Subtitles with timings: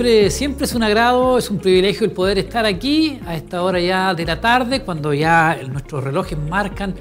[0.00, 4.14] Siempre, es un agrado, es un privilegio el poder estar aquí a esta hora ya
[4.14, 6.94] de la tarde, cuando ya nuestros relojes marcan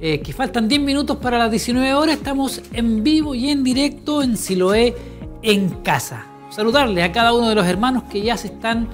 [0.00, 2.16] eh, que faltan 10 minutos para las 19 horas.
[2.16, 4.96] Estamos en vivo y en directo en Siloé,
[5.42, 6.26] en casa.
[6.50, 8.88] Saludarle a cada uno de los hermanos que ya se están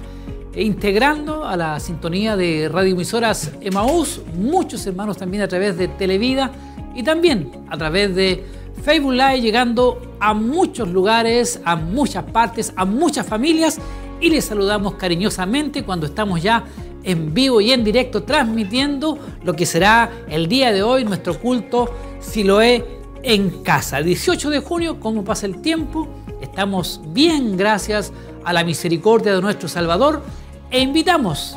[0.52, 6.52] eh, integrando a la sintonía de radioemisoras Emaús, muchos hermanos también a través de Televida
[6.94, 8.44] y también a través de
[8.82, 13.78] Facebook Live llegando a muchos lugares, a muchas partes, a muchas familias
[14.20, 16.64] y les saludamos cariñosamente cuando estamos ya
[17.02, 21.92] en vivo y en directo transmitiendo lo que será el día de hoy nuestro culto
[22.20, 22.84] Siloé
[23.22, 24.02] en casa.
[24.02, 26.08] 18 de junio, ¿cómo pasa el tiempo?
[26.40, 28.12] Estamos bien gracias
[28.44, 30.22] a la misericordia de nuestro Salvador
[30.70, 31.56] e invitamos,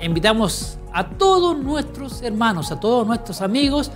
[0.00, 3.90] invitamos a todos nuestros hermanos, a todos nuestros amigos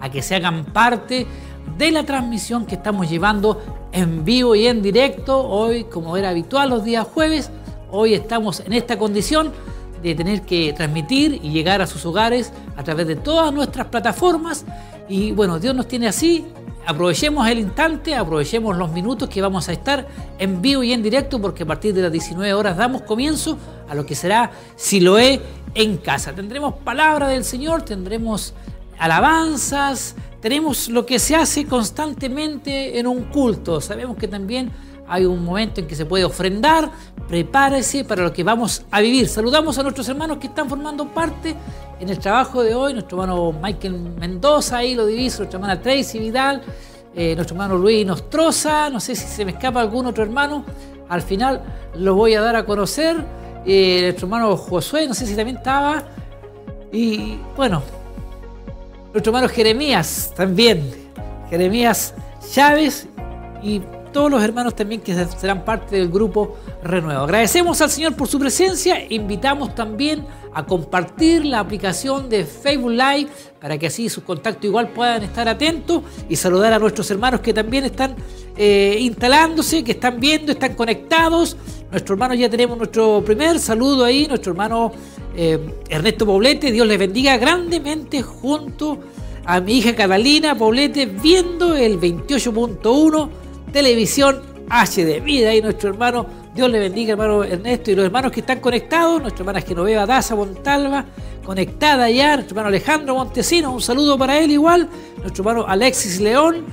[0.00, 1.26] a que se hagan parte
[1.78, 3.60] de la transmisión que estamos llevando
[3.92, 5.46] en vivo y en directo.
[5.46, 7.50] Hoy, como era habitual los días jueves,
[7.90, 9.52] hoy estamos en esta condición
[10.02, 14.64] de tener que transmitir y llegar a sus hogares a través de todas nuestras plataformas.
[15.08, 16.46] Y bueno, Dios nos tiene así.
[16.86, 20.06] Aprovechemos el instante, aprovechemos los minutos que vamos a estar
[20.38, 23.94] en vivo y en directo porque a partir de las 19 horas damos comienzo a
[23.94, 25.40] lo que será Siloé
[25.74, 26.32] en casa.
[26.32, 28.54] Tendremos palabra del Señor, tendremos
[28.98, 30.14] alabanzas,
[30.46, 33.80] tenemos lo que se hace constantemente en un culto.
[33.80, 34.70] Sabemos que también
[35.08, 36.88] hay un momento en que se puede ofrendar.
[37.26, 39.26] Prepárese para lo que vamos a vivir.
[39.26, 41.56] Saludamos a nuestros hermanos que están formando parte
[41.98, 42.92] en el trabajo de hoy.
[42.92, 46.62] Nuestro hermano Michael Mendoza, ahí lo diviso, nuestra hermana Tracy Vidal,
[47.12, 48.88] eh, nuestro hermano Luis Nostroza.
[48.88, 50.64] No sé si se me escapa algún otro hermano.
[51.08, 51.60] Al final
[51.96, 53.16] lo voy a dar a conocer.
[53.66, 56.04] Eh, nuestro hermano Josué, no sé si también estaba.
[56.92, 57.82] Y bueno,
[59.16, 60.92] nuestro hermano Jeremías también,
[61.48, 62.12] Jeremías
[62.52, 63.08] Chávez
[63.62, 63.80] y
[64.12, 67.22] todos los hermanos también que serán parte del grupo Renuevo.
[67.22, 73.28] Agradecemos al Señor por su presencia, invitamos también a compartir la aplicación de Facebook Live
[73.58, 77.54] para que así sus contactos igual puedan estar atentos y saludar a nuestros hermanos que
[77.54, 78.16] también están
[78.54, 81.56] eh, instalándose, que están viendo, están conectados.
[81.90, 84.92] Nuestro hermano ya tenemos nuestro primer saludo ahí, nuestro hermano
[85.36, 85.58] eh,
[85.88, 88.98] Ernesto Poblete, Dios les bendiga grandemente junto
[89.44, 93.28] a mi hija Catalina Poblete viendo el 28.1
[93.72, 95.22] televisión HD.
[95.22, 99.20] Vida y nuestro hermano, Dios le bendiga hermano Ernesto y los hermanos que están conectados,
[99.20, 101.04] nuestra hermana Genoveva Daza Montalva,
[101.44, 106.64] conectada ya, nuestro hermano Alejandro Montesino, un saludo para él igual, nuestro hermano Alexis León,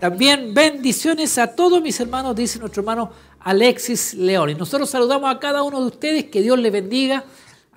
[0.00, 4.50] también bendiciones a todos mis hermanos, dice nuestro hermano Alexis León.
[4.50, 7.24] Y nosotros saludamos a cada uno de ustedes, que Dios les bendiga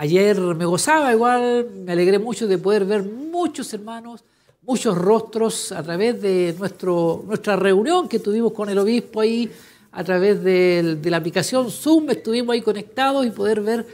[0.02, 4.24] Ayer me gozaba, igual me alegré mucho de poder ver muchos hermanos,
[4.64, 9.48] muchos rostros a través de nuestro, nuestra reunión que tuvimos con el obispo ahí,
[9.92, 13.86] a través de, la aplicación Zoom, estuvimos ahí conectados y poder ver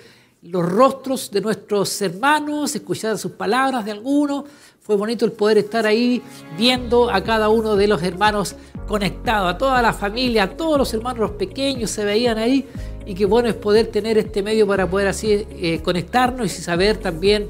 [0.43, 4.45] los rostros de nuestros hermanos, escuchar sus palabras de algunos.
[4.87, 6.21] Fue bonito el poder estar ahí
[6.57, 8.55] viendo a cada uno de los hermanos
[8.87, 12.65] conectados, a toda la familia, a todos los hermanos pequeños se veían ahí
[13.05, 16.95] y qué bueno es poder tener este medio para poder así eh, conectarnos y saber
[16.95, 17.49] también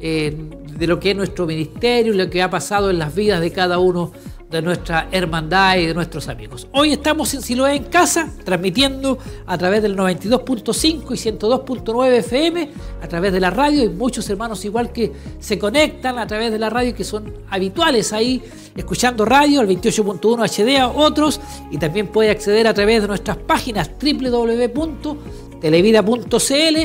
[0.00, 0.34] eh,
[0.78, 3.78] de lo que es nuestro ministerio lo que ha pasado en las vidas de cada
[3.78, 4.10] uno
[4.50, 6.66] de nuestra hermandad y de nuestros amigos.
[6.72, 12.70] Hoy estamos en Siloé en casa, transmitiendo a través del 92.5 y 102.9 FM,
[13.02, 16.58] a través de la radio, y muchos hermanos igual que se conectan a través de
[16.58, 18.42] la radio, que son habituales ahí,
[18.74, 23.36] escuchando radio, el 28.1 HD a otros, y también puede acceder a través de nuestras
[23.36, 26.76] páginas www.televida.cl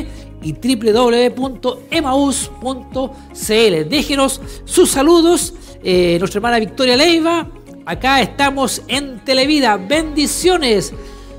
[0.42, 1.48] y www.emaus.cl.
[3.88, 5.54] Déjenos sus saludos
[5.84, 7.46] eh, nuestra hermana Victoria Leiva.
[7.84, 9.76] Acá estamos en Televida.
[9.76, 10.94] Bendiciones.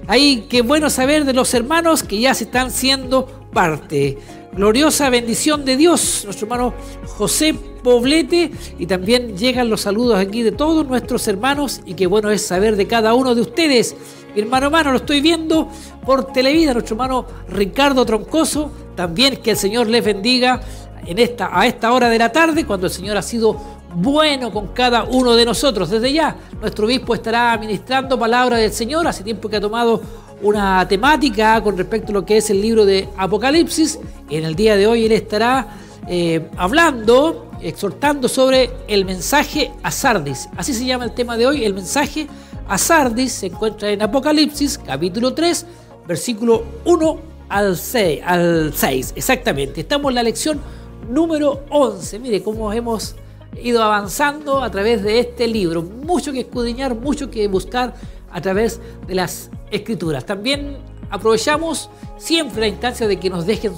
[0.07, 4.19] Ahí qué bueno saber de los hermanos que ya se están siendo parte.
[4.53, 6.75] Gloriosa bendición de Dios, nuestro hermano
[7.07, 8.51] José Poblete.
[8.77, 11.81] Y también llegan los saludos aquí de todos nuestros hermanos.
[11.83, 13.95] Y qué bueno es saber de cada uno de ustedes.
[14.35, 15.69] Hermano hermano, lo estoy viendo
[16.05, 18.71] por Televida, nuestro hermano Ricardo Troncoso.
[18.95, 20.61] También que el Señor les bendiga
[21.05, 23.59] en esta, a esta hora de la tarde, cuando el Señor ha sido
[23.95, 25.89] bueno con cada uno de nosotros.
[25.89, 29.07] Desde ya, nuestro obispo estará administrando palabra del Señor.
[29.07, 30.01] Hace tiempo que ha tomado
[30.41, 33.99] una temática con respecto a lo que es el libro de Apocalipsis.
[34.29, 35.67] En el día de hoy él estará
[36.07, 40.49] eh, hablando, exhortando sobre el mensaje a Sardis.
[40.57, 42.27] Así se llama el tema de hoy, el mensaje
[42.67, 43.31] a Sardis.
[43.31, 45.65] Se encuentra en Apocalipsis, capítulo 3,
[46.05, 48.21] versículo 1 al 6.
[48.25, 49.81] Al 6 exactamente.
[49.81, 50.61] Estamos en la lección
[51.09, 52.19] número 11.
[52.19, 53.15] Mire cómo hemos
[53.61, 55.81] ido avanzando a través de este libro.
[55.81, 57.93] Mucho que escudriñar, mucho que buscar
[58.31, 60.25] a través de las escrituras.
[60.25, 60.77] También
[61.09, 63.73] aprovechamos siempre la instancia de que nos dejen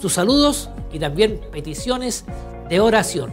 [0.00, 2.24] sus saludos y también peticiones
[2.68, 3.32] de oración.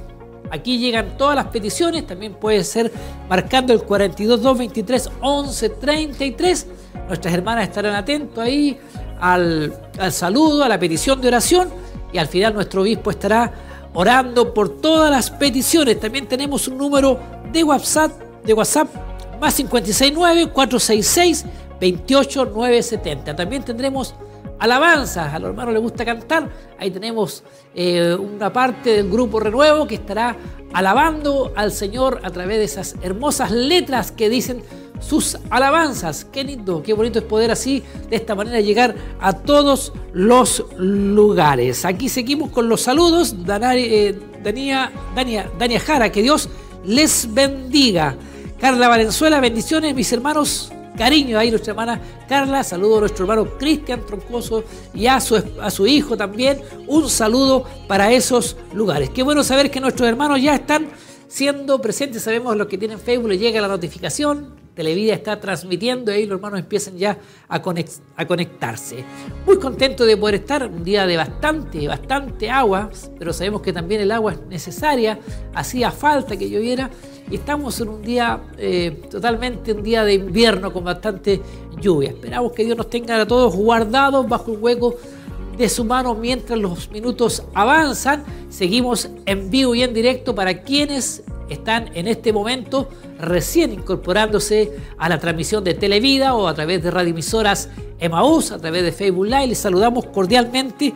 [0.50, 2.92] Aquí llegan todas las peticiones, también puede ser
[3.28, 6.68] marcando el 42 223 11 33.
[7.08, 8.78] Nuestras hermanas estarán atentos ahí
[9.20, 11.70] al, al saludo, a la petición de oración
[12.14, 13.67] y al final nuestro obispo estará
[13.98, 16.00] orando por todas las peticiones.
[16.00, 17.20] También tenemos un número
[17.52, 18.12] de WhatsApp,
[18.44, 18.88] de WhatsApp
[19.42, 21.46] más 569 466
[21.80, 23.36] 28970.
[23.36, 24.14] También tendremos
[24.60, 26.48] alabanzas, a los hermanos les gusta cantar.
[26.80, 30.38] Ahí tenemos eh, una parte del grupo Renuevo que estará
[30.74, 34.62] alabando al Señor a través de esas hermosas letras que dicen
[35.00, 36.26] sus alabanzas.
[36.26, 41.86] Qué lindo, qué bonito es poder así, de esta manera, llegar a todos los lugares.
[41.86, 43.36] Aquí seguimos con los saludos.
[43.48, 46.50] Eh, Dania, Dania, Dania Jara, que Dios
[46.86, 48.16] les bendiga.
[48.60, 54.06] Carla Valenzuela, bendiciones, mis hermanos cariño ahí nuestra hermana Carla, saludo a nuestro hermano Cristian
[54.06, 54.64] Troncoso
[54.94, 59.12] y a su, a su hijo también, un saludo para esos lugares.
[59.12, 60.90] Qué bueno saber que nuestros hermanos ya están
[61.28, 66.16] siendo presentes, sabemos los que tienen Facebook, les llega la notificación, Televida está transmitiendo y
[66.16, 67.18] ahí los hermanos empiezan ya
[67.50, 69.04] a, conectarse.
[69.44, 74.02] Muy contento de poder estar, un día de bastante, bastante agua, pero sabemos que también
[74.02, 75.18] el agua es necesaria,
[75.56, 76.92] hacía falta que lloviera
[77.32, 81.42] estamos en un día eh, totalmente un día de invierno con bastante
[81.82, 82.10] lluvia.
[82.10, 84.96] Esperamos que Dios nos tenga a todos guardados bajo el hueco
[85.58, 88.24] de su mano mientras los minutos avanzan.
[88.50, 92.90] Seguimos en vivo y en directo para quienes están en este momento
[93.20, 97.70] recién incorporándose a la transmisión de Televida o a través de radioemisoras
[98.00, 99.48] Emaús, a través de Facebook Live.
[99.48, 100.94] Les saludamos cordialmente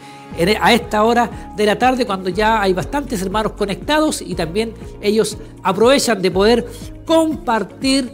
[0.59, 5.37] a esta hora de la tarde cuando ya hay bastantes hermanos conectados y también ellos
[5.63, 6.67] aprovechan de poder
[7.05, 8.11] compartir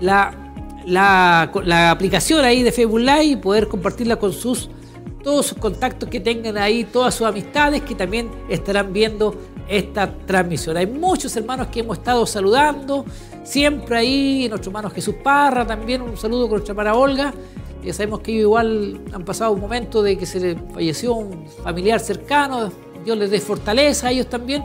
[0.00, 0.52] la,
[0.86, 4.70] la, la aplicación ahí de Facebook Live y poder compartirla con sus
[5.22, 9.34] todos sus contactos que tengan ahí, todas sus amistades que también estarán viendo
[9.68, 10.76] esta transmisión.
[10.76, 13.04] Hay muchos hermanos que hemos estado saludando,
[13.42, 17.34] siempre ahí, nuestro hermano Jesús Parra también, un saludo con nuestra hermana Olga.
[17.82, 22.00] Ya sabemos que igual han pasado un momento de que se le falleció un familiar
[22.00, 22.70] cercano,
[23.04, 24.64] Dios les dé fortaleza a ellos también.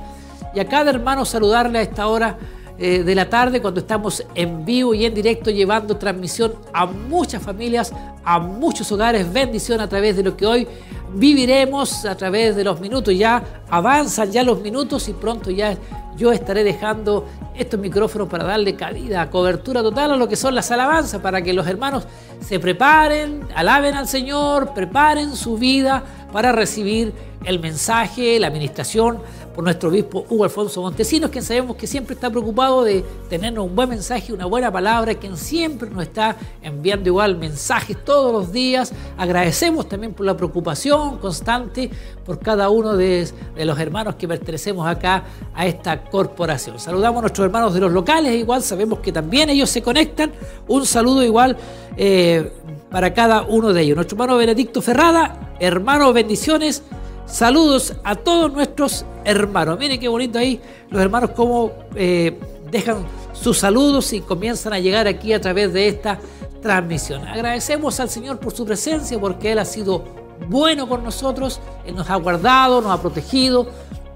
[0.53, 2.37] Y a cada hermano saludarle a esta hora
[2.83, 7.43] eh, de la tarde cuando estamos en vivo y en directo llevando transmisión a muchas
[7.43, 7.93] familias,
[8.23, 10.67] a muchos hogares, bendición a través de lo que hoy
[11.13, 13.15] viviremos a través de los minutos.
[13.15, 15.77] Ya avanzan ya los minutos y pronto ya
[16.17, 20.71] yo estaré dejando estos micrófonos para darle cabida, cobertura total a lo que son las
[20.71, 22.07] alabanzas, para que los hermanos
[22.39, 27.13] se preparen, alaben al Señor, preparen su vida para recibir
[27.45, 29.19] el mensaje, la administración
[29.53, 33.75] por nuestro obispo Hugo Alfonso Montesinos, quien sabemos que siempre está preocupado de tenernos un
[33.75, 38.93] buen mensaje, una buena palabra, quien siempre nos está enviando igual mensajes todos los días.
[39.17, 41.89] Agradecemos también por la preocupación constante
[42.25, 46.79] por cada uno de, los hermanos que pertenecemos acá a esta corporación.
[46.79, 50.31] Saludamos a nuestros hermanos de los locales, igual sabemos que también ellos se conectan.
[50.67, 51.57] Un saludo igual
[51.97, 52.51] eh,
[52.89, 53.95] para cada uno de ellos.
[53.95, 56.83] Nuestro hermano Benedicto Ferrada, hermano, bendiciones
[57.31, 59.79] Saludos a todos nuestros hermanos.
[59.79, 60.59] Miren qué bonito ahí
[60.89, 62.37] los hermanos cómo eh,
[62.69, 66.19] dejan sus saludos y comienzan a llegar aquí a través de esta
[66.61, 67.25] transmisión.
[67.25, 70.03] Agradecemos al Señor por su presencia porque Él ha sido
[70.49, 73.65] bueno con nosotros, Él nos ha guardado, nos ha protegido,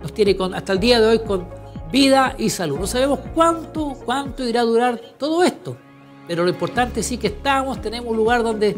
[0.02, 1.48] nos tiene con, hasta el día de hoy con
[1.94, 2.78] vida y salud.
[2.80, 5.78] No sabemos cuánto, cuánto irá a durar todo esto,
[6.28, 8.76] pero lo importante sí que estamos, tenemos un lugar donde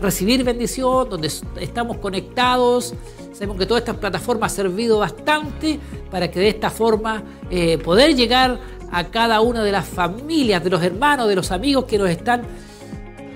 [0.00, 2.94] recibir bendición, donde estamos conectados.
[3.42, 5.80] Sabemos que toda esta plataforma ha servido bastante
[6.12, 8.56] para que de esta forma eh, poder llegar
[8.92, 12.42] a cada una de las familias, de los hermanos, de los amigos que nos están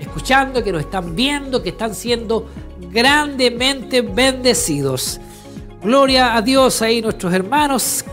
[0.00, 2.46] escuchando, que nos están viendo, que están siendo
[2.92, 5.18] grandemente bendecidos.
[5.82, 8.04] Gloria a Dios ahí nuestros hermanos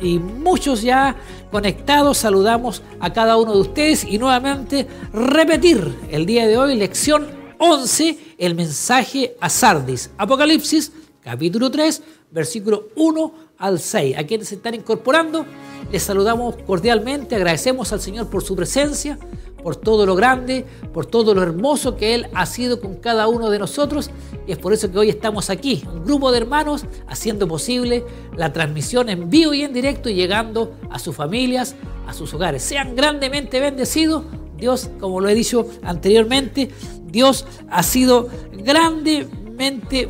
[0.00, 1.14] y muchos ya
[1.50, 2.16] conectados.
[2.16, 7.26] Saludamos a cada uno de ustedes y nuevamente repetir el día de hoy lección
[7.58, 10.10] 11, el mensaje a Sardis.
[10.16, 10.90] Apocalipsis,
[11.22, 14.18] capítulo 3, versículo 1 al 6.
[14.18, 15.46] A quienes se están incorporando,
[15.90, 19.18] les saludamos cordialmente, agradecemos al Señor por su presencia,
[19.62, 23.48] por todo lo grande, por todo lo hermoso que Él ha sido con cada uno
[23.50, 24.10] de nosotros.
[24.46, 28.04] Y es por eso que hoy estamos aquí, un grupo de hermanos, haciendo posible
[28.36, 31.76] la transmisión en vivo y en directo y llegando a sus familias,
[32.08, 32.62] a sus hogares.
[32.62, 34.24] Sean grandemente bendecidos.
[34.56, 36.70] Dios, como lo he dicho anteriormente,
[37.04, 38.28] Dios ha sido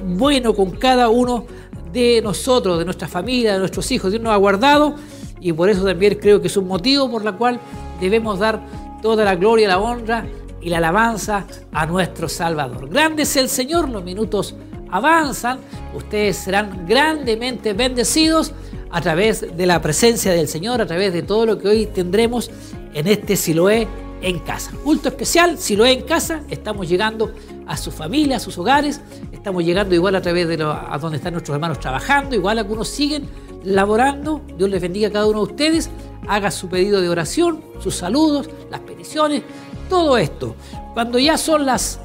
[0.05, 1.45] bueno con cada uno
[1.93, 4.11] de nosotros, de nuestra familia, de nuestros hijos.
[4.11, 4.95] Dios nos ha guardado
[5.41, 7.61] y por eso también creo que es un motivo por el cual
[8.01, 8.61] debemos dar
[9.03, 10.25] toda la gloria, la honra
[10.61, 12.89] y la alabanza a nuestro Salvador.
[12.89, 14.55] Grande es el Señor, los minutos
[14.91, 15.59] avanzan,
[15.95, 18.53] ustedes serán grandemente bendecidos
[18.91, 22.51] a través de la presencia del Señor, a través de todo lo que hoy tendremos
[22.95, 23.89] en este Siloé
[24.21, 24.71] en casa.
[24.85, 27.33] Culto especial, Siloé en casa, estamos llegando
[27.67, 29.01] a su familia, a sus hogares,
[29.43, 33.29] estamos llegando igual a través de a donde están nuestros hermanos trabajando, igual algunos siguen
[33.65, 35.91] laborando, Dios les bendiga a cada uno de ustedes,
[36.29, 39.43] haga su pedido de oración, sus saludos, las peticiones,
[39.91, 40.55] todo esto.
[40.95, 41.99] Cuando ya son las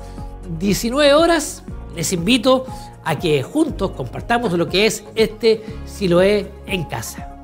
[0.58, 1.62] 19 horas,
[1.96, 2.66] les invito
[3.04, 7.37] a que juntos compartamos lo que es este Siloé en casa.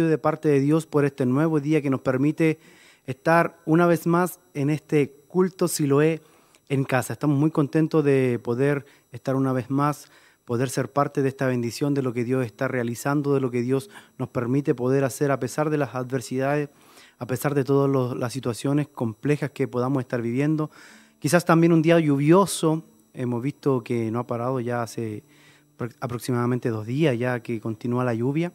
[0.00, 2.58] De parte de Dios por este nuevo día que nos permite
[3.06, 6.22] estar una vez más en este culto Siloé
[6.70, 7.12] en casa.
[7.12, 10.08] Estamos muy contentos de poder estar una vez más,
[10.46, 13.60] poder ser parte de esta bendición de lo que Dios está realizando, de lo que
[13.60, 16.70] Dios nos permite poder hacer a pesar de las adversidades,
[17.18, 20.70] a pesar de todas las situaciones complejas que podamos estar viviendo.
[21.18, 22.82] Quizás también un día lluvioso,
[23.12, 25.22] hemos visto que no ha parado ya hace
[26.00, 28.52] aproximadamente dos días ya que continúa la lluvia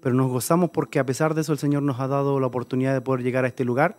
[0.00, 2.94] pero nos gozamos porque a pesar de eso el Señor nos ha dado la oportunidad
[2.94, 3.98] de poder llegar a este lugar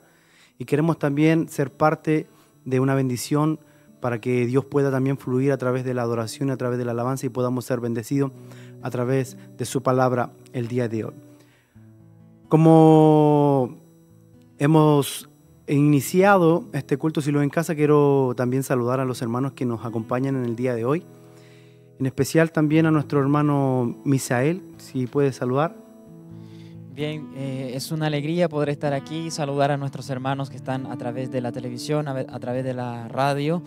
[0.57, 2.27] y queremos también ser parte
[2.65, 3.59] de una bendición
[3.99, 6.91] para que Dios pueda también fluir a través de la adoración, a través de la
[6.91, 8.31] alabanza y podamos ser bendecidos
[8.81, 11.13] a través de su palabra el día de hoy.
[12.47, 13.77] Como
[14.57, 15.29] hemos
[15.67, 20.35] iniciado este culto Silo en casa, quiero también saludar a los hermanos que nos acompañan
[20.35, 21.05] en el día de hoy.
[21.99, 25.88] En especial también a nuestro hermano Misael, si puede saludar.
[26.93, 30.87] Bien, eh, es una alegría poder estar aquí y saludar a nuestros hermanos que están
[30.87, 33.61] a través de la televisión, a, través de la radio.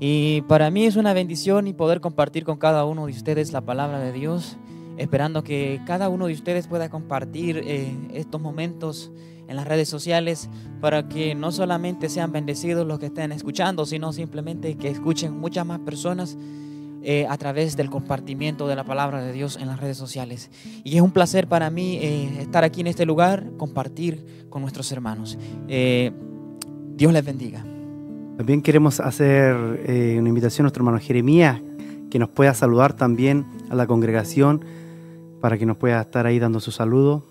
[0.00, 3.60] Y para mí es una bendición y poder compartir con cada uno de ustedes la
[3.60, 4.56] palabra de Dios,
[4.96, 9.12] esperando que cada uno de ustedes pueda compartir eh, estos momentos
[9.46, 10.48] en las redes sociales
[10.80, 15.66] para que no solamente sean bendecidos los que estén escuchando, sino simplemente que escuchen muchas
[15.66, 16.36] más personas
[17.06, 20.50] eh, a través del compartimiento de la palabra de Dios en las redes sociales.
[20.84, 24.90] Y es un placer para mí eh, estar aquí en este lugar, compartir con nuestros
[24.90, 25.36] hermanos.
[25.68, 26.12] Eh,
[26.96, 27.62] Dios les bendiga.
[28.38, 31.60] También queremos hacer una invitación a nuestro hermano Jeremías,
[32.10, 34.64] que nos pueda saludar también a la congregación,
[35.42, 37.22] para que nos pueda estar ahí dando su saludo.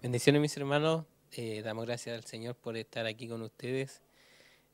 [0.00, 1.04] Bendiciones mis hermanos,
[1.62, 4.00] damos gracias al Señor por estar aquí con ustedes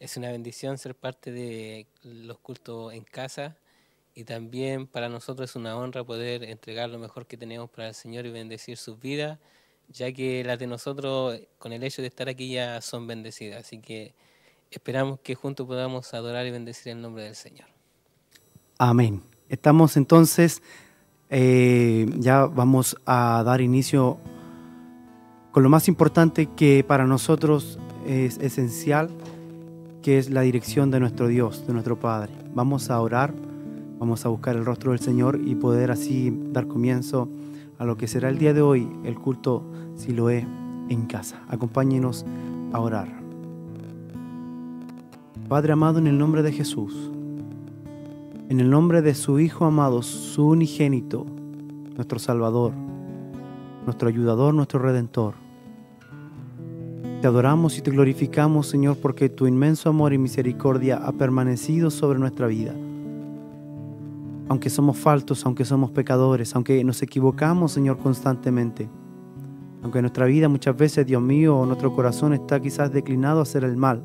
[0.01, 3.57] es una bendición ser parte de los cultos en casa
[4.15, 7.95] y también para nosotros es una honra poder entregar lo mejor que tenemos para el
[7.95, 9.39] Señor y bendecir sus vidas,
[9.89, 13.65] ya que las de nosotros con el hecho de estar aquí ya son bendecidas.
[13.65, 14.15] Así que
[14.71, 17.69] esperamos que juntos podamos adorar y bendecir el nombre del Señor.
[18.79, 19.23] Amén.
[19.49, 20.63] Estamos entonces,
[21.31, 24.19] eh, ya vamos a dar inicio
[25.53, 29.11] con lo más importante que para nosotros es esencial
[30.03, 32.33] que es la dirección de nuestro Dios, de nuestro Padre.
[32.55, 33.35] Vamos a orar,
[33.99, 37.29] vamos a buscar el rostro del Señor y poder así dar comienzo
[37.79, 39.65] a lo que será el día de hoy, el culto
[39.97, 40.47] Siloé
[40.89, 41.43] en casa.
[41.49, 42.25] Acompáñenos
[42.73, 43.09] a orar.
[45.49, 47.11] Padre amado, en el nombre de Jesús,
[48.49, 51.27] en el nombre de su Hijo amado, su unigénito,
[51.97, 52.73] nuestro Salvador,
[53.85, 55.35] nuestro ayudador, nuestro redentor,
[57.21, 62.19] te adoramos y te glorificamos, Señor, porque tu inmenso amor y misericordia ha permanecido sobre
[62.19, 62.75] nuestra vida.
[64.49, 68.89] Aunque somos faltos, aunque somos pecadores, aunque nos equivocamos, Señor, constantemente.
[69.83, 73.77] Aunque nuestra vida muchas veces, Dios mío, nuestro corazón está quizás declinado a hacer el
[73.77, 74.03] mal.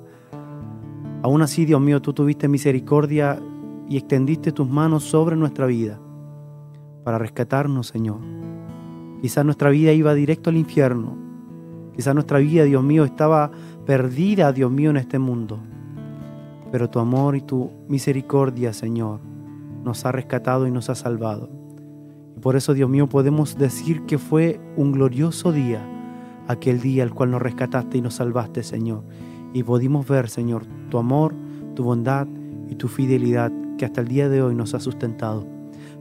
[1.22, 3.40] Aún así, Dios mío, tú tuviste misericordia
[3.88, 6.00] y extendiste tus manos sobre nuestra vida
[7.04, 8.20] para rescatarnos, Señor.
[9.22, 11.23] Quizás nuestra vida iba directo al infierno,
[11.96, 13.52] Quizás nuestra vida, Dios mío, estaba
[13.86, 15.60] perdida, Dios mío, en este mundo.
[16.72, 19.20] Pero tu amor y tu misericordia, Señor,
[19.84, 21.50] nos ha rescatado y nos ha salvado.
[22.36, 25.86] Y por eso, Dios mío, podemos decir que fue un glorioso día,
[26.48, 29.04] aquel día al cual nos rescataste y nos salvaste, Señor.
[29.54, 31.36] Y pudimos ver, Señor, tu amor,
[31.76, 32.28] tu bondad
[32.70, 35.46] y tu fidelidad que hasta el día de hoy nos ha sustentado.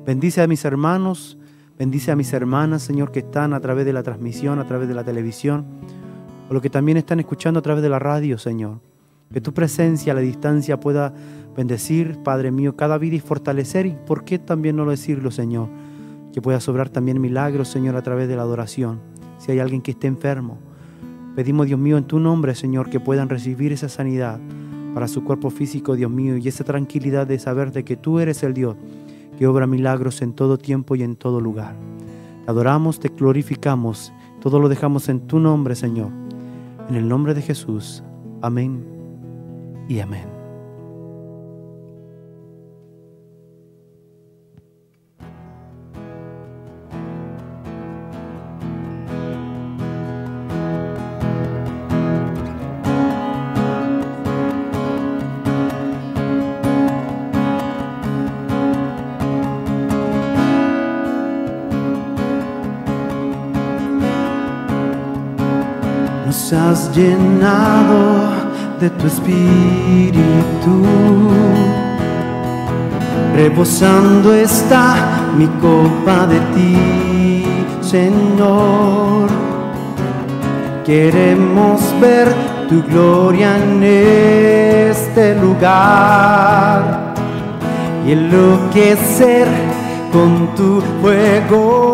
[0.07, 1.39] Bendice a mis hermanos,
[1.79, 4.95] bendice a mis hermanas, Señor, que están a través de la transmisión, a través de
[4.95, 5.67] la televisión,
[6.49, 8.81] o los que también están escuchando a través de la radio, Señor.
[9.33, 11.15] Que tu presencia a la distancia pueda
[11.57, 15.69] bendecir, Padre mío, cada vida y fortalecer, y por qué también no lo decirlo, Señor,
[16.33, 19.01] que pueda sobrar también milagros, Señor, a través de la adoración.
[19.39, 20.59] Si hay alguien que esté enfermo,
[21.35, 24.39] pedimos, Dios mío, en tu nombre, Señor, que puedan recibir esa sanidad
[24.95, 28.43] para su cuerpo físico, Dios mío, y esa tranquilidad de saber de que tú eres
[28.43, 28.77] el Dios
[29.43, 31.75] que obra milagros en todo tiempo y en todo lugar.
[32.45, 36.11] Te adoramos, te glorificamos, todo lo dejamos en tu nombre, Señor.
[36.89, 38.05] En el nombre de Jesús.
[38.41, 38.87] Amén
[39.89, 40.32] y amén.
[67.43, 70.77] De tu espíritu.
[73.35, 74.95] Rebosando está
[75.37, 77.45] mi copa de ti,
[77.81, 79.29] Señor.
[80.85, 82.33] Queremos ver
[82.69, 87.15] tu gloria en este lugar
[88.07, 89.49] y enloquecer
[90.13, 91.92] con tu fuego.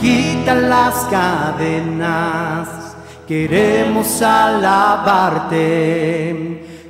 [0.00, 2.68] Quita las cadenas.
[3.26, 5.62] Queremos alabarte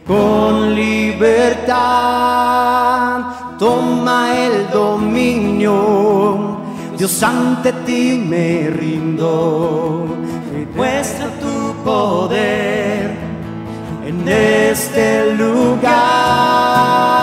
[0.07, 1.72] con libertad.
[3.59, 6.59] Toma el dominio,
[6.98, 10.07] Dios ante ti me rindo.
[10.75, 13.14] Muestra tu poder
[14.05, 17.21] en este lugar.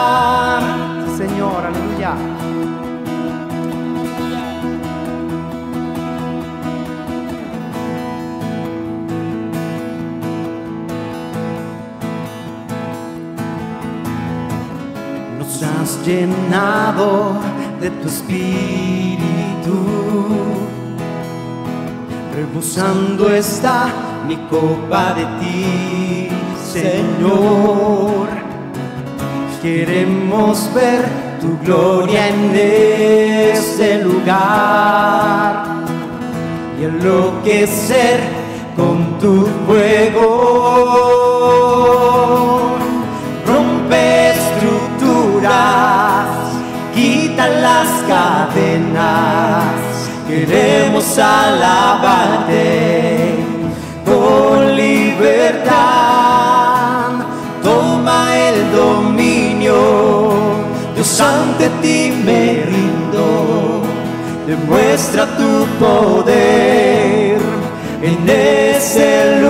[16.06, 17.40] Llenado
[17.82, 19.78] de tu espíritu.
[22.36, 23.88] Rebosando está
[24.28, 26.30] mi copa de ti,
[26.72, 28.28] Señor.
[29.62, 31.06] Queremos ver
[31.42, 35.66] tu gloria en este lugar
[36.80, 38.20] y enloquecer
[38.76, 41.09] con tu fuego.
[50.28, 52.66] Queremos alabarte
[54.06, 55.76] con libertad.
[57.64, 59.76] Toma el dominio,
[60.96, 63.82] Dios ante ti me rindo.
[64.46, 67.40] Demuestra tu poder
[68.02, 69.49] en ese lugar.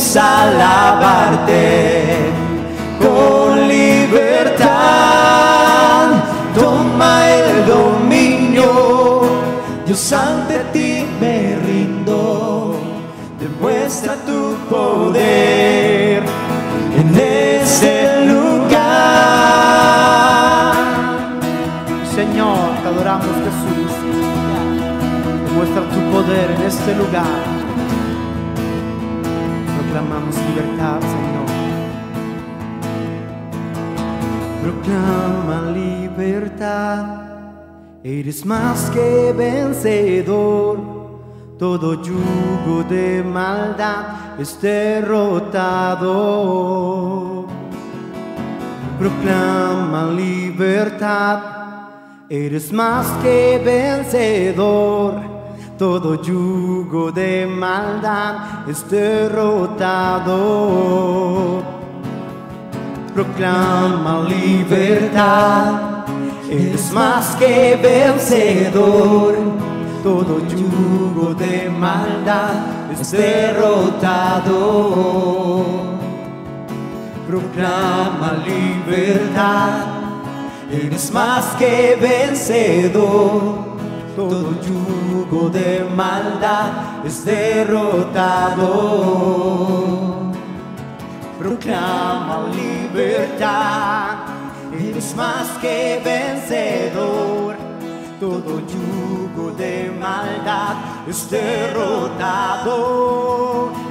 [0.00, 1.52] Queremos alabarte
[2.98, 4.70] con libertad.
[6.54, 9.20] Toma el dominio,
[9.84, 12.80] Dios ante ti me rindo.
[13.38, 16.22] Demuestra tu poder
[16.96, 18.72] en ese lugar.
[22.14, 23.92] Señor, te adoramos Jesús.
[25.46, 27.59] Demuestra tu poder en este lugar.
[34.90, 37.22] Proclama libertad.
[38.02, 40.78] Eres más que vencedor.
[41.56, 46.06] Todo yugo de maldad es derrotado.
[48.98, 51.38] Proclama libertad.
[52.28, 55.14] Eres más que vencedor.
[55.78, 60.30] Todo yugo de maldad es derrotado.
[63.14, 66.04] Proclama libertad.
[66.50, 69.34] Eres más que vencedor.
[70.02, 74.48] Todo yugo de maldad es derrotado.
[77.28, 79.86] proclama libertad.
[80.72, 83.70] Eres más que vencedor.
[84.16, 88.70] Todo yugo de maldad es derrotado.
[91.38, 92.46] Proclama
[92.92, 94.18] libertad.
[94.72, 97.56] Eres más que vencedor.
[98.18, 100.76] Todo yugo de maldad
[101.08, 102.72] es derrotado.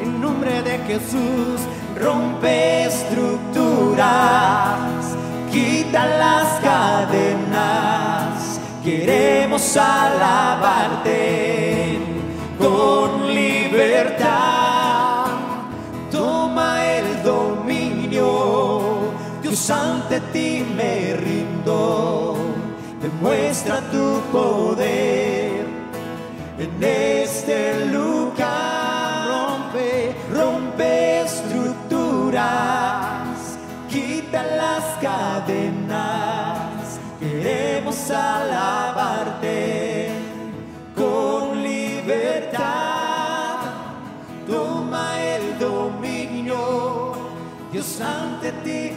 [0.02, 1.62] En nombre de Jesús
[2.00, 4.78] rompe estructuras,
[5.52, 8.60] quita las cadenas.
[8.84, 11.40] Queremos alabarte
[12.60, 14.59] con libertad.
[19.60, 22.38] Dios ante ti me rindo.
[23.02, 25.65] Demuestra tu poder
[26.58, 29.28] en este lugar.
[29.28, 32.39] Rompe, rompe estructuras,
[33.89, 36.69] quita las cadenas.
[37.19, 40.08] Queremos alabarte
[40.95, 42.63] con libertad.
[44.48, 47.12] Toma el dominio,
[47.74, 48.88] Dios ante ti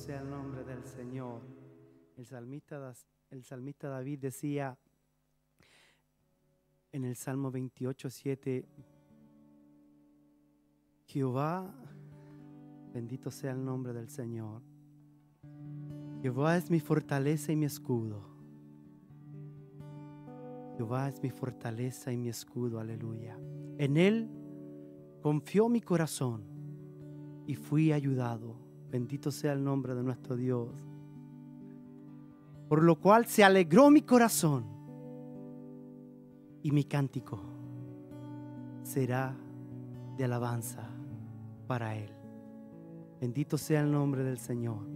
[0.00, 1.42] sea el nombre del Señor.
[2.16, 2.94] El salmista,
[3.28, 4.78] el salmista David decía
[6.90, 8.64] en el Salmo 28, 7,
[11.12, 11.68] Jehová,
[12.94, 14.62] bendito sea el nombre del Señor.
[16.22, 18.22] Jehová es mi fortaleza y mi escudo.
[20.76, 23.36] Jehová es mi fortaleza y mi escudo, aleluya.
[23.78, 24.30] En Él
[25.20, 26.44] confió mi corazón
[27.44, 28.54] y fui ayudado.
[28.88, 30.70] Bendito sea el nombre de nuestro Dios.
[32.68, 34.64] Por lo cual se alegró mi corazón
[36.62, 37.40] y mi cántico
[38.84, 39.36] será
[40.16, 40.89] de alabanza
[41.70, 42.10] para Él.
[43.20, 44.88] Bendito sea el nombre del Señor.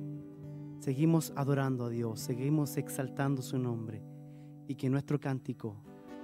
[0.81, 4.03] Seguimos adorando a Dios, seguimos exaltando su nombre
[4.67, 5.77] y que nuestro cántico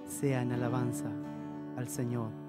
[0.07, 1.09] sea en alabanza
[1.77, 2.40] al Señor.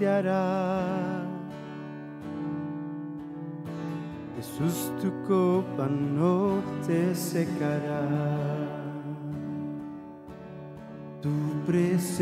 [0.00, 1.26] Saciará.
[4.36, 8.08] Jesús, tu copa no te secará.
[11.20, 11.30] Tu
[11.66, 12.20] presencia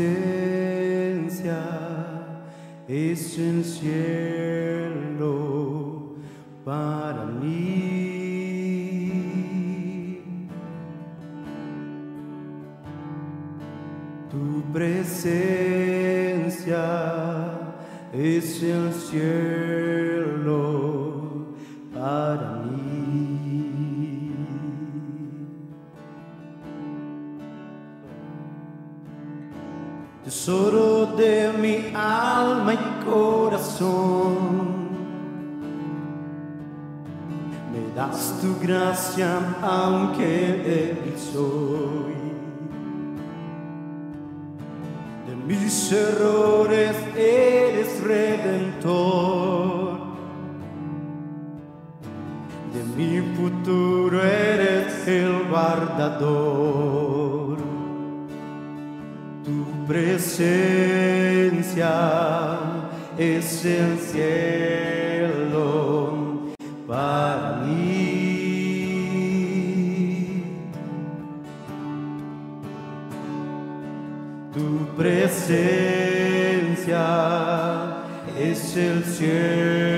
[2.87, 4.08] es el cielo
[18.19, 20.35] es el cielo
[21.93, 22.99] para mí.
[30.25, 34.89] tesoro de mi alma y corazón.
[37.71, 42.13] Me das tu gracia aunque débil soy.
[45.25, 46.58] De mis errores
[59.43, 61.91] tu presencia
[63.17, 65.73] es el cielo
[66.87, 68.05] para mí.
[74.53, 77.03] Tu presencia
[78.37, 79.88] es el cielo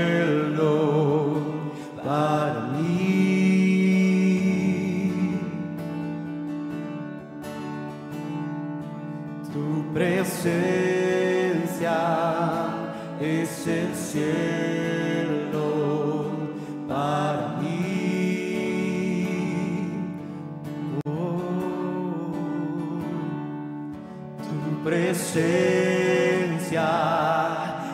[25.33, 26.89] presencia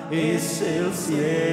[0.10, 1.47] es el cielo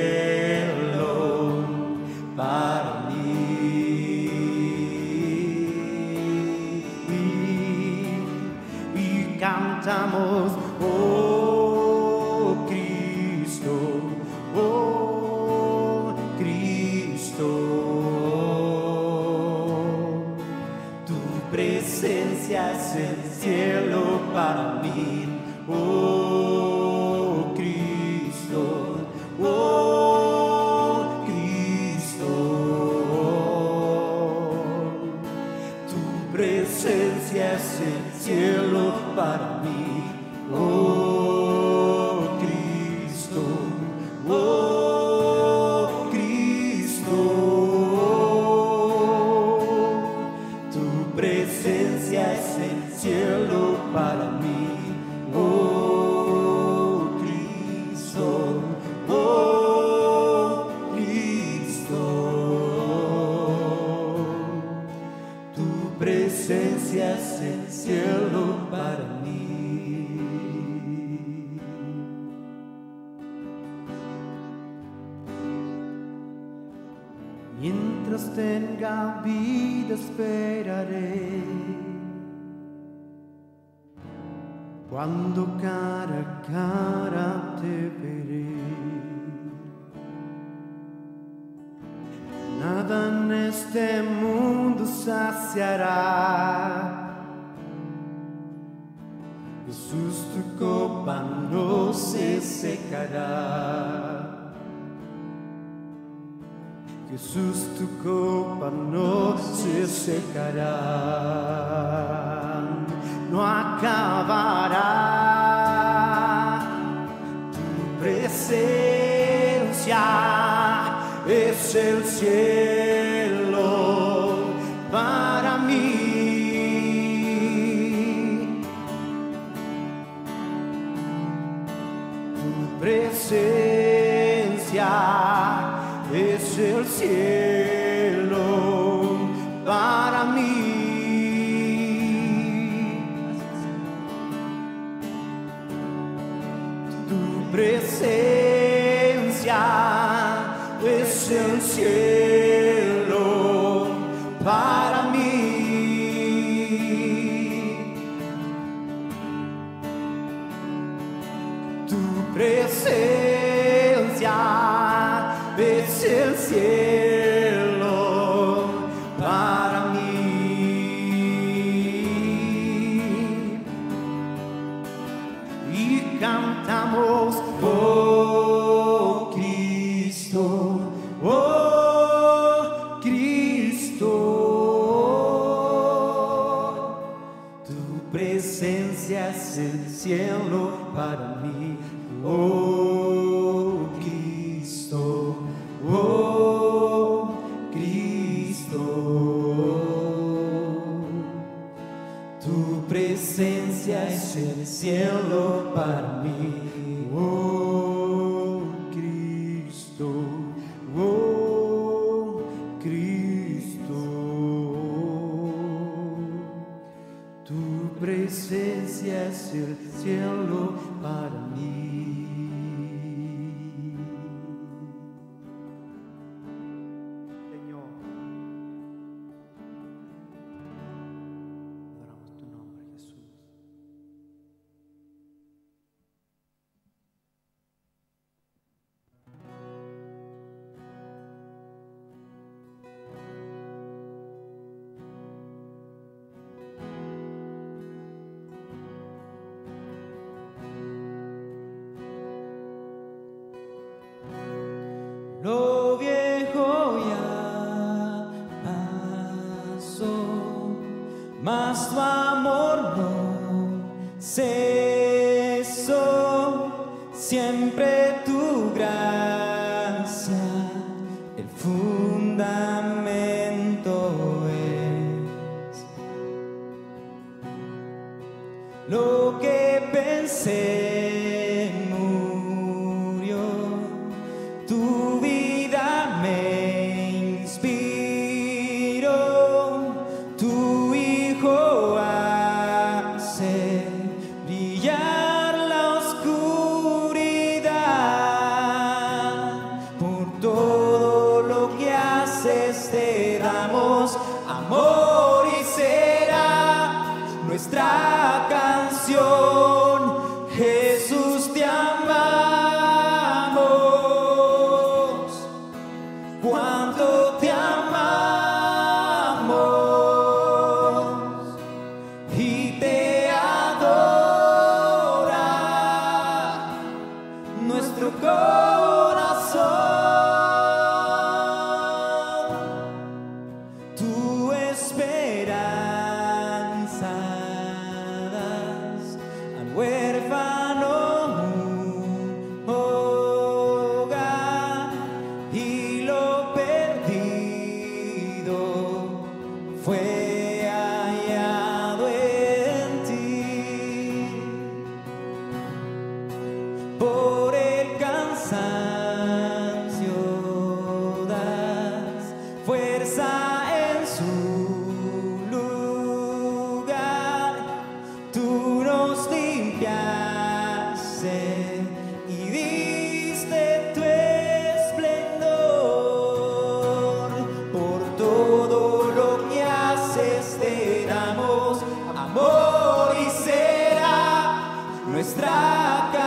[381.07, 381.83] damos
[382.17, 386.24] amor y será nuestra casa.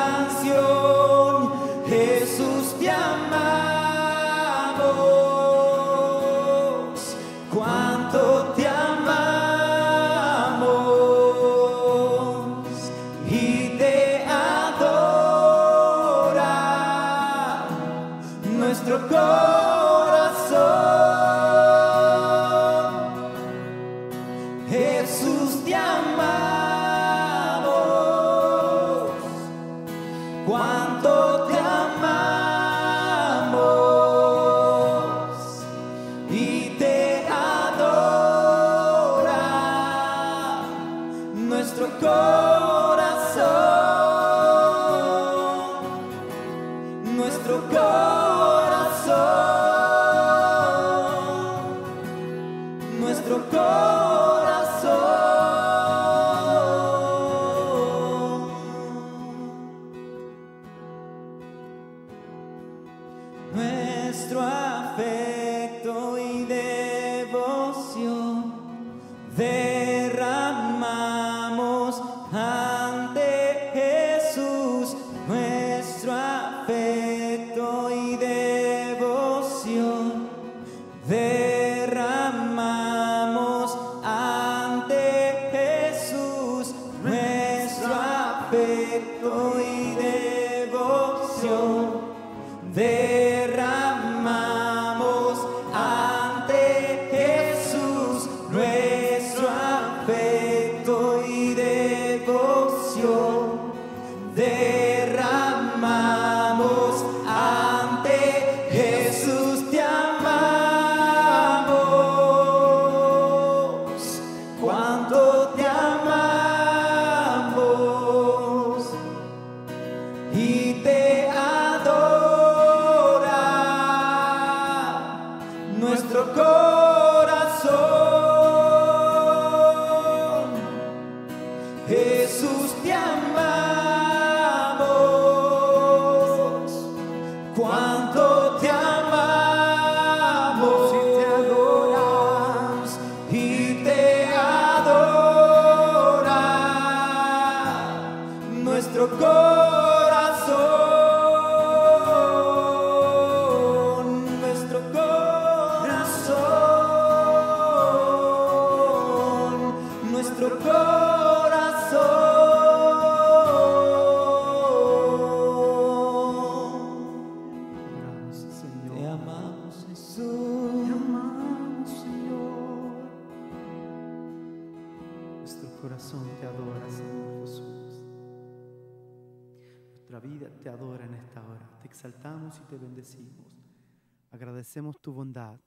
[185.02, 185.60] tu bondad,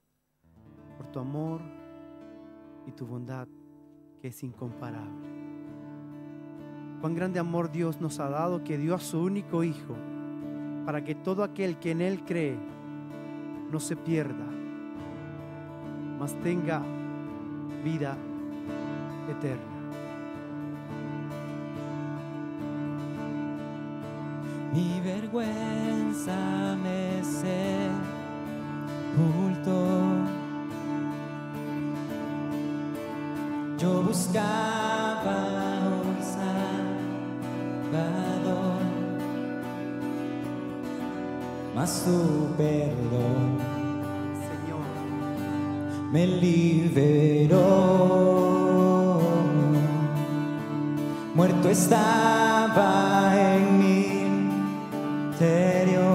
[0.97, 1.61] por tu amor
[2.87, 3.49] y tu bondad
[4.21, 5.29] que es incomparable.
[7.01, 9.97] Cuán grande amor Dios nos ha dado que dio a su único Hijo,
[10.87, 12.57] para que todo aquel que en Él cree
[13.71, 14.47] no se pierda,
[16.19, 16.81] mas tenga
[17.83, 18.17] vida
[19.29, 19.81] eterna.
[24.73, 27.25] Mi vergüenza me
[29.15, 29.77] oculto.
[33.79, 35.39] Yo buscaba
[36.03, 36.17] un
[37.93, 38.83] salvador,
[41.75, 42.19] mas tu
[42.57, 43.59] perdón,
[44.49, 44.91] Señor,
[46.13, 47.61] me liberó.
[51.35, 54.01] Muerto estaba en mi
[55.31, 56.10] interior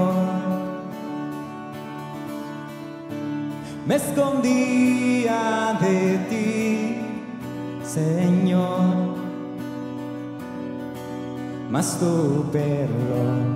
[3.85, 6.97] me escondía de ti,
[7.83, 9.15] Señor.
[11.69, 13.55] Mas tu perdón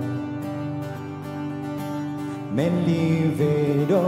[2.54, 4.00] me liberó,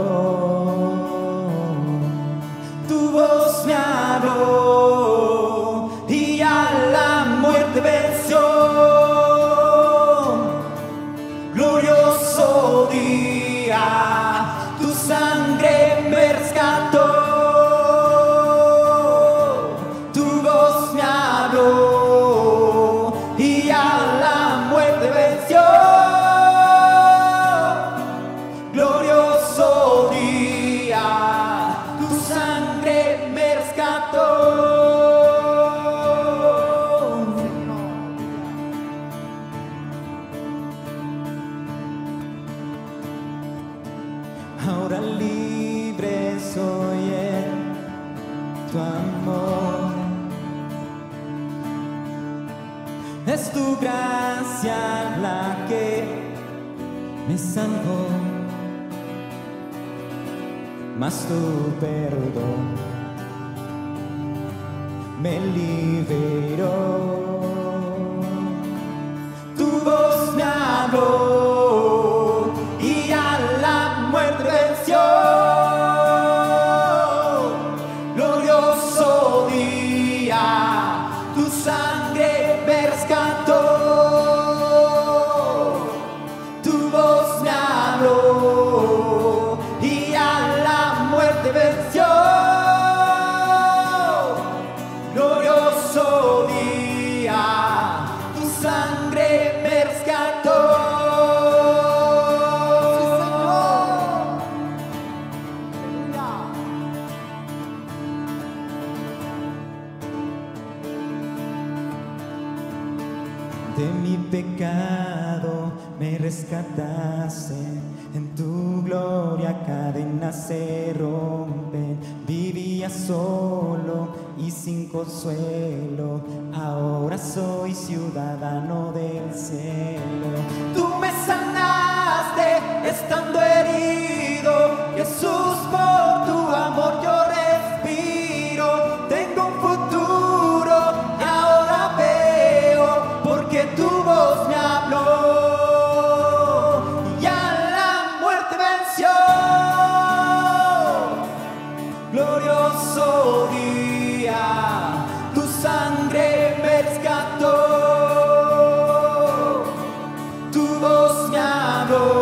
[2.87, 4.82] tu voz me habló.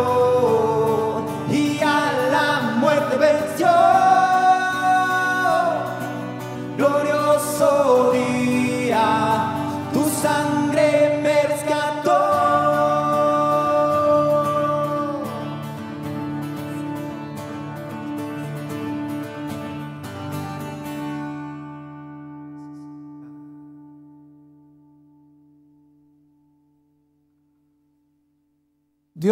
[0.04, 0.31] Habló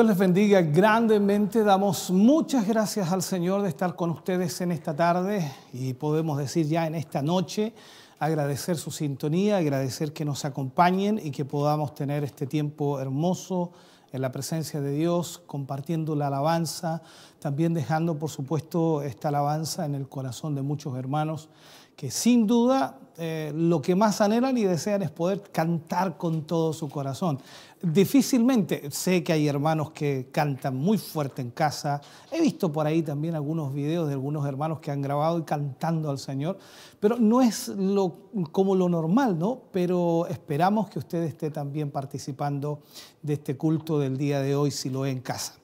[0.01, 1.63] Dios les bendiga grandemente.
[1.63, 6.67] Damos muchas gracias al Señor de estar con ustedes en esta tarde y podemos decir
[6.67, 7.75] ya en esta noche,
[8.19, 13.73] agradecer su sintonía, agradecer que nos acompañen y que podamos tener este tiempo hermoso
[14.11, 17.03] en la presencia de Dios, compartiendo la alabanza,
[17.39, 21.51] también dejando por supuesto esta alabanza en el corazón de muchos hermanos
[22.01, 26.73] que sin duda eh, lo que más anhelan y desean es poder cantar con todo
[26.73, 27.39] su corazón.
[27.83, 33.01] Difícilmente, sé que hay hermanos que cantan muy fuerte en casa, he visto por ahí
[33.01, 36.59] también algunos videos de algunos hermanos que han grabado y cantando al Señor,
[37.01, 37.73] pero no es
[38.53, 39.63] como lo normal, ¿no?
[39.73, 42.81] Pero esperamos que usted esté también participando
[43.23, 45.55] de este culto del día de hoy, si lo ve en casa.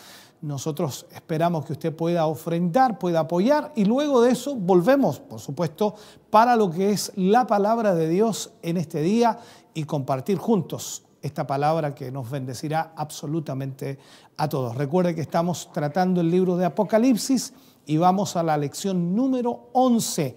[0.41, 5.95] Nosotros esperamos que usted pueda ofrendar, pueda apoyar y luego de eso volvemos, por supuesto,
[6.29, 9.39] para lo que es la palabra de Dios en este día
[9.77, 13.99] y compartir juntos esta palabra que nos bendecirá absolutamente
[14.35, 14.75] a todos.
[14.75, 17.53] Recuerde que estamos tratando el libro de Apocalipsis
[17.85, 20.35] y vamos a la lección número 11.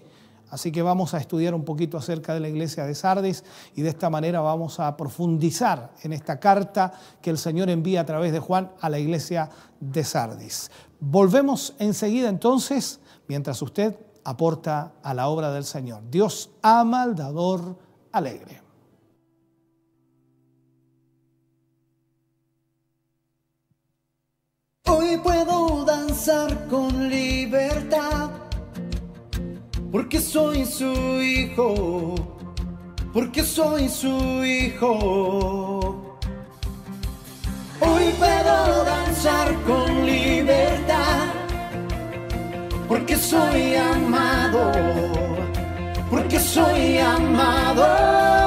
[0.51, 3.89] Así que vamos a estudiar un poquito acerca de la iglesia de Sardis y de
[3.89, 8.39] esta manera vamos a profundizar en esta carta que el Señor envía a través de
[8.39, 10.69] Juan a la iglesia de Sardis.
[10.99, 16.03] Volvemos enseguida entonces mientras usted aporta a la obra del Señor.
[16.11, 17.75] Dios ama al dador
[18.11, 18.60] alegre.
[24.93, 28.29] Hoy puedo danzar con libertad,
[29.89, 32.15] porque soy su hijo,
[33.13, 36.19] porque soy su hijo.
[37.79, 41.27] Hoy puedo danzar con libertad,
[42.89, 44.73] porque soy amado,
[46.09, 48.40] porque soy amado.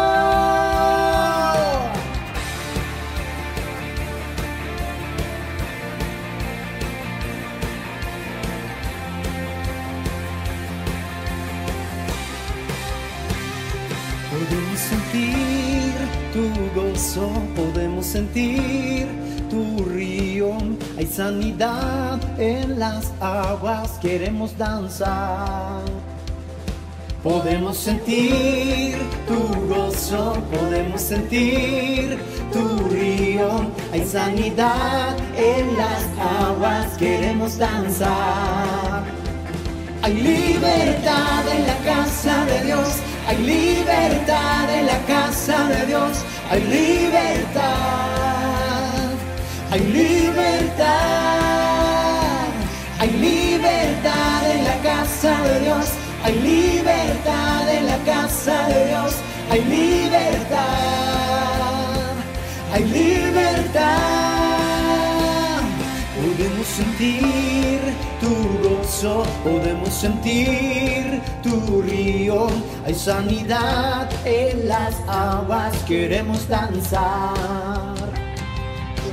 [14.95, 15.93] Sentir
[16.33, 19.07] tu gozo, podemos sentir
[19.51, 20.57] tu río.
[20.97, 25.83] Hay sanidad en las aguas, queremos danzar.
[27.23, 32.19] Podemos sentir tu gozo, podemos sentir
[32.53, 33.49] tu río.
[33.93, 36.03] Hay sanidad en las
[36.47, 39.24] aguas, queremos danzar.
[40.05, 43.01] Hay libertad en la casa de Dios.
[43.27, 46.19] Hay libertad en la casa de Dios,
[46.51, 47.63] hay libertad,
[49.71, 50.85] hay libertad,
[52.99, 55.87] hay libertad en la casa de Dios,
[56.23, 59.15] hay libertad en la casa de Dios,
[59.51, 60.61] hay libertad,
[62.75, 64.05] hay libertad.
[66.15, 67.81] Podemos sentir
[68.21, 68.64] tu
[69.43, 72.47] podemos sentir tu río.
[72.87, 77.95] Hay sanidad en las aguas, queremos danzar.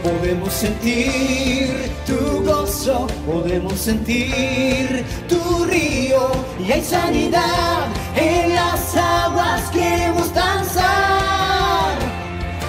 [0.03, 6.31] Podemos sentir tu gozo, podemos sentir tu río.
[6.59, 11.97] Y hay sanidad en las aguas, queremos danzar.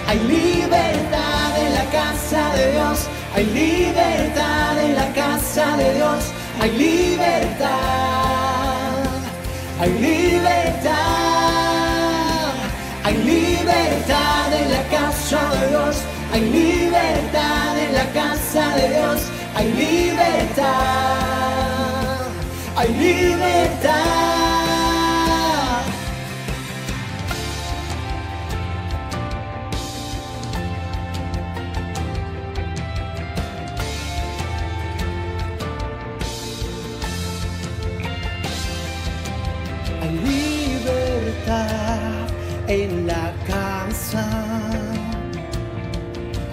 [0.06, 6.24] Hay libertad en la casa de Dios hay libertad en la casa de Dios.
[6.60, 7.70] Hay libertad.
[9.80, 10.92] Hay libertad.
[13.04, 15.96] Hay libertad en la casa de Dios.
[16.32, 19.22] Hay libertad en la casa de Dios.
[19.54, 20.72] Hay libertad.
[22.76, 24.31] Hay libertad.
[42.68, 44.24] En la casa.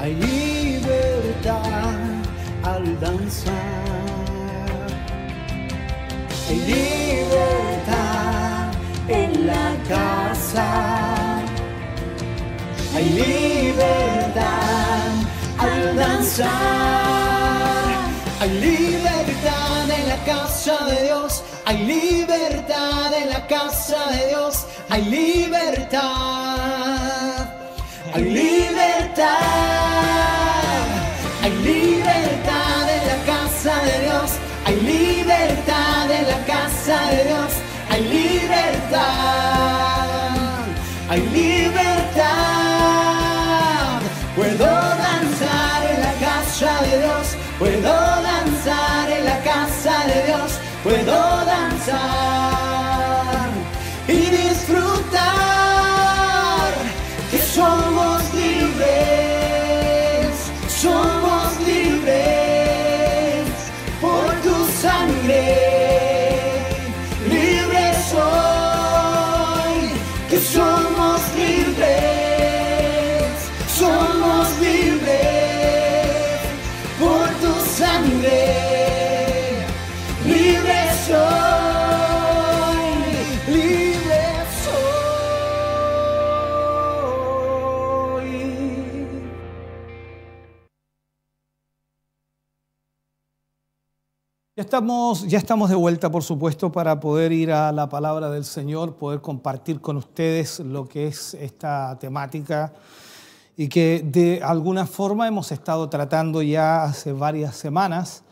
[0.01, 1.95] Hay libertad
[2.63, 3.53] al danzar.
[6.49, 7.99] Hay libertad
[9.07, 10.67] en la casa.
[12.95, 14.39] Hay libertad
[15.57, 16.49] al danzar.
[18.41, 21.43] Hay libertad en la casa de Dios.
[21.65, 24.65] Hay libertad en la casa de Dios.
[24.91, 26.01] Hay libertad.
[28.13, 29.35] Hay libertad.
[31.43, 34.31] Hay libertad en la casa de Dios.
[34.65, 37.53] Hay libertad en la casa de Dios.
[37.89, 39.28] Hay libertad.
[94.69, 98.97] Estamos, ya estamos de vuelta, por supuesto, para poder ir a la palabra del Señor,
[98.97, 102.71] poder compartir con ustedes lo que es esta temática
[103.57, 108.23] y que de alguna forma hemos estado tratando ya hace varias semanas.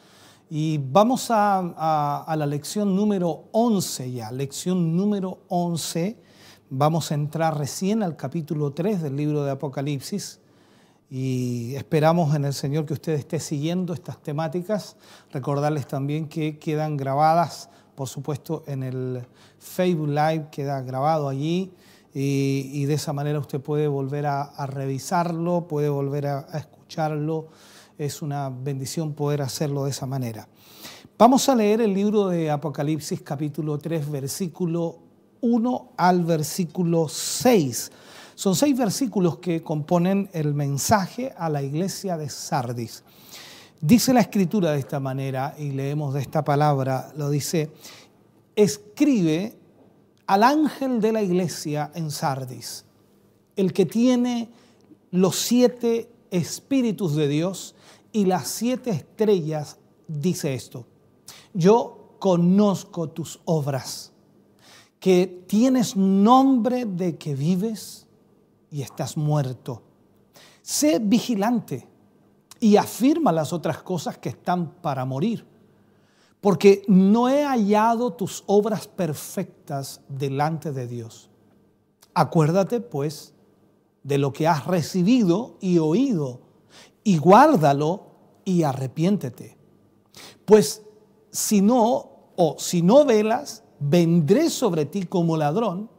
[0.48, 6.18] Y vamos a, a- a la lección número 11 ya, lección número 11.
[6.70, 10.40] Vamos a entrar recién al capítulo 3 del libro de Apocalipsis
[11.10, 14.98] y esperamos en el Señor que usted esté siguiendo estas temáticas.
[15.32, 19.26] Recordarles también que quedan grabadas, por supuesto, en el
[19.58, 21.72] Facebook Live, queda grabado allí
[22.14, 27.48] y, de esa manera usted puede volver a, a revisarlo, puede volver a, a escucharlo.
[27.98, 30.48] Es una bendición poder hacerlo de esa manera.
[31.18, 35.00] Vamos a leer el libro de Apocalipsis capítulo 3, versículo
[35.42, 37.92] 1 al versículo 6.
[38.38, 43.04] Son seis versículos que componen el mensaje a la iglesia de Sardis.
[43.82, 47.72] Dice la escritura de esta manera, y leemos de esta palabra, lo dice,
[48.56, 49.58] escribe
[50.28, 52.86] al ángel de la iglesia en Sardis,
[53.56, 54.52] el que tiene
[55.10, 57.74] los siete espíritus de Dios
[58.12, 60.86] y las siete estrellas, dice esto,
[61.56, 64.12] yo conozco tus obras,
[65.00, 68.07] que tienes nombre de que vives
[68.72, 69.82] y estás muerto.
[70.62, 71.88] Sé vigilante
[72.60, 75.46] y afirma las otras cosas que están para morir,
[76.42, 81.30] porque no he hallado tus obras perfectas delante de Dios.
[82.14, 83.34] Acuérdate, pues,
[84.04, 86.42] de lo que has recibido y oído,
[87.04, 88.08] y guárdalo
[88.44, 89.58] y arrepiéntete.
[90.46, 90.82] Pues
[91.32, 95.90] si no, o si no velas, vendré sobre ti como ladrón,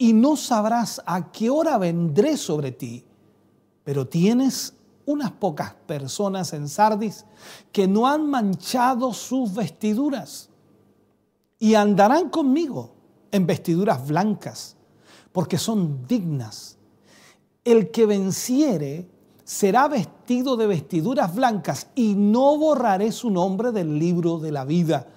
[0.00, 3.04] y no sabrás a qué hora vendré sobre ti.
[3.84, 4.72] Pero tienes
[5.04, 7.26] unas pocas personas en Sardis
[7.70, 10.48] que no han manchado sus vestiduras
[11.58, 12.94] y andarán conmigo
[13.30, 14.74] en vestiduras blancas,
[15.32, 16.78] porque son dignas.
[17.62, 19.06] El que venciere
[19.44, 25.08] será vestido de vestiduras blancas y no borraré su nombre del libro de la vida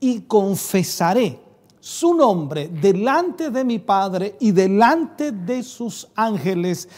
[0.00, 1.41] y confesaré
[1.82, 6.88] su nombre delante de mi Padre y delante de sus ángeles.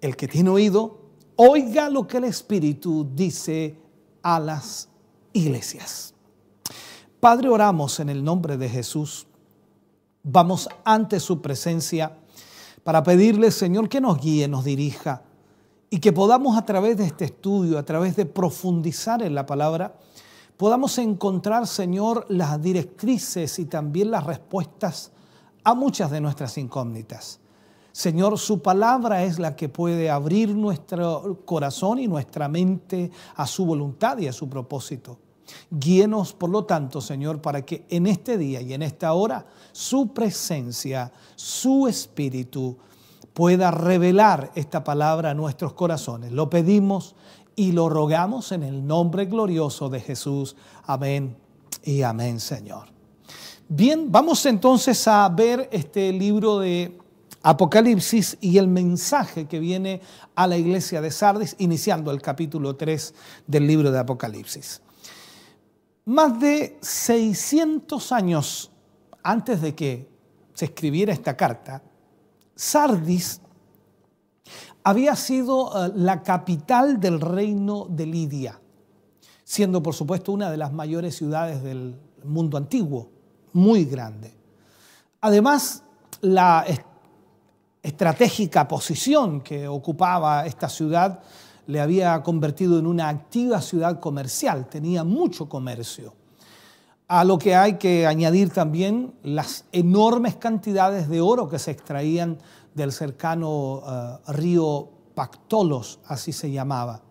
[0.00, 1.00] El que tiene oído,
[1.34, 3.76] oiga lo que el Espíritu dice
[4.22, 4.88] a las
[5.32, 6.14] iglesias.
[7.18, 9.26] Padre, oramos en el nombre de Jesús.
[10.22, 12.16] Vamos ante su presencia
[12.84, 15.24] para pedirle, Señor, que nos guíe, nos dirija
[15.90, 19.96] y que podamos a través de este estudio, a través de profundizar en la palabra,
[20.60, 25.10] podamos encontrar, Señor, las directrices y también las respuestas
[25.64, 27.40] a muchas de nuestras incógnitas.
[27.92, 33.64] Señor, su palabra es la que puede abrir nuestro corazón y nuestra mente a su
[33.64, 35.18] voluntad y a su propósito.
[35.70, 40.12] Guíenos, por lo tanto, Señor, para que en este día y en esta hora su
[40.12, 42.76] presencia, su espíritu,
[43.32, 46.32] pueda revelar esta palabra a nuestros corazones.
[46.32, 47.14] Lo pedimos
[47.56, 50.56] y lo rogamos en el nombre glorioso de Jesús.
[50.84, 51.36] Amén
[51.82, 52.88] y amén, Señor.
[53.68, 56.98] Bien, vamos entonces a ver este libro de
[57.42, 60.00] Apocalipsis y el mensaje que viene
[60.34, 63.14] a la iglesia de Sardis, iniciando el capítulo 3
[63.46, 64.82] del libro de Apocalipsis.
[66.04, 68.70] Más de 600 años
[69.22, 70.08] antes de que
[70.52, 71.82] se escribiera esta carta,
[72.54, 73.40] Sardis
[74.82, 78.60] había sido uh, la capital del reino de Lidia.
[79.50, 83.10] siendo por supuesto una de las mayores ciudades del mundo antiguo,
[83.52, 84.32] muy grande.
[85.22, 85.82] Además,
[86.20, 86.64] la
[87.82, 91.18] estratégica posición que ocupaba esta ciudad
[91.66, 96.14] le había convertido en una activa ciudad comercial, tenía mucho comercio.
[97.08, 102.38] A lo que hay que añadir también las enormes cantidades de oro que se extraían
[102.74, 107.02] del cercano eh, río Pactolos, así se llamaba.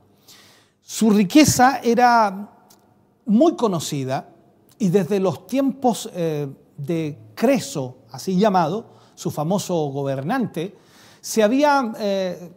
[0.81, 2.49] Su riqueza era
[3.25, 4.29] muy conocida
[4.79, 6.47] y desde los tiempos eh,
[6.77, 10.75] de Creso, así llamado, su famoso gobernante,
[11.21, 12.51] se había, eh,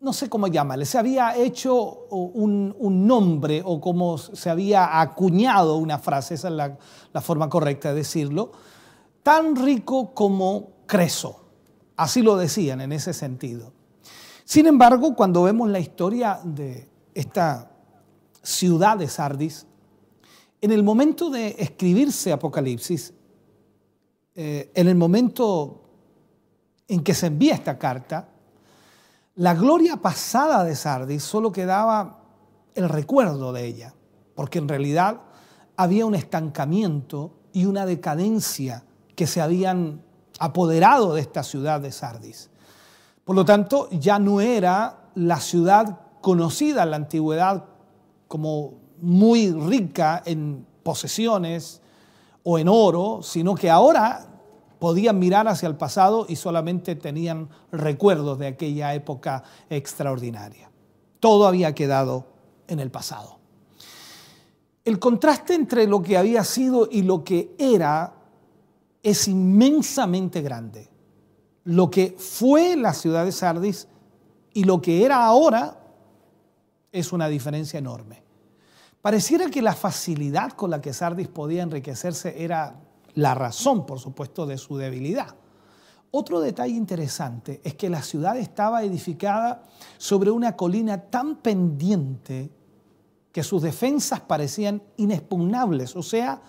[0.00, 2.74] no sé cómo llamarle, se había hecho un,
[3.06, 6.78] nombre o como se había acuñado una frase, esa es la,
[7.12, 8.52] la forma correcta de decirlo,
[9.22, 11.37] tan rico como Creso.
[11.98, 13.72] Así lo decían en ese sentido.
[14.44, 17.72] Sin embargo, cuando vemos la historia de esta
[18.40, 19.66] ciudad de Sardis,
[20.60, 23.12] en el momento de escribirse Apocalipsis,
[24.36, 25.82] eh, en el momento
[26.86, 28.28] en que se envía esta carta,
[29.34, 32.22] la gloria pasada de Sardis solo quedaba
[32.76, 33.94] el recuerdo de ella,
[34.36, 35.20] porque en realidad
[35.76, 38.84] había un estancamiento y una decadencia
[39.16, 40.06] que se habían
[40.38, 42.50] apoderado de esta ciudad de Sardis.
[43.24, 47.64] Por lo tanto, ya no era la ciudad conocida en la antigüedad
[48.26, 51.82] como muy rica en posesiones
[52.42, 54.26] o en oro, sino que ahora
[54.78, 60.70] podían mirar hacia el pasado y solamente tenían recuerdos de aquella época extraordinaria.
[61.20, 62.26] Todo había quedado
[62.68, 63.38] en el pasado.
[64.84, 68.14] El contraste entre lo que había sido y lo que era
[69.08, 70.88] es inmensamente grande.
[71.64, 73.88] Lo que fue la ciudad de Sardis
[74.52, 75.80] y lo que era ahora
[76.92, 78.22] es una diferencia enorme.
[79.00, 82.80] Pareciera que la facilidad con la que Sardis podía enriquecerse era
[83.14, 85.36] la razón, por supuesto, de su debilidad.
[86.10, 89.62] Otro detalle interesante es que la ciudad estaba edificada
[89.96, 92.50] sobre una colina tan pendiente
[93.32, 96.42] que sus defensas parecían inexpugnables, o sea,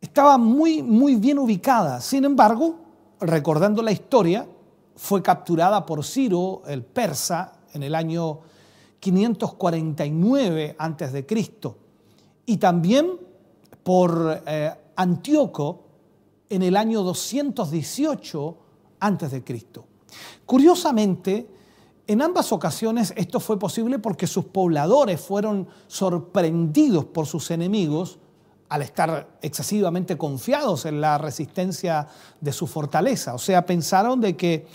[0.00, 2.00] estaba muy, muy bien ubicada.
[2.00, 2.76] Sin embargo,
[3.20, 4.46] recordando la historia,
[4.96, 8.40] fue capturada por Ciro, el persa, en el año
[8.98, 11.26] 549 a.C.
[12.46, 13.18] y también
[13.82, 15.84] por eh, Antíoco
[16.48, 18.56] en el año 218
[19.00, 19.44] a.C.
[20.44, 21.48] Curiosamente,
[22.06, 28.18] en ambas ocasiones esto fue posible porque sus pobladores fueron sorprendidos por sus enemigos
[28.70, 32.06] al estar excesivamente confiados en la resistencia
[32.40, 33.34] de su fortaleza.
[33.34, 34.66] O sea, pensaron de que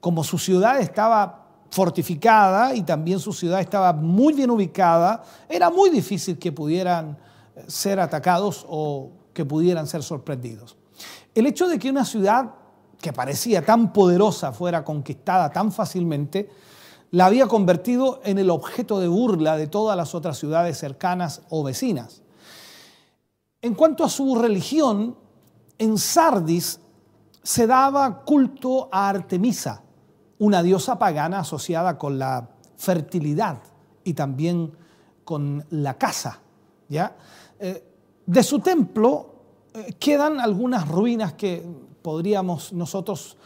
[0.00, 5.88] como su ciudad estaba fortificada y también su ciudad estaba muy bien ubicada, era muy
[5.90, 7.18] difícil que pudieran
[7.56, 10.76] eh, ser atacados o que pudieran ser sorprendidos.
[11.34, 12.50] El hecho de que una ciudad
[13.00, 16.50] que parecía tan poderosa fuera conquistada tan fácilmente,
[17.10, 21.62] la había convertido en el objeto de burla de todas las otras ciudades cercanas o
[21.62, 22.22] vecinas.
[23.60, 25.16] En cuanto a su religión,
[25.78, 26.80] en Sardis
[27.42, 29.82] se daba culto a Artemisa,
[30.38, 33.58] una diosa pagana asociada con la fertilidad
[34.04, 34.72] y también
[35.24, 36.40] con la casa.
[36.88, 37.16] ¿ya?
[37.58, 37.84] Eh,
[38.26, 39.34] de su templo
[39.74, 41.66] eh, quedan algunas ruinas que
[42.00, 43.36] podríamos nosotros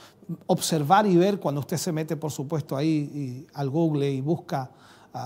[0.46, 4.70] observar y ver cuando usted se mete, por supuesto, ahí al Google y busca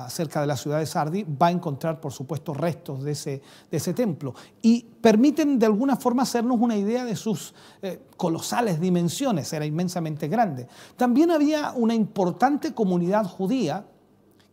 [0.08, 3.76] cerca de la ciudad de Sardi, va a encontrar, por supuesto, restos de ese, de
[3.76, 4.34] ese templo.
[4.60, 10.26] Y permiten de alguna forma hacernos una idea de sus eh, colosales dimensiones, era inmensamente
[10.28, 10.66] grande.
[10.96, 13.86] También había una importante comunidad judía,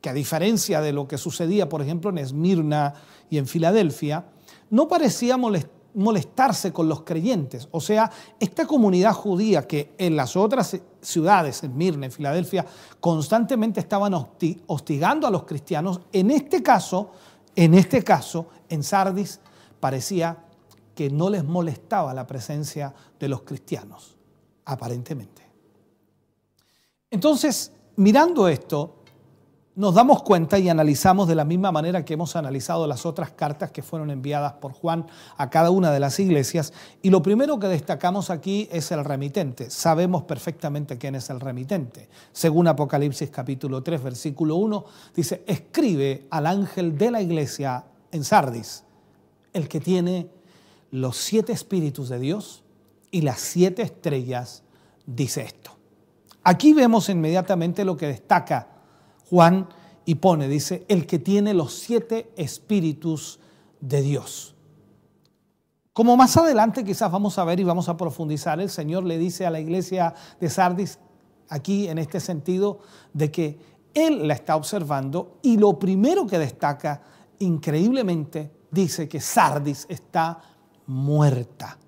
[0.02, 2.94] que a diferencia de lo que sucedía, por ejemplo, en Esmirna
[3.30, 4.26] y en Filadelfia,
[4.70, 7.68] no parecía molestar molestarse con los creyentes.
[7.72, 12.66] O sea, esta comunidad judía que en las otras ciudades, en Mirna, en Filadelfia,
[13.00, 17.12] constantemente estaban hostigando a los cristianos, en este caso,
[17.56, 19.40] en este caso, en Sardis,
[19.80, 20.38] parecía
[20.96, 24.18] que no les molestaba la presencia de los cristianos,
[24.66, 25.42] aparentemente.
[27.10, 29.03] Entonces, mirando esto,
[29.76, 33.72] nos damos cuenta y analizamos de la misma manera que hemos analizado las otras cartas
[33.72, 36.74] que fueron enviadas por Juan a cada una de las iglesias.
[37.02, 39.72] Y lo primero que destacamos aquí es el remitente.
[39.72, 42.08] Sabemos perfectamente quién es el remitente.
[42.32, 48.84] Según Apocalipsis capítulo 3, versículo 1, dice, escribe al ángel de la iglesia en Sardis,
[49.54, 50.30] el que tiene
[50.92, 52.64] los siete espíritus de Dios
[53.10, 54.62] y las siete estrellas,
[55.08, 55.72] dice esto.
[56.44, 58.73] Aquí vemos inmediatamente lo que destaca
[59.34, 59.68] Juan
[60.06, 63.40] y pone, dice, el que tiene los siete espíritus
[63.82, 64.54] de Dios.
[65.92, 69.48] Como más adelante quizás vamos a ver y vamos a profundizar, el Señor le dice
[69.48, 71.00] a la iglesia de Sardis,
[71.50, 72.82] aquí en este sentido,
[73.12, 73.58] de que
[73.96, 77.02] Él la está observando y lo primero que destaca
[77.40, 80.42] increíblemente dice que Sardis está
[80.86, 81.80] muerta.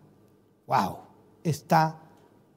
[0.65, 0.97] ¡Wow!
[1.43, 1.99] Está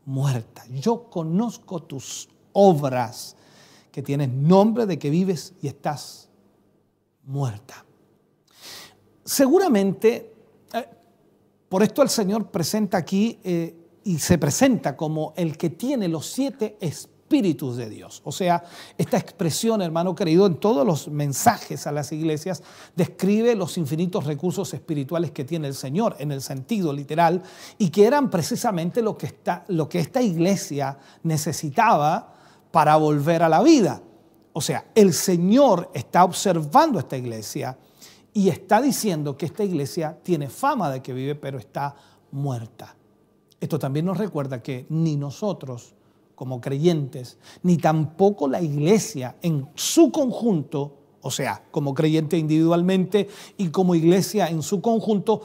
[0.07, 0.65] muerta.
[0.71, 3.37] Yo conozco tus obras,
[3.91, 6.29] que tienes nombre de que vives y estás
[7.25, 7.85] muerta.
[9.25, 10.33] Seguramente,
[10.73, 10.89] eh,
[11.69, 16.27] por esto el Señor presenta aquí eh, y se presenta como el que tiene los
[16.27, 18.23] siete espíritus de Dios.
[18.25, 18.65] O sea,
[18.97, 22.63] esta expresión, hermano querido, en todos los mensajes a las iglesias
[22.97, 27.43] describe los infinitos recursos espirituales que tiene el Señor en el sentido literal
[27.77, 29.35] y que eran precisamente lo que,
[29.69, 32.38] lo que esta iglesia necesitaba
[32.79, 34.01] para volver a la vida.
[34.53, 37.77] O sea, el Señor está observando esta iglesia
[38.33, 41.97] y está diciendo que esta iglesia tiene fama de que vive, pero está
[42.31, 42.95] muerta.
[43.61, 45.97] Esto también nos recuerda que ni nosotros
[46.37, 53.27] como creyentes, ni tampoco la iglesia en su conjunto, o sea, como creyente individualmente
[53.57, 55.43] y como iglesia en su conjunto,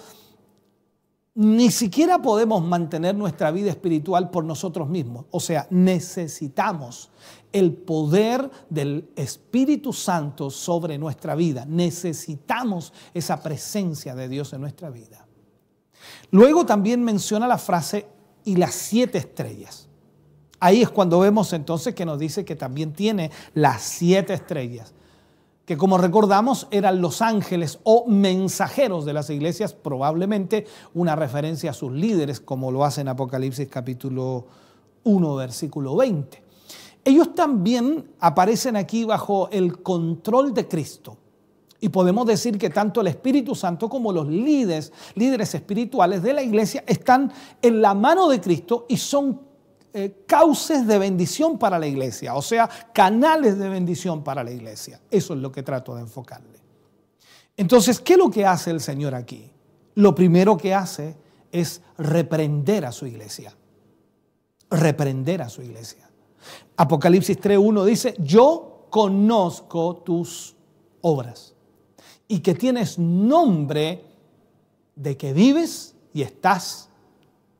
[1.35, 5.25] ni siquiera podemos mantener nuestra vida espiritual por nosotros mismos.
[5.31, 7.09] O sea, necesitamos
[7.51, 11.65] el poder del Espíritu Santo sobre nuestra vida.
[11.67, 15.25] Necesitamos esa presencia de Dios en nuestra vida.
[16.29, 18.07] Luego también menciona la frase
[18.43, 19.87] y las siete estrellas.
[20.59, 24.93] Ahí es cuando vemos entonces que nos dice que también tiene las siete estrellas
[25.65, 31.73] que como recordamos eran los ángeles o mensajeros de las iglesias, probablemente una referencia a
[31.73, 34.47] sus líderes, como lo hace en Apocalipsis capítulo
[35.03, 36.43] 1, versículo 20.
[37.05, 41.17] Ellos también aparecen aquí bajo el control de Cristo.
[41.79, 46.41] Y podemos decir que tanto el Espíritu Santo como los líderes, líderes espirituales de la
[46.41, 49.41] iglesia están en la mano de Cristo y son
[49.95, 54.99] eh, cauces de bendición para la iglesia, o sea, canales de bendición para la iglesia.
[55.11, 56.59] Eso es lo que trato de enfocarle.
[57.55, 59.51] Entonces, ¿qué es lo que hace el Señor aquí?
[59.93, 61.15] Lo primero que hace
[61.51, 63.55] es reprender a su iglesia.
[64.71, 66.09] Reprender a su iglesia.
[66.75, 70.55] Apocalipsis 3.1 dice, yo conozco tus
[71.01, 71.53] obras
[72.27, 74.03] y que tienes nombre
[74.95, 76.89] de que vives y estás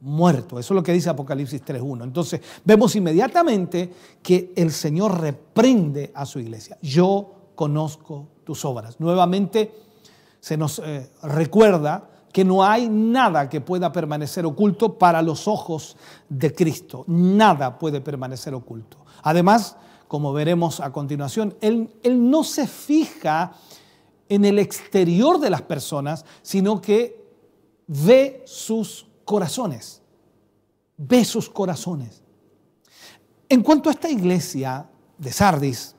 [0.03, 0.59] muerto.
[0.59, 2.03] Eso es lo que dice Apocalipsis 3.1.
[2.03, 3.91] Entonces vemos inmediatamente
[4.21, 6.77] que el Señor reprende a su iglesia.
[6.81, 8.99] Yo conozco tus obras.
[8.99, 9.73] Nuevamente
[10.41, 15.95] se nos eh, recuerda que no hay nada que pueda permanecer oculto para los ojos
[16.27, 17.05] de Cristo.
[17.07, 18.97] Nada puede permanecer oculto.
[19.21, 19.77] Además,
[20.09, 23.53] como veremos a continuación, él, él no se fija
[24.27, 27.23] en el exterior de las personas, sino que
[27.87, 29.99] ve sus corazones.
[30.95, 32.21] Ve sus corazones.
[33.49, 35.95] En cuanto a esta iglesia de Sardis,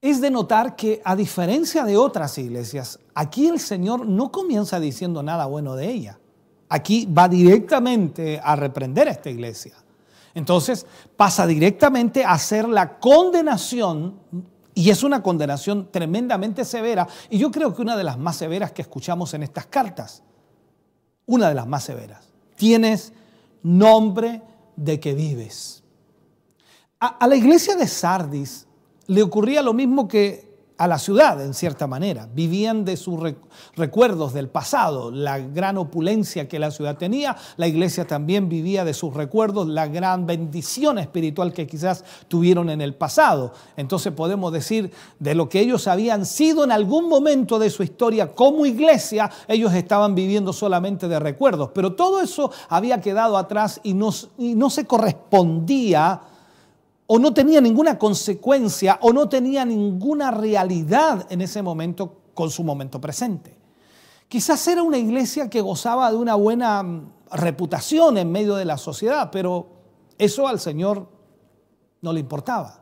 [0.00, 5.20] es de notar que a diferencia de otras iglesias, aquí el Señor no comienza diciendo
[5.20, 6.20] nada bueno de ella.
[6.68, 9.74] Aquí va directamente a reprender a esta iglesia.
[10.32, 14.20] Entonces pasa directamente a hacer la condenación
[14.74, 18.70] y es una condenación tremendamente severa y yo creo que una de las más severas
[18.70, 20.22] que escuchamos en estas cartas
[21.26, 22.28] una de las más severas.
[22.56, 23.12] Tienes
[23.62, 24.42] nombre
[24.76, 25.82] de que vives.
[27.00, 28.66] A, la iglesia de Sardis
[29.06, 30.45] le ocurría lo mismo que
[30.78, 32.28] a la ciudad, en cierta manera.
[32.34, 33.18] Vivían de sus
[33.74, 37.36] recuerdos del pasado, la gran opulencia que la ciudad tenía.
[37.56, 42.80] La iglesia también vivía de sus recuerdos, la gran bendición espiritual que quizás tuvieron en
[42.82, 43.52] el pasado.
[43.76, 48.32] Entonces podemos decir de lo que ellos habían sido en algún momento de su historia
[48.32, 51.70] como iglesia, ellos estaban viviendo solamente de recuerdos.
[51.74, 56.20] Pero todo eso había quedado atrás y no, y no se correspondía
[57.06, 62.64] o no tenía ninguna consecuencia o no tenía ninguna realidad en ese momento con su
[62.64, 63.56] momento presente.
[64.28, 68.76] Quizás era una iglesia que gozaba de una buena mm, reputación en medio de la
[68.76, 69.68] sociedad, pero
[70.18, 71.08] eso al Señor
[72.02, 72.80] no le importaba.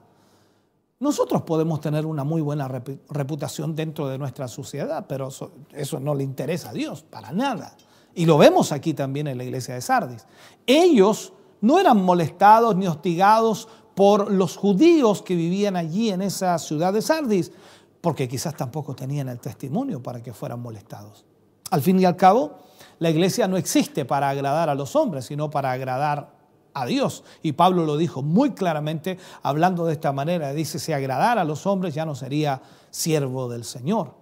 [1.01, 6.15] Nosotros podemos tener una muy buena reputación dentro de nuestra sociedad, pero eso, eso, no
[6.15, 7.77] le interesa a Dios, para nada.
[8.15, 10.27] Y lo vemos aquí también en la iglesia de Sardis.
[10.67, 16.93] Ellos no eran molestados ni hostigados por los judíos que vivían allí en esa ciudad
[16.93, 17.53] de Sardis,
[18.01, 21.25] porque quizás tampoco tenían el testimonio para que fueran molestados.
[21.71, 22.59] Al fin y al cabo,
[22.99, 26.35] la iglesia no existe para agradar a los hombres, sino para agradar
[26.75, 27.25] a Dios.
[27.43, 30.53] Y Pablo lo dijo muy claramente, hablando de esta manera.
[30.53, 34.15] Dice, si agradara a los hombres ya no sería siervo del Señor.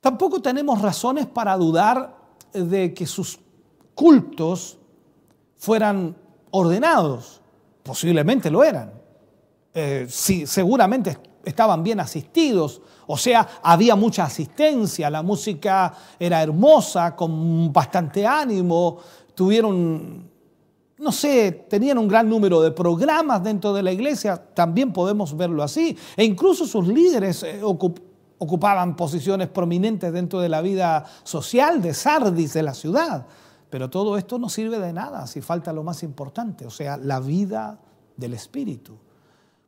[0.00, 2.16] Tampoco tenemos razones para dudar
[2.52, 3.38] de que sus
[3.94, 4.78] cultos
[5.56, 6.16] fueran
[6.50, 7.40] ordenados.
[7.84, 8.92] Posiblemente lo eran.
[9.72, 17.70] Eh, seguramente estaban bien asistidos, o sea, había mucha asistencia, la música era hermosa, con
[17.72, 18.98] bastante ánimo,
[19.34, 20.30] tuvieron,
[20.96, 25.62] no sé, tenían un gran número de programas dentro de la iglesia, también podemos verlo
[25.62, 31.92] así, e incluso sus líderes eh, ocupaban posiciones prominentes dentro de la vida social de
[31.92, 33.26] Sardis, de la ciudad.
[33.74, 37.18] Pero todo esto no sirve de nada si falta lo más importante, o sea, la
[37.18, 37.80] vida
[38.16, 38.96] del Espíritu.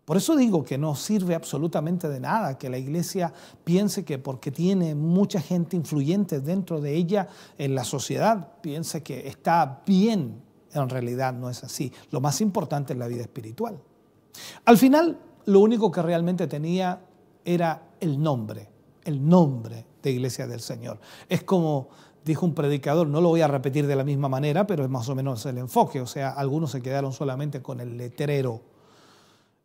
[0.05, 3.33] Por eso digo que no sirve absolutamente de nada que la iglesia
[3.65, 7.27] piense que porque tiene mucha gente influyente dentro de ella
[7.59, 10.41] en la sociedad, piense que está bien.
[10.73, 11.93] En realidad no es así.
[12.13, 13.77] Lo más importante es la vida espiritual.
[14.67, 17.01] Al final, lo único que realmente tenía
[17.45, 18.69] era el nombre,
[19.03, 21.01] el nombre de Iglesia del Señor.
[21.29, 21.89] Es como
[22.27, 25.09] dijo un predicador, no lo voy a repetir de la misma manera, pero es más
[25.09, 26.03] o menos el enfoque.
[26.03, 28.77] O sea, algunos se quedaron solamente con el letrero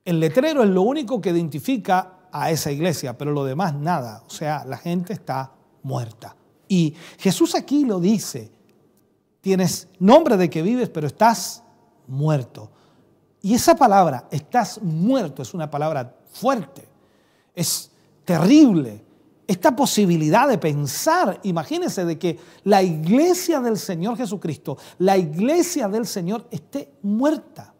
[0.03, 4.23] el letrero es lo único que identifica a esa iglesia, pero lo demás nada.
[4.25, 5.51] O sea, la gente está
[5.83, 6.35] muerta.
[6.67, 8.51] Y Jesús aquí lo dice,
[9.41, 11.63] tienes nombre de que vives, pero estás
[12.07, 12.71] muerto.
[13.41, 16.87] Y esa palabra, estás muerto, es una palabra fuerte,
[17.53, 17.91] es
[18.23, 19.03] terrible.
[19.47, 26.05] Esta posibilidad de pensar, imagínense de que la iglesia del Señor Jesucristo, la iglesia del
[26.05, 27.73] Señor esté muerta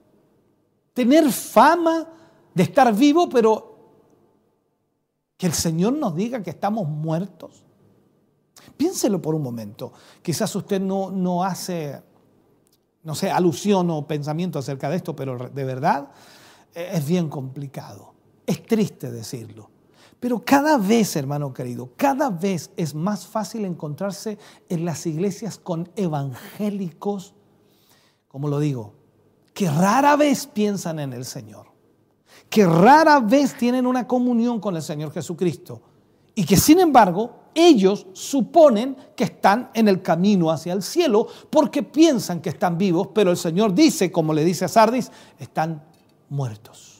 [0.93, 2.07] tener fama
[2.53, 3.71] de estar vivo, pero
[5.37, 7.63] que el Señor nos diga que estamos muertos.
[8.77, 9.93] Piénselo por un momento.
[10.21, 12.01] Quizás usted no, no hace,
[13.03, 16.11] no sé, alusión o pensamiento acerca de esto, pero de verdad
[16.75, 18.13] eh, es bien complicado.
[18.45, 19.70] Es triste decirlo.
[20.21, 24.37] Pero cada vez, hermano querido, cada vez es más fácil encontrarse
[24.69, 27.33] en las iglesias con evangélicos,
[28.27, 28.93] como lo digo,
[29.55, 31.65] que rara vez piensan en el Señor,
[32.51, 35.81] que rara vez tienen una comunión con el Señor Jesucristo
[36.35, 41.81] y que sin embargo ellos suponen que están en el camino hacia el cielo porque
[41.81, 45.83] piensan que están vivos, pero el Señor dice, como le dice a Sardis, están
[46.29, 46.90] muertos.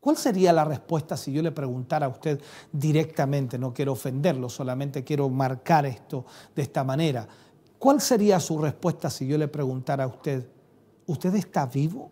[0.00, 2.40] ¿Cuál sería la respuesta si yo le preguntara a usted
[2.70, 3.58] directamente?
[3.58, 6.24] No quiero ofenderlo, solamente quiero marcar esto
[6.54, 7.26] de esta manera.
[7.78, 10.48] ¿Cuál sería su respuesta si yo le preguntara a usted,
[11.06, 12.10] ¿usted está vivo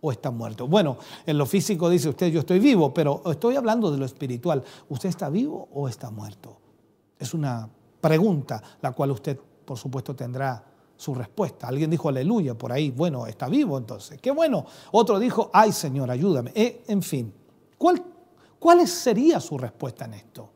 [0.00, 0.68] o está muerto?
[0.68, 4.62] Bueno, en lo físico dice usted, yo estoy vivo, pero estoy hablando de lo espiritual.
[4.88, 6.56] ¿Usted está vivo o está muerto?
[7.18, 7.68] Es una
[8.00, 10.64] pregunta la cual usted, por supuesto, tendrá
[10.96, 11.68] su respuesta.
[11.68, 14.64] Alguien dijo aleluya por ahí, bueno, está vivo entonces, qué bueno.
[14.92, 16.52] Otro dijo, ay Señor, ayúdame.
[16.54, 17.32] Eh, en fin,
[17.78, 18.02] ¿cuál,
[18.58, 20.50] ¿cuál sería su respuesta en esto?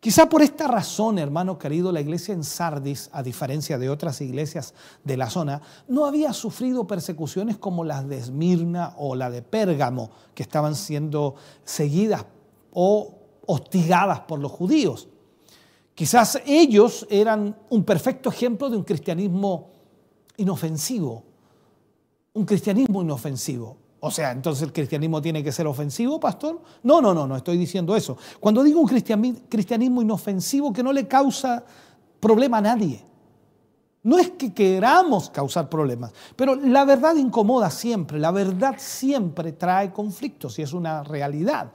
[0.00, 4.72] Quizá por esta razón, hermano querido, la iglesia en Sardis, a diferencia de otras iglesias
[5.02, 10.10] de la zona, no había sufrido persecuciones como las de Esmirna o la de Pérgamo,
[10.36, 11.34] que estaban siendo
[11.64, 12.26] seguidas
[12.72, 15.08] o hostigadas por los judíos.
[15.98, 19.70] Quizás ellos eran un perfecto ejemplo de un cristianismo
[20.36, 21.24] inofensivo,
[22.34, 23.76] un cristianismo inofensivo.
[23.98, 26.62] O sea, entonces el cristianismo tiene que ser ofensivo, pastor.
[26.84, 28.16] No, no, no, no estoy diciendo eso.
[28.38, 31.64] Cuando digo un cristianismo inofensivo que no le causa
[32.20, 33.04] problema a nadie.
[34.04, 39.92] No es que queramos causar problemas, pero la verdad incomoda siempre, la verdad siempre trae
[39.92, 41.72] conflictos y es una realidad.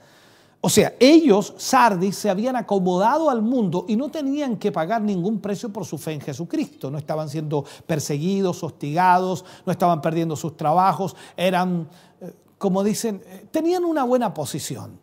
[0.66, 5.38] O sea, ellos, Sardis, se habían acomodado al mundo y no tenían que pagar ningún
[5.38, 6.90] precio por su fe en Jesucristo.
[6.90, 11.86] No estaban siendo perseguidos, hostigados, no estaban perdiendo sus trabajos, eran
[12.56, 14.98] como dicen, eh, tenían una buena posición.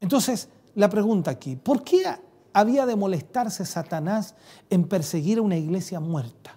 [0.00, 2.02] Entonces, la pregunta aquí, ¿por qué
[2.54, 4.34] había de molestarse Satanás
[4.70, 6.56] en perseguir a una iglesia muerta?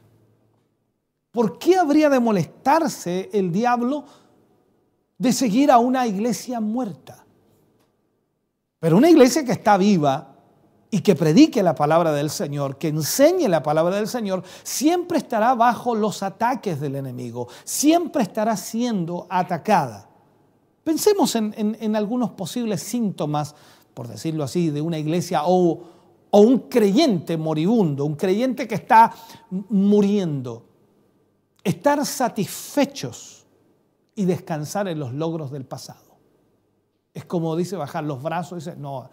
[1.31, 4.05] ¿Por qué habría de molestarse el diablo
[5.17, 7.26] de seguir a una iglesia muerta?
[8.79, 10.35] Pero una iglesia que está viva
[10.89, 15.53] y que predique la palabra del Señor, que enseñe la palabra del Señor, siempre estará
[15.55, 20.09] bajo los ataques del enemigo, siempre estará siendo atacada.
[20.83, 23.55] Pensemos en, algunos posibles síntomas,
[23.93, 25.81] por decirlo así, de una iglesia o,
[26.31, 29.11] un creyente moribundo, un creyente que está
[29.49, 30.65] muriendo.
[31.63, 33.45] Estar satisfechos
[34.15, 36.06] y descansar en los logros del pasado.
[37.17, 39.09] Es como dice bajar los brazos dice, no,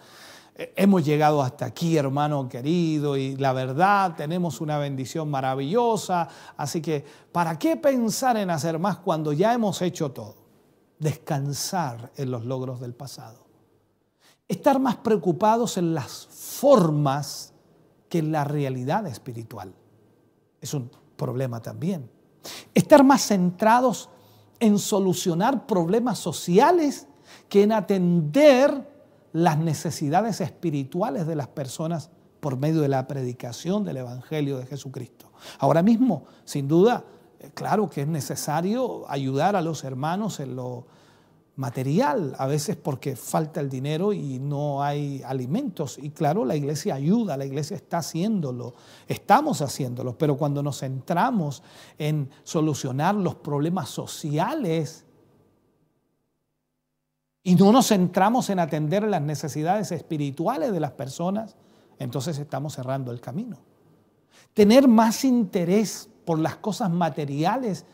[0.55, 6.29] eh, hemos llegado hasta aquí, hermano querido, y la verdad tenemos una bendición maravillosa.
[6.59, 7.03] Así que,
[7.33, 10.35] ¿para qué pensar en hacer más cuando ya hemos hecho todo?
[10.99, 13.47] Descansar en los logros del pasado.
[14.47, 17.55] Estar más preocupados en las formas
[18.11, 19.73] que en la realidad espiritual.
[20.61, 22.11] Es un problema también.
[22.75, 24.11] Estar más centrados
[24.61, 27.09] en solucionar problemas sociales
[27.49, 28.89] que en atender
[29.33, 35.33] las necesidades espirituales de las personas por medio de la predicación del Evangelio de Jesucristo.
[35.59, 37.05] Ahora mismo, sin duda,
[37.41, 40.87] eh, claro que es necesario ayudar a los hermanos en lo
[41.57, 45.99] material, a veces porque falta el dinero y no hay alimentos.
[45.99, 48.75] Y claro, la iglesia ayuda, la iglesia está haciéndolo,
[49.07, 51.63] estamos haciéndolo, pero cuando nos centramos
[51.99, 55.05] en solucionar los problemas sociales,
[57.47, 61.57] y no nos centramos en atender las necesidades espirituales de las personas,
[61.99, 63.59] entonces estamos cerrando el camino.
[64.55, 67.85] Tener más interés por las cosas materiales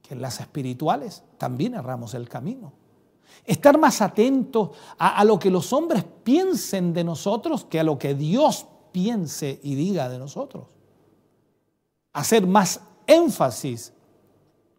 [0.00, 2.72] que las espirituales, también erramos el camino.
[3.44, 7.98] Estar más atentos a, a, lo que los hombres piensen de nosotros que a lo
[7.98, 10.66] que Dios piense y diga de nosotros.
[12.12, 13.92] Hacer más énfasis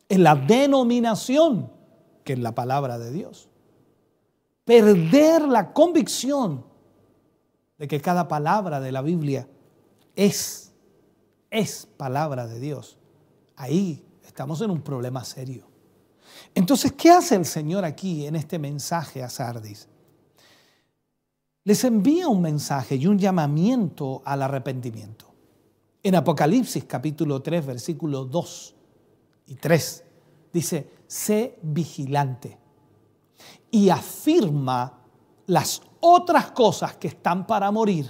[0.08, 1.70] en la denominación
[2.24, 3.49] que en la palabra de Dios
[4.70, 6.64] perder la convicción
[7.80, 9.48] de que cada palabra de la Biblia
[10.16, 10.72] es,
[11.50, 13.00] es palabra de Dios.
[13.56, 15.66] Ahí estamos en un problema serio.
[16.54, 19.88] Entonces, ¿qué hace el Señor aquí en este mensaje a Sardis?
[21.64, 25.34] Les envía un mensaje y un llamamiento al arrepentimiento.
[26.04, 28.76] En Apocalipsis capítulo 3, versículos 2
[29.48, 30.04] y 3,
[30.54, 32.59] dice, sé vigilante
[33.72, 35.00] y afirma
[35.48, 38.10] las otras cosas que están para morir,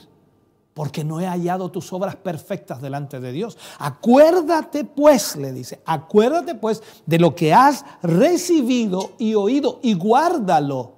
[0.73, 3.57] porque no he hallado tus obras perfectas delante de Dios.
[3.79, 10.93] Acuérdate pues, le dice, acuérdate pues de lo que has recibido y oído y guárdalo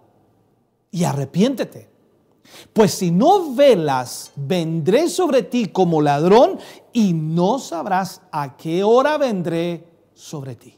[0.91, 1.89] y arrepiéntete.
[2.73, 6.59] Pues si no velas, vendré sobre ti como ladrón
[6.91, 10.77] y no sabrás a qué hora vendré sobre ti.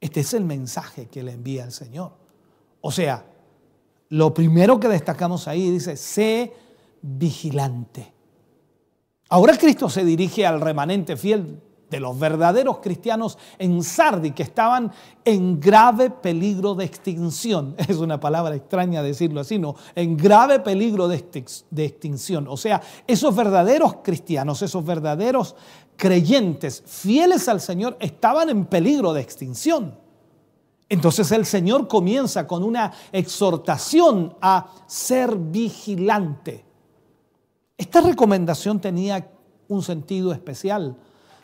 [0.00, 2.12] Este es el mensaje que le envía el Señor.
[2.80, 3.24] O sea,
[4.10, 6.52] lo primero que destacamos ahí dice, sé
[7.02, 8.12] vigilante.
[9.28, 11.60] Ahora Cristo se dirige al remanente fiel
[11.90, 14.92] de los verdaderos cristianos en Sardi, que estaban
[15.24, 17.74] en grave peligro de extinción.
[17.88, 19.74] Es una palabra extraña decirlo así, ¿no?
[19.94, 22.46] En grave peligro de, extinción.
[22.48, 25.56] O sea, esos verdaderos cristianos, esos verdaderos
[25.96, 30.07] creyentes fieles al Señor, estaban en peligro de extinción.
[30.88, 36.64] Entonces el Señor comienza con una exhortación a ser vigilante.
[37.76, 39.30] Esta recomendación tenía
[39.68, 40.96] un sentido especial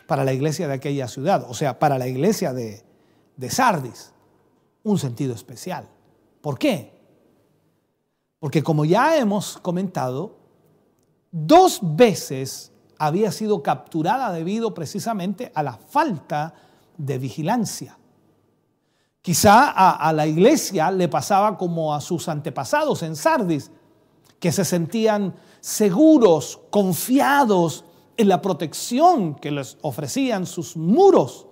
[0.07, 2.83] para la iglesia de aquella ciudad, o sea, para la iglesia de,
[3.37, 4.11] de Sardis,
[4.83, 5.87] un sentido especial.
[6.41, 6.95] ¿Por qué?
[8.39, 10.37] Porque como ya hemos comentado,
[11.31, 16.53] dos veces había sido capturada debido precisamente a la falta
[16.97, 17.97] de vigilancia.
[19.25, 23.71] Quizá a, la iglesia le pasaba como a sus antepasados en Sardis,
[24.39, 27.85] que se sentían seguros, confiados
[28.17, 31.47] en la protección que les ofrecían sus muros.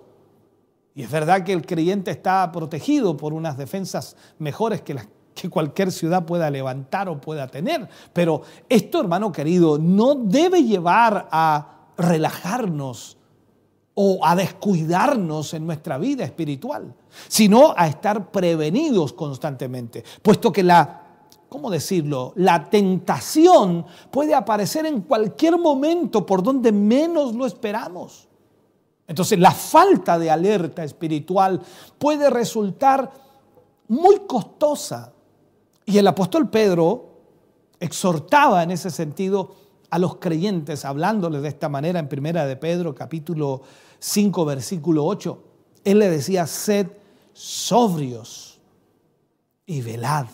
[0.94, 5.50] Y es verdad que el creyente está protegido por unas defensas mejores que las que
[5.50, 7.88] cualquier ciudad pueda levantar o pueda tener.
[8.12, 13.18] Pero esto, hermano querido, no debe llevar a relajarnos
[13.94, 16.94] o a descuidarnos en nuestra vida espiritual,
[17.28, 21.02] sino a estar prevenidos constantemente, puesto que la,
[21.48, 22.32] ¿cómo decirlo?
[22.36, 28.28] La tentación puede aparecer en cualquier momento por donde menos lo esperamos.
[29.06, 31.60] Entonces la falta de alerta espiritual
[31.98, 33.12] puede resultar
[33.88, 35.12] muy costosa.
[35.84, 37.14] Y el apóstol Pedro
[37.78, 39.54] exhortaba en ese sentido
[39.90, 43.62] a los creyentes, hablándoles de esta manera en Primera de Pedro, capítulo
[43.98, 45.38] 5, versículo 8.
[45.84, 46.88] Él le decía, sed
[47.34, 48.60] sobrios
[49.66, 50.26] y velad,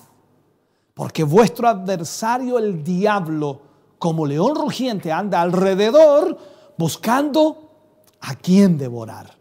[0.94, 3.62] porque vuestro adversario el diablo,
[3.98, 6.39] como león rugiente, anda alrededor
[6.78, 7.70] buscando
[8.20, 9.36] a quién devorar.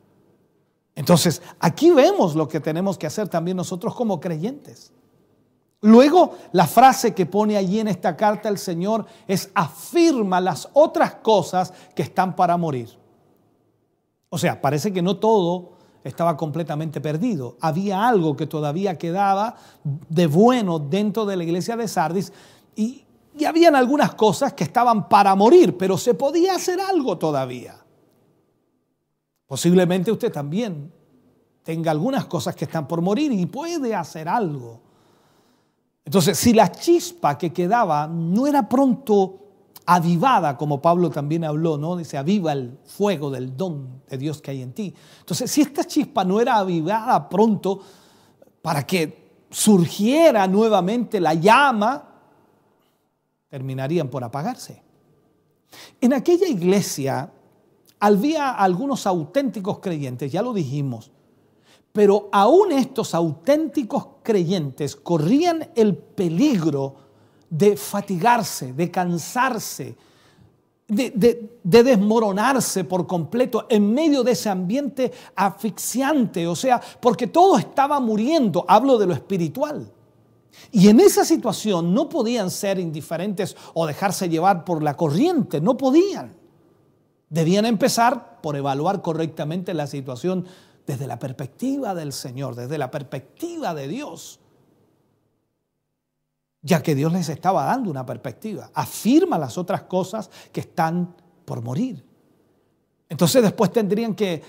[0.96, 4.92] Entonces, aquí vemos lo que tenemos que hacer también nosotros como creyentes.
[5.82, 11.16] Luego, la frase que pone allí en esta carta el Señor es afirma las otras
[11.16, 12.90] cosas que están para morir.
[14.30, 17.58] O sea, parece que no todo estaba completamente perdido.
[17.62, 22.32] Había algo que todavía quedaba de bueno dentro de la iglesia de Sardis
[22.76, 23.06] y
[23.40, 27.76] Y habían algunas cosas que estaban para morir, pero se podía hacer algo todavía.
[29.48, 30.92] Posiblemente usted también
[31.64, 34.82] tenga algunas cosas que están por morir y puede hacer algo.
[36.04, 39.49] Entonces, si la chispa que quedaba no era pronto
[39.86, 41.96] avivada, como Pablo también habló, ¿no?
[41.96, 44.94] Dice, aviva el fuego del don de Dios que hay en ti.
[45.20, 47.80] Entonces, si esta chispa no era avivada pronto
[48.62, 52.04] para que surgiera nuevamente la llama,
[53.50, 54.84] terminarían por apagarse.
[56.00, 57.32] En aquella iglesia
[58.00, 61.12] había algunos auténticos creyentes, ya lo dijimos,
[61.92, 67.09] pero aún estos auténticos creyentes corrían el peligro
[67.50, 69.96] de fatigarse, de cansarse,
[70.88, 78.00] de, desmoronarse por completo en medio de ese ambiente asfixiante, o sea, porque todo estaba
[78.00, 79.92] muriendo, hablo de lo espiritual.
[80.72, 85.78] Y en esa situación no podían ser indiferentes o dejarse llevar por la corriente, no
[85.78, 86.36] podían.
[87.30, 90.46] Debían empezar por evaluar correctamente la situación
[90.86, 94.40] desde la perspectiva del Señor, desde la perspectiva de Dios
[96.62, 98.70] ya que Dios les estaba dando una perspectiva.
[98.74, 101.16] Afirma las otras cosas que están
[101.46, 102.06] por morir.
[103.08, 104.42] Entonces después tendrían que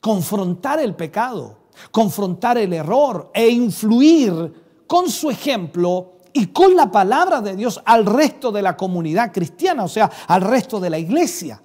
[0.00, 1.58] confrontar el pecado,
[1.90, 8.06] confrontar el error e influir con su ejemplo y con la palabra de Dios al
[8.06, 11.62] resto de la comunidad cristiana, o sea, al resto de la iglesia.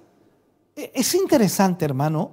[0.74, 2.32] E, es interesante, hermano,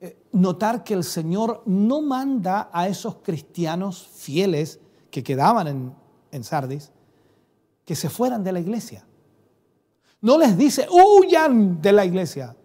[0.00, 4.80] eh, notar que el Señor no manda a esos cristianos fieles
[5.10, 6.01] que quedaban en
[6.32, 6.90] en Sardis
[7.84, 9.06] que se fueran de la iglesia.
[10.20, 12.56] No les dice, huyan de la iglesia,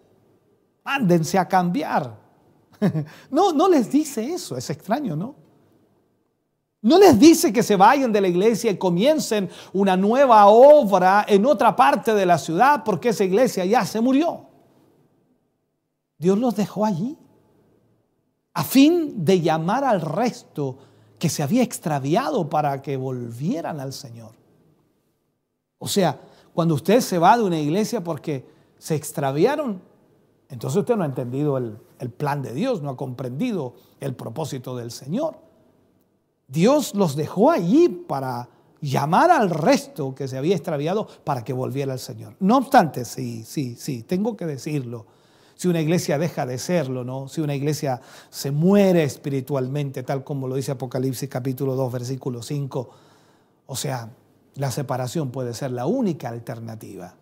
[0.84, 2.26] mándense a cambiar.
[3.30, 5.34] No, no les dice eso, es extraño, ¿no?
[6.80, 11.44] No les dice que se vayan de la iglesia y comiencen una nueva obra en
[11.44, 14.46] otra parte de la ciudad porque esa iglesia ya se murió.
[16.18, 17.18] Dios los dejó allí
[18.54, 20.78] a fin de llamar al resto
[21.18, 24.32] que se había extraviado para que volvieran al Señor.
[25.78, 26.20] O sea,
[26.54, 28.46] cuando usted se va de una iglesia porque
[28.78, 29.80] se extraviaron,
[30.48, 31.78] entonces usted no ha entendido el,
[32.16, 35.36] plan de Dios, no ha comprendido el propósito del Señor.
[36.46, 38.48] Dios los dejó allí para
[38.80, 42.36] llamar al resto que se había extraviado para que volviera al Señor.
[42.40, 45.06] No obstante, sí, sí, sí, tengo que decirlo
[45.58, 47.26] si una iglesia deja de serlo, ¿no?
[47.26, 52.90] Si una iglesia se muere espiritualmente, tal como lo dice Apocalipsis capítulo 2, versículo 5.
[53.66, 54.08] O sea,
[54.54, 57.12] la separación puede ser la única alternativa.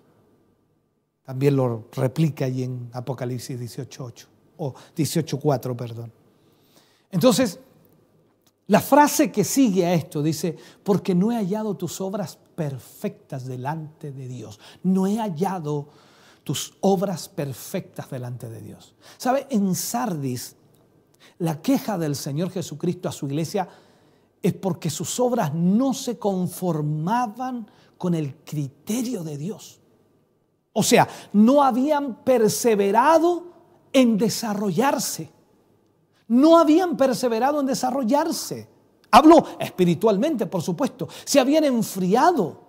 [1.24, 4.26] También lo replica allí en Apocalipsis 18.8,
[4.58, 6.12] o 18.4, perdón.
[7.10, 7.58] Entonces,
[8.66, 14.12] la frase que sigue a esto dice, porque no he hallado tus obras perfectas delante
[14.12, 14.60] de Dios.
[14.82, 15.88] No he hallado
[16.46, 18.94] tus obras perfectas delante de Dios.
[19.18, 19.48] ¿Sabe?
[19.50, 20.54] En Sardis,
[21.38, 23.68] la queja del Señor Jesucristo a su iglesia
[24.40, 27.68] es porque sus obras no se conformaban
[27.98, 29.80] con el criterio de Dios.
[30.72, 33.46] O sea, no habían perseverado
[33.92, 35.32] en desarrollarse.
[36.28, 38.68] No habían perseverado en desarrollarse.
[39.10, 41.08] Hablo espiritualmente, por supuesto.
[41.24, 42.65] Se habían enfriado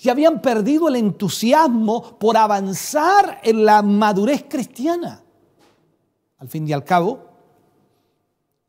[0.00, 5.22] y habían perdido el entusiasmo por avanzar en la madurez cristiana.
[6.38, 7.28] Al fin y al cabo,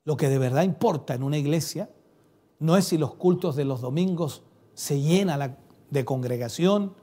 [0.06, 1.90] lo que de verdad importa en una iglesia
[2.60, 5.57] no es si los cultos de los domingos se llenan
[5.90, 6.94] de congregación,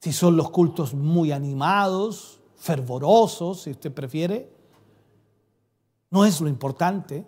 [0.00, 4.50] si son los cultos muy animados, fervorosos, si usted prefiere.
[6.10, 7.26] No es lo importante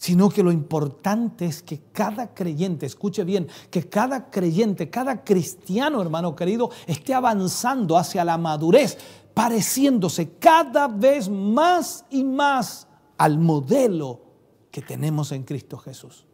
[0.00, 6.00] sino que lo importante es que cada creyente, escuche bien, que cada creyente, cada cristiano,
[6.00, 8.96] hermano querido, esté avanzando hacia la madurez,
[9.34, 12.86] pareciéndose cada vez más y más
[13.18, 14.22] al modelo
[14.70, 16.24] que tenemos en Cristo Jesús.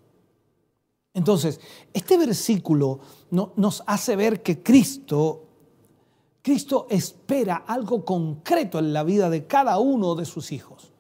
[1.13, 1.59] Entonces,
[1.93, 5.43] este versículo nos hace ver que Cristo,
[6.41, 10.93] Cristo espera algo concreto en la vida de cada uno de sus hijos.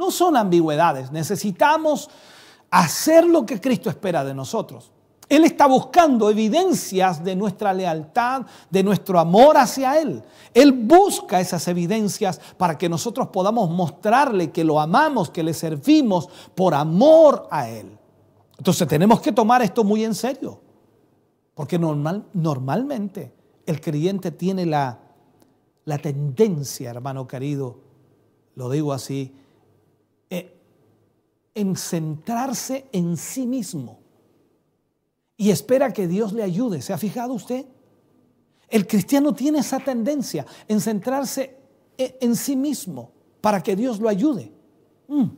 [0.00, 2.08] No son ambigüedades, necesitamos
[2.70, 4.90] hacer lo que Cristo espera de nosotros.
[5.28, 10.22] Él está buscando evidencias de nuestra lealtad, de nuestro amor hacia Él.
[10.54, 16.30] Él busca esas evidencias para que nosotros podamos mostrarle que lo amamos, que le servimos
[16.54, 17.98] por amor a Él.
[18.56, 20.62] Entonces tenemos que tomar esto muy en serio,
[21.54, 23.34] porque normal, normalmente
[23.66, 24.98] el creyente tiene la
[26.00, 27.80] tendencia, hermano querido,
[28.54, 29.34] lo digo así,
[31.60, 34.00] en centrarse en sí mismo
[35.36, 36.80] y espera que Dios le ayude.
[36.80, 37.66] ¿Se ha fijado usted?
[38.68, 41.56] El cristiano tiene esa tendencia en centrarse
[41.98, 44.52] e, en sí mismo para que Dios lo ayude.
[45.08, 45.28] Mm.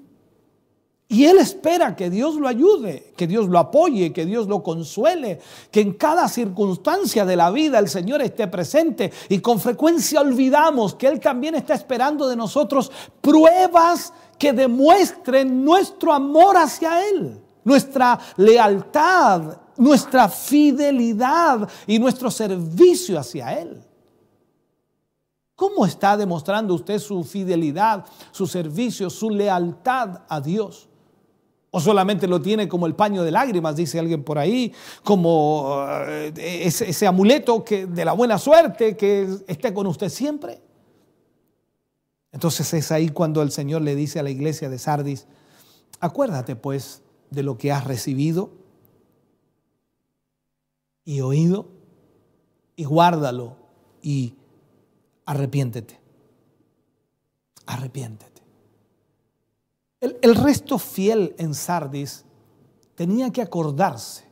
[1.12, 5.40] Y él espera que Dios lo ayude, que Dios lo apoye, que Dios lo consuele,
[5.70, 9.12] que en cada circunstancia de la vida el Señor esté presente.
[9.28, 12.90] Y con frecuencia olvidamos que Él también está esperando de nosotros
[13.20, 23.60] pruebas que demuestren nuestro amor hacia Él, nuestra lealtad, nuestra fidelidad y nuestro servicio hacia
[23.60, 23.84] Él.
[25.54, 30.88] ¿Cómo está demostrando usted su fidelidad, su servicio, su lealtad a Dios?
[31.74, 36.30] ¿O solamente lo tiene como el paño de lágrimas, dice alguien por ahí, como eh,
[36.36, 40.60] ese, amuleto que, de la buena suerte que esté con usted siempre?
[42.30, 45.26] Entonces es ahí cuando el Señor le dice a la iglesia de Sardis,
[45.98, 47.00] acuérdate pues
[47.30, 48.50] de lo que has recibido
[51.06, 51.68] y oído
[52.76, 53.56] y guárdalo
[54.02, 54.34] y
[55.24, 55.98] arrepiéntete.
[57.64, 58.31] Arrepiéntete.
[60.02, 62.24] El, resto fiel en Sardis
[62.96, 64.24] tenía que acordarse,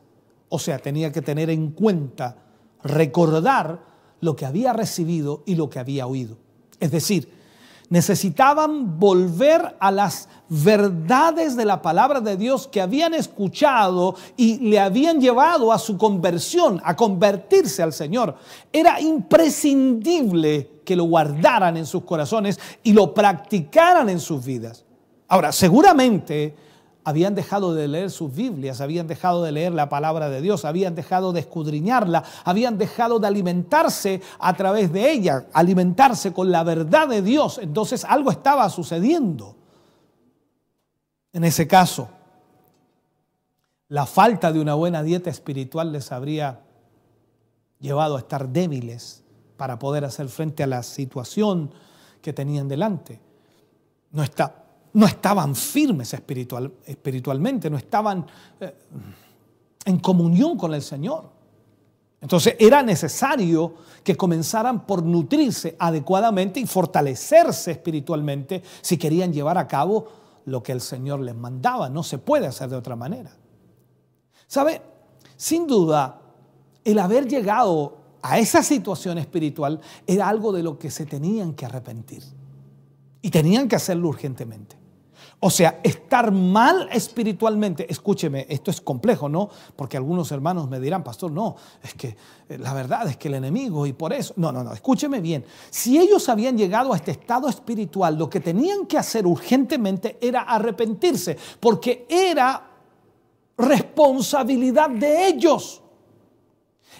[0.49, 2.35] o sea, tenía que tener en cuenta,
[2.83, 3.81] recordar
[4.19, 6.35] lo que había recibido y lo que había oído.
[6.77, 7.31] Es decir,
[7.87, 14.77] necesitaban volver a las verdades de la palabra de Dios que habían escuchado y le
[14.77, 18.35] habían llevado a su conversión, a convertirse al Señor.
[18.73, 24.83] Era imprescindible que lo guardaran en sus corazones y lo practicaran en sus vidas.
[25.31, 26.53] Ahora, seguramente
[27.05, 30.93] habían dejado de leer sus Biblias, habían dejado de leer la palabra de Dios, habían
[30.93, 37.07] dejado de escudriñarla, habían dejado de alimentarse a través de ella, alimentarse con la verdad
[37.07, 37.59] de Dios.
[37.59, 39.55] Entonces algo estaba sucediendo.
[41.31, 42.09] En ese caso,
[43.87, 46.59] la falta de una buena dieta espiritual les habría
[47.79, 49.23] llevado a estar débiles
[49.55, 51.71] para poder hacer frente a la situación
[52.21, 53.21] que tenían delante.
[54.11, 54.60] No está
[54.93, 58.25] no estaban firmes espiritual, espiritualmente, no estaban
[58.59, 58.73] eh,
[59.85, 61.29] en comunión con el Señor.
[62.19, 63.73] Entonces era necesario
[64.03, 70.07] que comenzaran por nutrirse adecuadamente y fortalecerse espiritualmente si querían llevar a cabo
[70.45, 71.89] lo que el Señor les mandaba.
[71.89, 73.31] No se puede hacer de otra manera.
[74.47, 74.81] ¿Sabe?
[75.35, 76.21] Sin duda,
[76.83, 81.65] el haber llegado a esa situación espiritual era algo de lo que se tenían que
[81.65, 82.23] arrepentir.
[83.23, 84.80] Y tenían que hacerlo urgentemente.
[85.43, 89.49] O sea, estar mal espiritualmente, escúcheme, esto es complejo, ¿no?
[89.75, 92.15] Porque algunos hermanos me dirán, pastor, no, es que
[92.47, 95.43] eh, la verdad es que el enemigo y por eso, no, no, no, escúcheme bien.
[95.71, 100.41] Si ellos habían llegado a este estado espiritual, lo que tenían que hacer urgentemente era
[100.41, 102.69] arrepentirse, porque era
[103.57, 105.81] responsabilidad de ellos.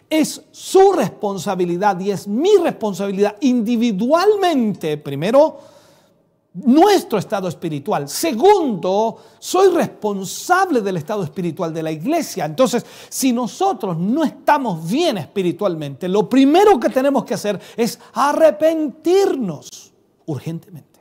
[0.10, 5.60] Es su responsabilidad y es mi responsabilidad individualmente, primero,
[6.54, 8.10] nuestro estado espiritual.
[8.10, 12.46] Segundo, soy responsable del estado espiritual de la iglesia.
[12.46, 19.94] Entonces, si nosotros no estamos bien espiritualmente, lo primero que tenemos que hacer es arrepentirnos
[20.26, 20.92] urgentemente.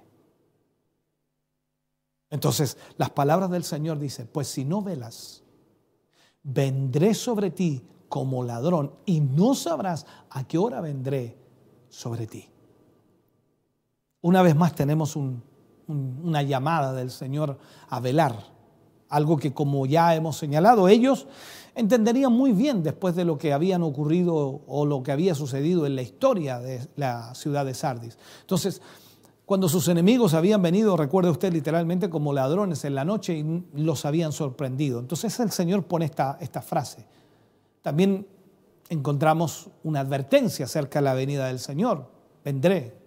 [2.30, 5.42] Entonces, las palabras del Señor dicen, pues si no velas,
[6.44, 11.36] vendré sobre ti como ladrón y no sabrás a qué hora vendré
[11.88, 12.48] sobre ti.
[14.22, 18.36] Una vez más tenemos una llamada del Señor a velar,
[19.08, 21.26] algo que como ya hemos señalado, ellos
[21.74, 25.96] entenderían muy bien después de lo que habían ocurrido o lo que había sucedido en
[25.96, 28.18] la historia de la ciudad de Sardis.
[28.42, 28.82] Entonces,
[29.46, 34.04] cuando sus enemigos habían venido, recuerde usted literalmente como ladrones en la noche y los
[34.04, 35.00] habían sorprendido.
[35.00, 37.04] Entonces el Señor pone esta, esta frase.
[37.82, 38.28] También
[38.90, 42.12] encontramos una advertencia acerca de la venida del Señor.
[42.44, 42.99] Vendré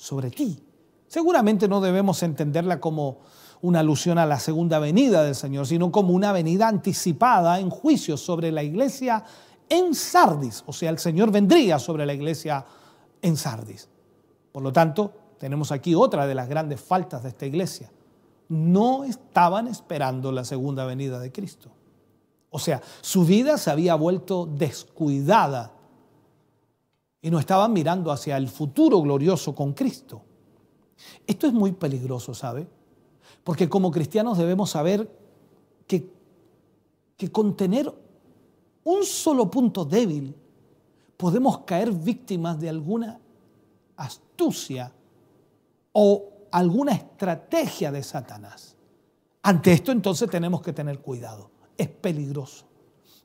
[0.00, 0.58] sobre ti.
[1.06, 3.18] Seguramente no debemos entenderla como
[3.60, 8.16] una alusión a la segunda venida del Señor, sino como una venida anticipada en juicio
[8.16, 9.22] sobre la iglesia
[9.68, 10.64] en Sardis.
[10.66, 12.64] O sea, el Señor vendría sobre la iglesia
[13.20, 13.88] en Sardis.
[14.52, 17.92] Por lo tanto, tenemos aquí otra de las grandes faltas de esta iglesia.
[18.48, 21.70] No estaban esperando la segunda venida de Cristo.
[22.48, 25.72] O sea, su vida se había vuelto descuidada
[27.22, 30.22] y no estaban mirando hacia el futuro glorioso con Cristo.
[31.26, 32.66] Esto es muy peligroso, ¿sabe?
[33.44, 35.10] Porque como cristianos debemos saber
[35.86, 36.10] que,
[37.16, 37.92] que con tener
[38.84, 40.34] un solo punto débil
[41.16, 43.20] podemos caer víctimas de alguna
[43.96, 44.92] astucia
[45.92, 48.76] o alguna estrategia de Satanás.
[49.42, 51.50] Ante esto entonces tenemos que tener cuidado.
[51.76, 52.66] Es peligroso.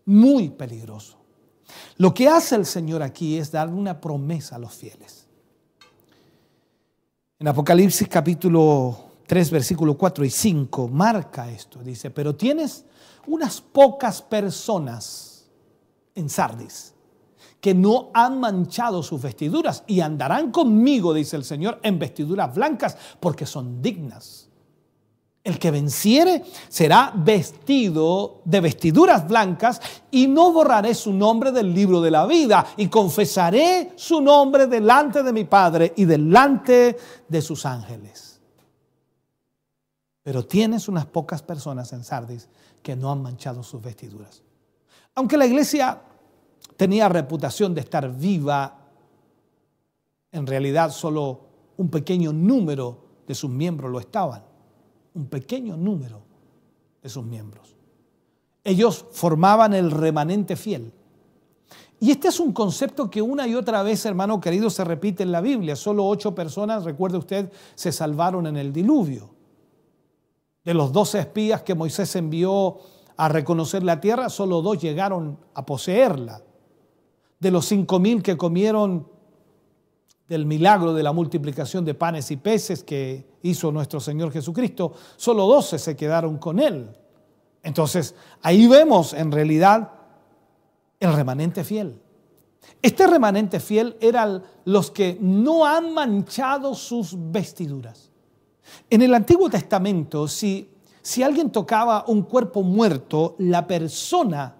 [0.05, 1.24] muy peligroso.
[1.97, 5.27] Lo que hace el Señor aquí es dar una promesa a los fieles.
[7.39, 8.97] En Apocalipsis capítulo
[9.27, 11.79] 3, versículo 4 y 5 marca esto.
[11.83, 12.85] Dice, pero tienes
[13.27, 15.45] unas pocas personas
[16.13, 16.93] en Sardis
[17.59, 22.95] que no han manchado sus vestiduras y andarán conmigo, dice el Señor, en vestiduras blancas
[23.19, 24.44] porque son dignas.
[25.45, 32.01] El que venciere será vestido de vestiduras blancas y no borraré su nombre del libro
[32.01, 36.97] de la vida y confesaré su nombre delante de mi Padre y delante
[37.29, 38.41] de sus ángeles.
[40.23, 42.49] Pero tienes unas pocas personas en Sardis
[42.81, 44.41] que no han manchado sus vestiduras.
[45.13, 46.01] Aunque la iglesia
[46.75, 48.79] tenía reputación de estar viva,
[50.31, 51.41] en realidad solo
[51.77, 52.97] un pequeño número
[53.27, 54.54] de sus miembros lo estaban
[55.15, 56.21] un pequeño número
[57.01, 57.75] de sus miembros.
[58.63, 60.91] Ellos formaban el remanente fiel.
[61.99, 65.31] Y este es un concepto que una y otra vez, hermano querido, se repite en
[65.31, 65.75] la Biblia.
[65.75, 69.29] Solo ocho personas, recuerde usted, se salvaron en el diluvio.
[70.63, 72.77] De los doce espías que Moisés envió
[73.17, 76.41] a reconocer la tierra, solo dos llegaron a poseerla.
[77.39, 79.07] De los cinco mil que comieron
[80.27, 85.45] del milagro de la multiplicación de panes y peces que hizo nuestro Señor Jesucristo, solo
[85.45, 86.89] doce se quedaron con Él.
[87.61, 89.91] Entonces, ahí vemos en realidad
[90.99, 91.99] el remanente fiel.
[92.81, 98.11] Este remanente fiel eran los que no han manchado sus vestiduras.
[98.89, 100.69] En el Antiguo Testamento, si,
[101.01, 104.55] si alguien tocaba un cuerpo muerto, la persona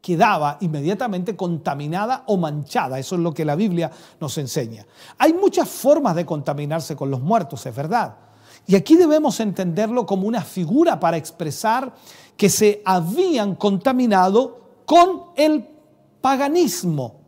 [0.00, 2.98] quedaba inmediatamente contaminada o manchada.
[2.98, 3.90] Eso es lo que la Biblia
[4.20, 4.86] nos enseña.
[5.18, 8.16] Hay muchas formas de contaminarse con los muertos, es verdad.
[8.66, 11.94] Y aquí debemos entenderlo como una figura para expresar
[12.36, 15.68] que se habían contaminado con el
[16.20, 17.20] paganismo,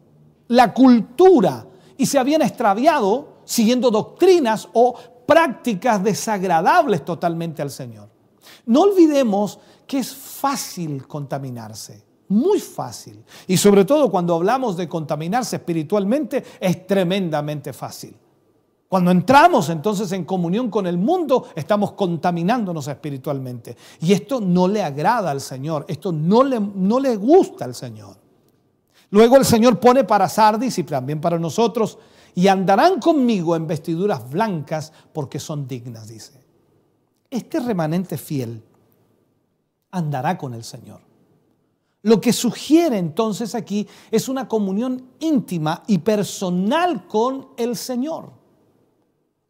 [0.49, 1.67] la cultura,
[1.97, 4.95] y se habían extraviado siguiendo doctrinas o
[5.27, 8.09] prácticas desagradables totalmente al Señor.
[8.67, 13.23] No olvidemos que es fácil contaminarse muy fácil.
[13.47, 18.17] Y sobre todo cuando hablamos de contaminarse espiritualmente, es tremendamente fácil.
[18.89, 23.77] Cuando entramos entonces en comunión con el mundo, estamos contaminándonos espiritualmente.
[24.01, 28.17] Y esto no le agrada al Señor, esto no le, no le gusta al Señor.
[29.11, 31.99] Luego el Señor pone para Sardis y también para nosotros,
[32.35, 36.43] y andarán conmigo en vestiduras blancas porque son dignas, dice.
[37.31, 38.63] Este remanente fiel
[39.91, 41.01] andará con el Señor.
[42.03, 48.33] Lo que sugiere entonces aquí es una comunión íntima y personal con el Señor.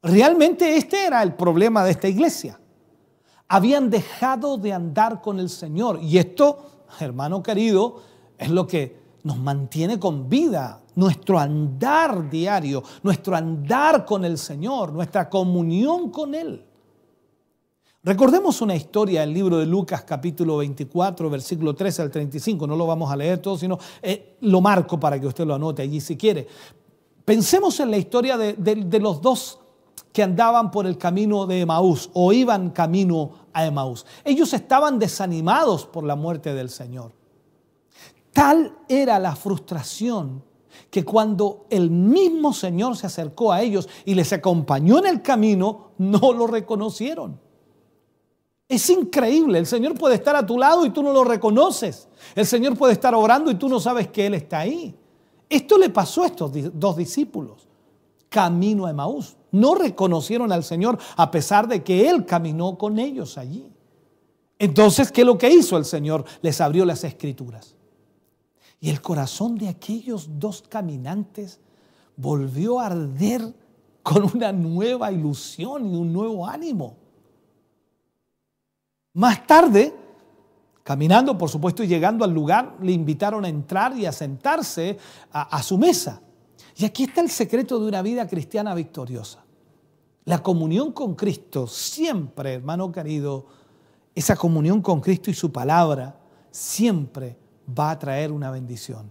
[0.02, 2.60] Realmente este era el problema de esta iglesia.
[3.48, 6.00] Habían dejado de andar con el Señor.
[6.02, 8.02] Y esto, hermano querido,
[8.36, 10.80] es lo que nos mantiene con vida.
[10.94, 16.66] Nuestro andar diario, nuestro andar con el Señor, nuestra comunión con Él.
[18.04, 22.66] Recordemos una historia del libro de Lucas capítulo 24, versículo 13 al 35.
[22.66, 25.82] No lo vamos a leer todo, sino eh, lo marco para que usted lo anote
[25.82, 26.48] allí si quiere.
[27.24, 29.60] Pensemos en la historia de, de los dos
[30.12, 34.04] que andaban por el camino de Emaús o iban camino a Emaús.
[34.24, 37.12] Ellos estaban desanimados por la muerte del Señor.
[38.32, 40.42] Tal era la frustración
[40.90, 45.92] que cuando el mismo Señor se acercó a ellos y les acompañó en el camino,
[45.98, 47.41] no lo reconocieron.
[48.72, 49.58] Es increíble.
[49.58, 52.08] El Señor puede estar a tu lado y tú no lo reconoces.
[52.34, 54.94] El Señor puede estar orando y tú no sabes que Él está ahí.
[55.46, 57.68] Esto le pasó a estos dos discípulos.
[58.30, 59.36] Camino a Emaús.
[59.50, 63.70] No reconocieron al Señor a pesar de que Él caminó con ellos allí.
[64.58, 66.24] Entonces, ¿qué es lo que hizo el Señor?
[66.40, 67.76] Les abrió las escrituras.
[68.80, 71.60] Y el corazón de aquellos dos caminantes
[72.16, 73.52] volvió a arder
[74.02, 77.01] con una nueva ilusión y un nuevo ánimo.
[79.14, 79.94] Más tarde,
[80.82, 84.98] caminando, por supuesto, y llegando al lugar, le invitaron a entrar y a sentarse
[85.32, 86.22] a, su mesa.
[86.76, 89.44] Y aquí está el secreto de una vida cristiana victoriosa.
[90.24, 93.46] La comunión con Cristo, siempre, hermano querido,
[94.14, 96.18] esa comunión con Cristo y su palabra,
[96.50, 97.36] siempre
[97.78, 99.10] va a traer una bendición.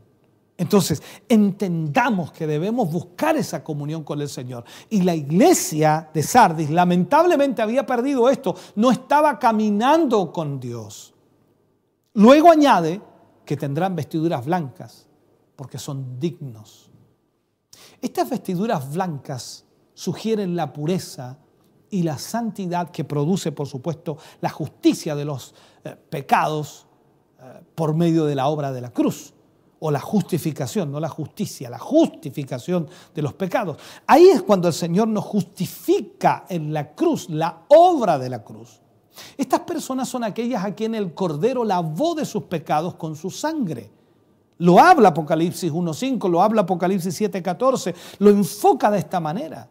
[0.61, 4.63] Entonces, entendamos que debemos buscar esa comunión con el Señor.
[4.91, 11.15] Y la iglesia de Sardis lamentablemente había perdido esto, no estaba caminando con Dios.
[12.13, 13.01] Luego añade
[13.43, 15.07] que tendrán vestiduras blancas
[15.55, 16.91] porque son dignos.
[17.99, 19.65] Estas vestiduras blancas
[19.95, 21.39] sugieren la pureza
[21.89, 26.85] y la santidad que produce, por supuesto, la justicia de los eh, pecados
[27.73, 29.33] por medio de la obra de la cruz
[29.83, 33.77] o la justificación, no la justicia, la justificación de los pecados.
[34.05, 38.79] Ahí es cuando el Señor nos justifica en la cruz, la obra de la cruz.
[39.35, 43.89] Estas personas son aquellas a quien el Cordero lavó de sus pecados con su sangre.
[44.59, 49.67] Lo habla Apocalipsis 1.5, lo habla Apocalipsis 7.14, lo enfoca de esta manera.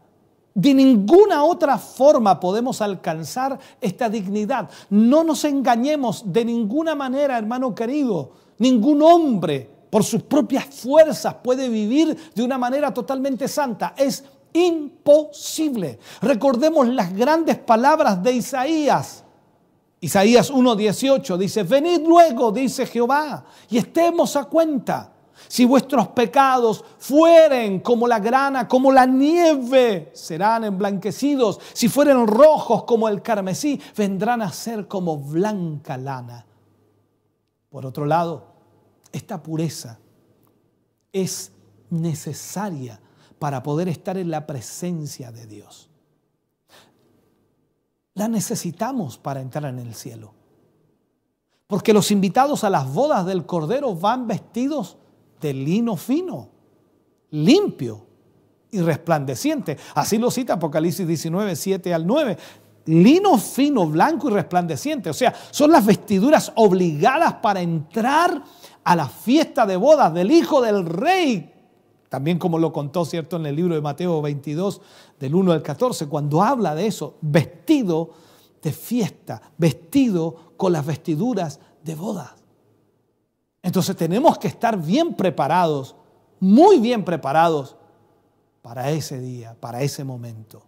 [0.53, 4.69] De ninguna otra forma podemos alcanzar esta dignidad.
[4.91, 8.33] No nos engañemos de ninguna manera, hermano querido.
[8.59, 13.95] Ningún hombre por sus propias fuerzas puede vivir de una manera totalmente santa.
[13.97, 15.99] Es imposible.
[16.23, 19.25] Recordemos las grandes palabras de Isaías.
[20.01, 25.13] Isaías 1.18 dice, venid luego, dice Jehová, y estemos a cuenta.
[25.49, 31.59] Si vuestros pecados fueren como la grana, como la nieve, serán emblanquecidos.
[31.73, 36.47] Si fueren rojos como el carmesí, vendrán a ser como blanca lana.
[37.69, 38.50] Por otro lado,
[39.13, 39.99] esta pureza
[41.13, 41.53] es
[41.91, 43.01] necesaria
[43.39, 45.89] para poder estar en la presencia de Dios.
[48.15, 50.35] La necesitamos para entrar en el cielo.
[51.67, 54.97] Porque los invitados a las bodas del Cordero van vestidos
[55.41, 56.49] de lino fino,
[57.31, 58.07] limpio
[58.73, 59.79] y resplandeciente.
[59.95, 62.37] Así lo cita Apocalipsis 19, 7 al 9.
[62.87, 65.11] Lino fino, blanco y resplandeciente.
[65.11, 68.43] O sea, son las vestiduras obligadas para entrar
[68.91, 71.49] a la fiesta de bodas del Hijo del Rey.
[72.09, 74.81] También como lo contó, ¿cierto?, en el libro de Mateo 22,
[75.21, 78.11] del 1 al 14, cuando habla de eso, vestido
[78.61, 82.33] de fiesta, vestido con las vestiduras de bodas.
[83.63, 85.95] Entonces tenemos que estar bien preparados,
[86.41, 87.77] muy bien preparados
[88.61, 90.65] para ese día, para ese momento.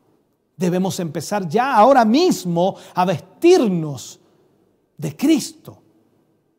[0.56, 4.20] Debemos empezar ya ahora mismo a vestirnos
[4.96, 5.81] de Cristo,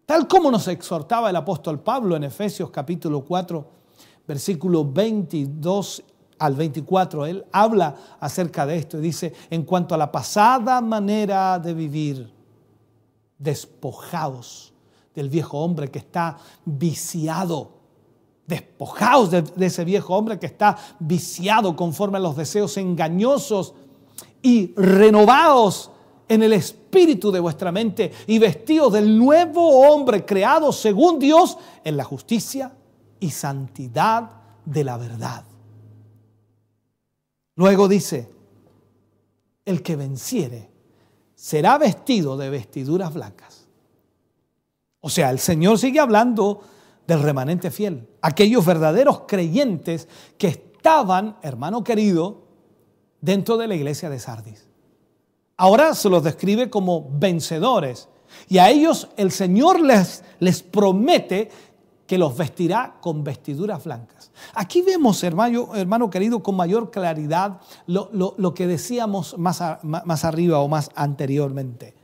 [0.05, 3.67] tal como nos exhortaba el apóstol Pablo en Efesios capítulo 4,
[4.27, 6.03] versículo 22
[6.39, 7.25] al 24.
[7.25, 12.33] Él habla acerca de esto y dice, en cuanto a la pasada manera de vivir,
[13.37, 14.73] despojaos
[15.13, 17.71] del viejo hombre que está viciado.
[18.47, 23.73] Despojaos de, ese viejo hombre que está viciado conforme a los deseos engañosos
[24.41, 25.91] y renovaos
[26.27, 31.97] en el espíritu de vuestra mente y vestidos del nuevo hombre creado según Dios en
[31.97, 32.73] la justicia
[33.19, 34.29] y santidad
[34.65, 35.43] de la verdad.
[37.55, 38.29] Luego dice,
[39.65, 40.69] el que venciere
[41.35, 43.67] será vestido de vestiduras blancas.
[45.01, 46.61] O sea, el Señor sigue hablando
[47.05, 52.43] del remanente fiel, aquellos verdaderos creyentes que estaban, hermano querido,
[53.19, 54.67] dentro de la iglesia de Sardis.
[55.63, 58.09] Ahora se los describe como vencedores
[58.49, 61.49] y a ellos el Señor les, les promete
[62.05, 64.33] que los vestirá con vestiduras blancas.
[64.55, 70.67] Aquí vemos, hermano, hermano querido, con mayor claridad lo, que decíamos más, más arriba o
[70.67, 71.95] más anteriormente.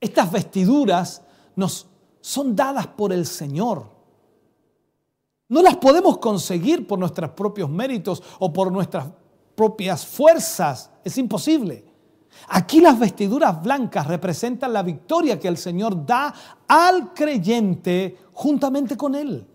[0.00, 1.20] Estas vestiduras
[1.56, 1.86] nos
[2.22, 3.90] son dadas por el Señor.
[5.50, 9.08] No las podemos conseguir por nuestros propios méritos o por nuestras
[9.54, 10.90] propias fuerzas.
[11.04, 11.92] Es imposible.
[12.48, 16.34] Aquí las vestiduras blancas representan la victoria que el Señor da
[16.68, 19.46] al creyente juntamente con Él.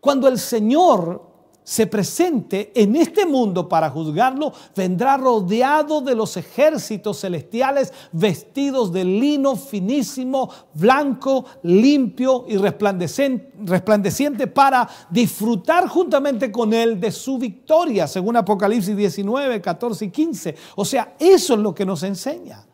[0.00, 1.33] Cuando el Señor
[1.64, 9.04] se presente en este mundo para juzgarlo, vendrá rodeado de los ejércitos celestiales vestidos de
[9.04, 18.36] lino finísimo, blanco, limpio y resplandeciente para disfrutar juntamente con él de su victoria, según
[18.36, 20.54] Apocalipsis 19, 14 y 15.
[20.76, 22.66] O sea, eso es lo que nos enseña.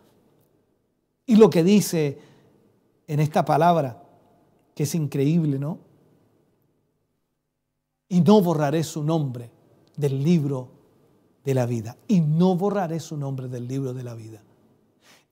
[1.27, 2.19] Y lo que dice
[3.07, 4.03] en esta palabra,
[4.75, 5.90] que es increíble, ¿no?
[8.11, 9.51] Y no borraré su nombre
[9.97, 10.69] del libro
[11.45, 11.97] de la vida.
[12.09, 14.43] Y no borraré su nombre del libro de la vida.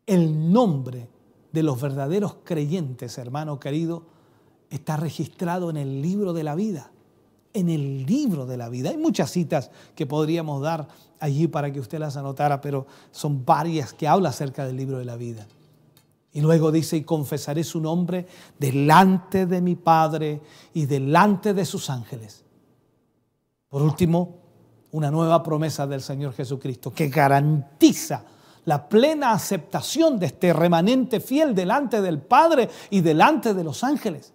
[0.06, 1.08] El nombre
[1.52, 4.04] de los verdaderos creyentes, hermano querido,
[4.70, 6.92] está registrado en el libro de la vida.
[7.52, 8.90] En el libro de la vida.
[8.90, 10.86] Hay muchas citas que podríamos dar
[11.18, 15.04] allí para que usted las anotara, pero son varias que habla acerca del libro de
[15.04, 15.48] la vida.
[16.32, 20.42] Y luego dice, y confesaré su nombre delante de mi Padre
[20.74, 22.44] y delante de sus ángeles.
[23.68, 24.36] Por último,
[24.92, 28.24] una nueva promesa del Señor Jesucristo que garantiza
[28.64, 34.32] la plena aceptación de este remanente fiel delante del Padre y delante de los ángeles.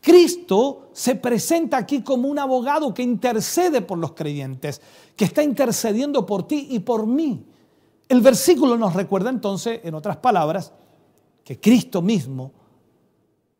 [0.00, 4.80] Cristo se presenta aquí como un abogado que intercede por los creyentes,
[5.16, 7.46] que está intercediendo por ti y por mí.
[8.08, 10.72] El versículo nos recuerda entonces, en otras palabras,
[11.42, 12.52] que Cristo mismo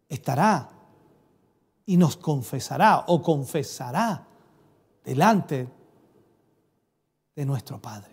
[0.09, 0.69] estará
[1.87, 4.34] y nos confesará o confesará
[5.05, 5.69] delante
[7.37, 8.13] de nuestro Padre.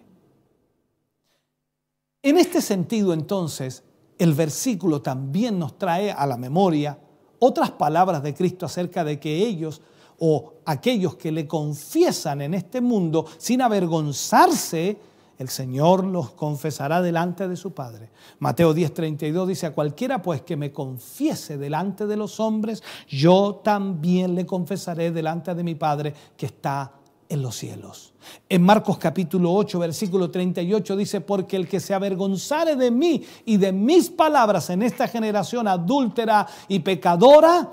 [2.24, 3.84] En este sentido, entonces,
[4.20, 7.00] el versículo también nos trae a la memoria
[7.40, 9.82] otras palabras de Cristo acerca de que ellos
[10.20, 14.98] o aquellos que le confiesan en este mundo sin avergonzarse,
[15.42, 18.12] el Señor los confesará delante de su Padre.
[18.40, 24.36] Mateo 10:32 dice, a cualquiera pues que me confiese delante de los hombres, yo también
[24.36, 26.92] le confesaré delante de mi Padre que está
[27.28, 28.14] en los cielos.
[28.48, 33.58] En Marcos capítulo 8, versículo 38 dice, porque el que se avergonzare de mí y
[33.58, 37.68] de mis palabras en esta generación adúltera y pecadora,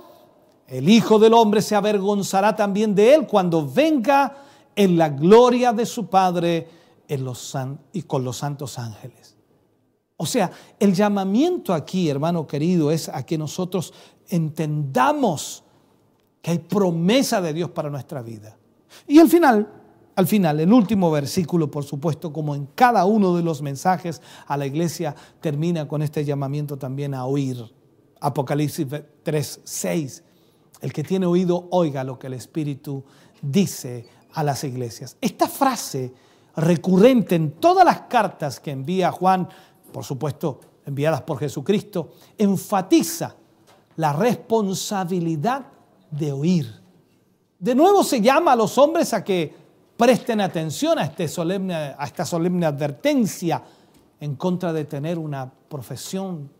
[0.67, 4.37] el Hijo del Hombre se avergonzará también de él cuando venga
[4.75, 6.78] en la gloria de su Padre
[7.93, 9.37] y con los santos ángeles.
[10.17, 13.95] O sea, el llamamiento aquí, hermano querido, es a que nosotros
[14.29, 15.65] entendamos
[16.43, 18.59] que hay promesa de Dios para nuestra vida.
[19.07, 19.69] Y al final,
[20.17, 24.57] al final, el último versículo, por supuesto, como en cada uno de los mensajes a
[24.57, 27.73] la iglesia, termina con este llamamiento también a oír.
[28.21, 28.89] Apocalipsis
[29.23, 30.25] 3, 6.
[30.81, 33.05] El que tiene oído, oiga lo que el Espíritu
[33.41, 35.17] dice a las iglesias.
[35.21, 36.13] Esta frase
[36.61, 39.49] recurrente en todas las cartas que envía Juan,
[39.93, 43.35] por supuesto enviadas por Jesucristo, enfatiza
[43.97, 45.67] la responsabilidad
[46.11, 46.89] de oír
[47.59, 49.53] de nuevo se llama a los hombres a que
[49.97, 53.63] presten atención a, este esta solemne advertencia
[54.21, 56.51] en contra de tener una profesión,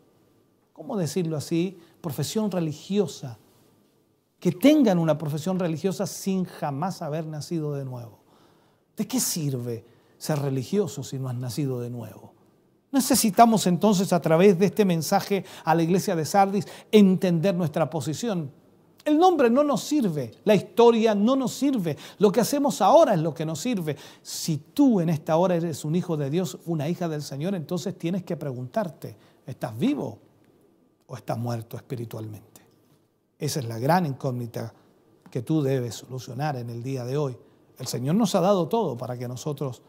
[0.73, 1.79] ¿cómo decirlo así?
[2.01, 3.39] Profesión religiosa.
[4.41, 8.18] Que tengan una profesión religiosa sin jamás haber nacido de nuevo.
[8.99, 9.85] ¿De qué sirve
[10.19, 12.35] ser religioso si no has nacido de nuevo?
[12.91, 18.51] Necesitamos entonces a través de este mensaje a la iglesia de Sardis entender nuestra posición.
[19.05, 23.21] El nombre no nos sirve, la historia no nos sirve, lo que hacemos ahora es
[23.21, 23.97] lo que nos sirve.
[24.21, 27.97] Si tú en esta hora eres un hijo de Dios, una hija del Señor, entonces
[27.97, 29.17] tienes que preguntarte,
[29.47, 30.19] ¿estás vivo
[31.07, 32.63] o estás muerto espiritualmente?
[33.39, 34.75] Esa es la gran incógnita
[35.31, 37.39] que tú debes solucionar en el día de hoy.
[37.79, 39.83] El Señor nos ha dado todo para que nosotros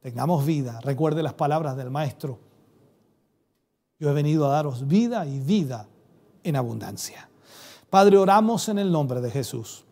[0.00, 0.80] tengamos vida.
[0.82, 2.38] Recuerde las palabras del Maestro.
[3.98, 5.88] Yo he venido a daros vida y vida
[6.44, 7.28] en abundancia.
[7.90, 9.84] Padre, oramos en el nombre de Jesús.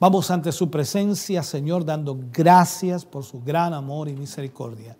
[0.00, 4.96] Vamos ante su presencia, Señor, dando gracias por su gran amor y misericordia.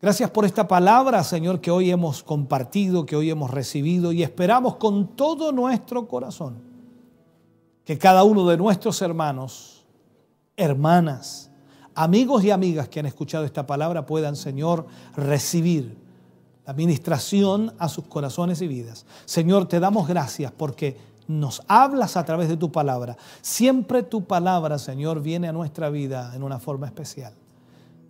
[0.00, 4.76] Gracias por esta palabra, Señor, que hoy hemos compartido, que hoy hemos recibido y esperamos
[4.76, 6.72] con todo nuestro corazón
[7.84, 9.71] que cada uno de nuestros hermanos,
[10.56, 11.50] hermanas,
[11.94, 15.96] amigos y amigas que han escuchado esta palabra puedan, Señor, recibir
[16.64, 19.06] la administración a sus corazones y vidas.
[19.24, 20.96] Señor, te damos gracias porque
[21.26, 23.16] nos hablas a través de tu palabra.
[23.40, 27.34] Siempre tu palabra, Señor, viene a nuestra vida en una forma especial.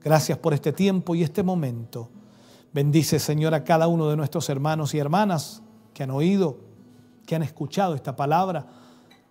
[0.02, 2.10] Gracias por este tiempo y este momento.
[2.72, 5.62] Bendice, Señor, a cada uno de nuestros hermanos y hermanas
[5.94, 6.58] que han oído,
[7.26, 8.66] que han escuchado esta palabra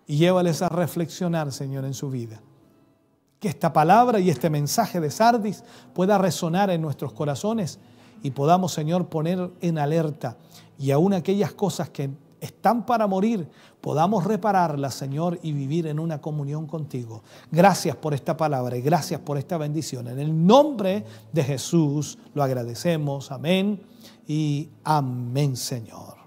[0.06, 2.40] y llévales a reflexionar, Señor, en su vida.
[3.42, 5.64] Que esta palabra y este mensaje de Sardis
[5.94, 7.80] pueda resonar en nuestros corazones
[8.22, 10.36] y podamos, Señor, poner en alerta
[10.78, 12.08] y aún aquellas cosas que
[12.40, 13.48] están para morir,
[13.80, 17.24] podamos repararlas, Señor, y vivir en una comunión contigo.
[17.50, 20.06] Gracias por esta palabra y gracias por esta bendición.
[20.06, 23.32] En el nombre de Jesús lo agradecemos.
[23.32, 23.80] Amén
[24.28, 26.21] y amén, Señor.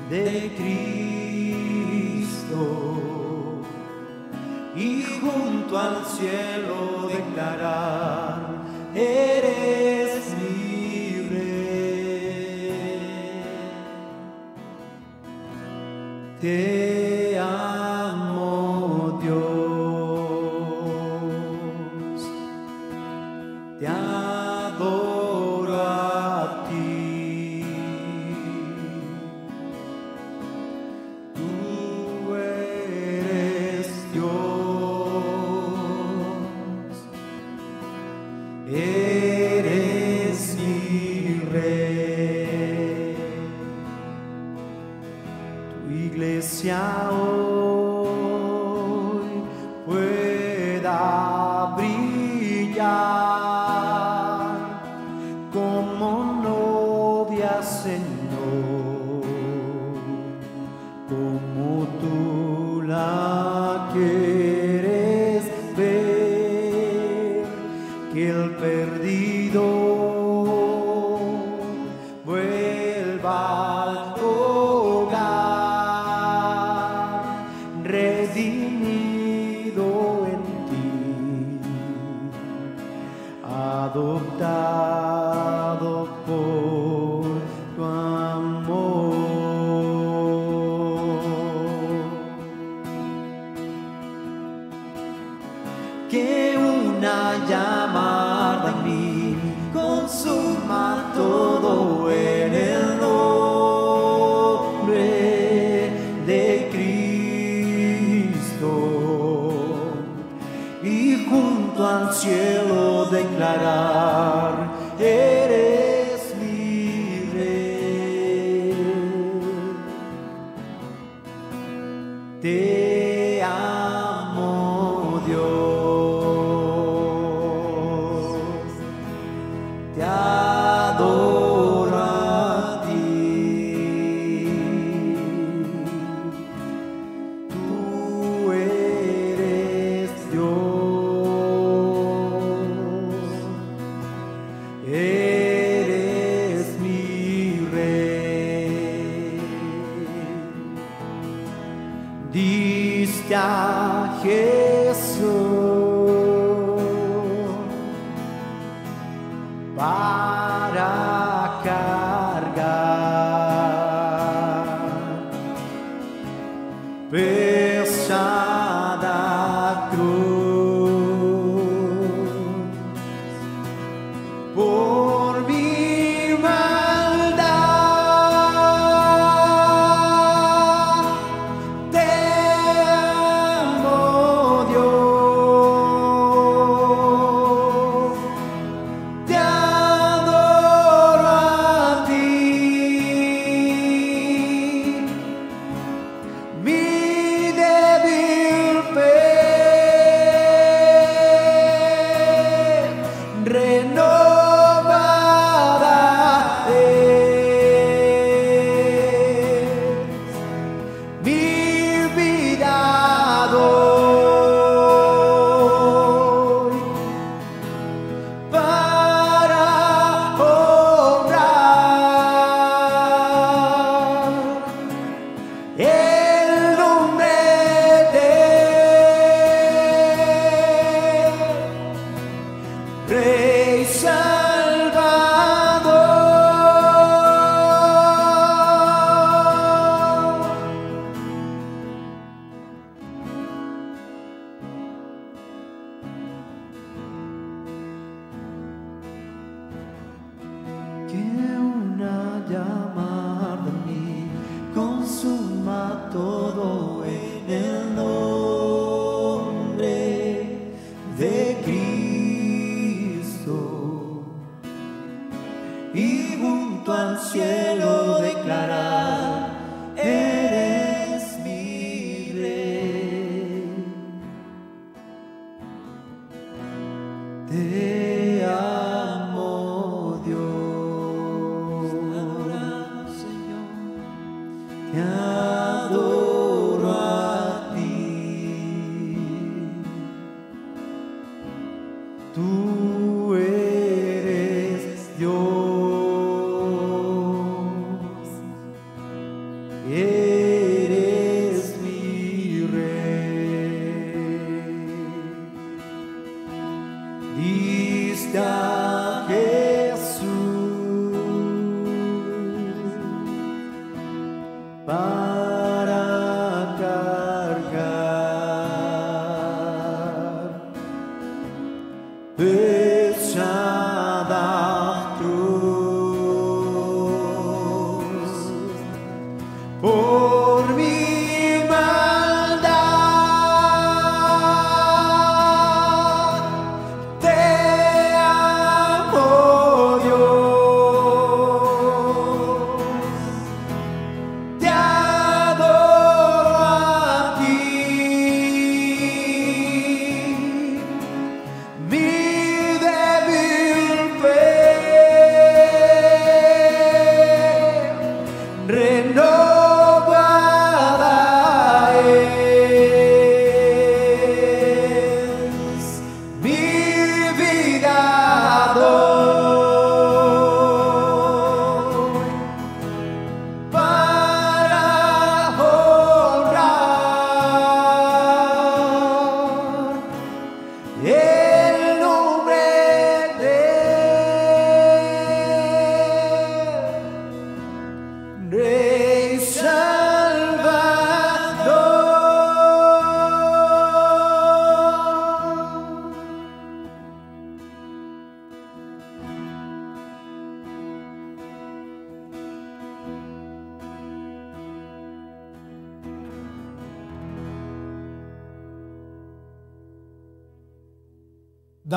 [0.09, 1.55] de Cristo.
[4.75, 8.39] Y junto al cielo declarar,
[8.93, 10.75] eres libre.
[16.41, 16.74] Te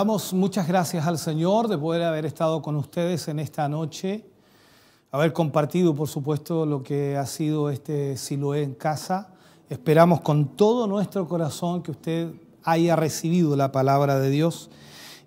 [0.09, 4.25] Muchas gracias al Señor de poder haber estado con ustedes en esta noche,
[5.11, 9.35] haber compartido, por supuesto, lo que ha sido este Siloé en casa.
[9.69, 12.33] Esperamos con todo nuestro corazón que usted
[12.65, 14.71] haya recibido la palabra de Dios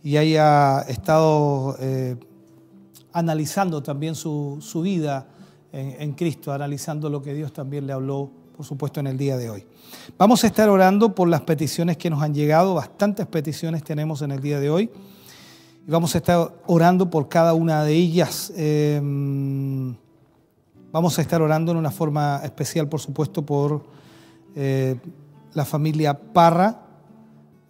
[0.03, 2.15] y haya estado eh,
[3.13, 5.27] analizando también su, vida
[5.71, 8.31] en Cristo, analizando lo que Dios también le habló,
[8.61, 9.65] por supuesto, en el día de hoy.
[10.19, 14.31] Vamos a estar orando por las peticiones que nos han llegado, bastantes peticiones tenemos en
[14.31, 14.91] el día de hoy.
[15.87, 18.53] Y vamos a estar orando por cada una de ellas.
[18.55, 19.01] Eh,
[20.91, 23.83] vamos a estar orando en una forma especial, por supuesto, por
[24.55, 24.95] eh,
[25.55, 26.85] la familia Parra.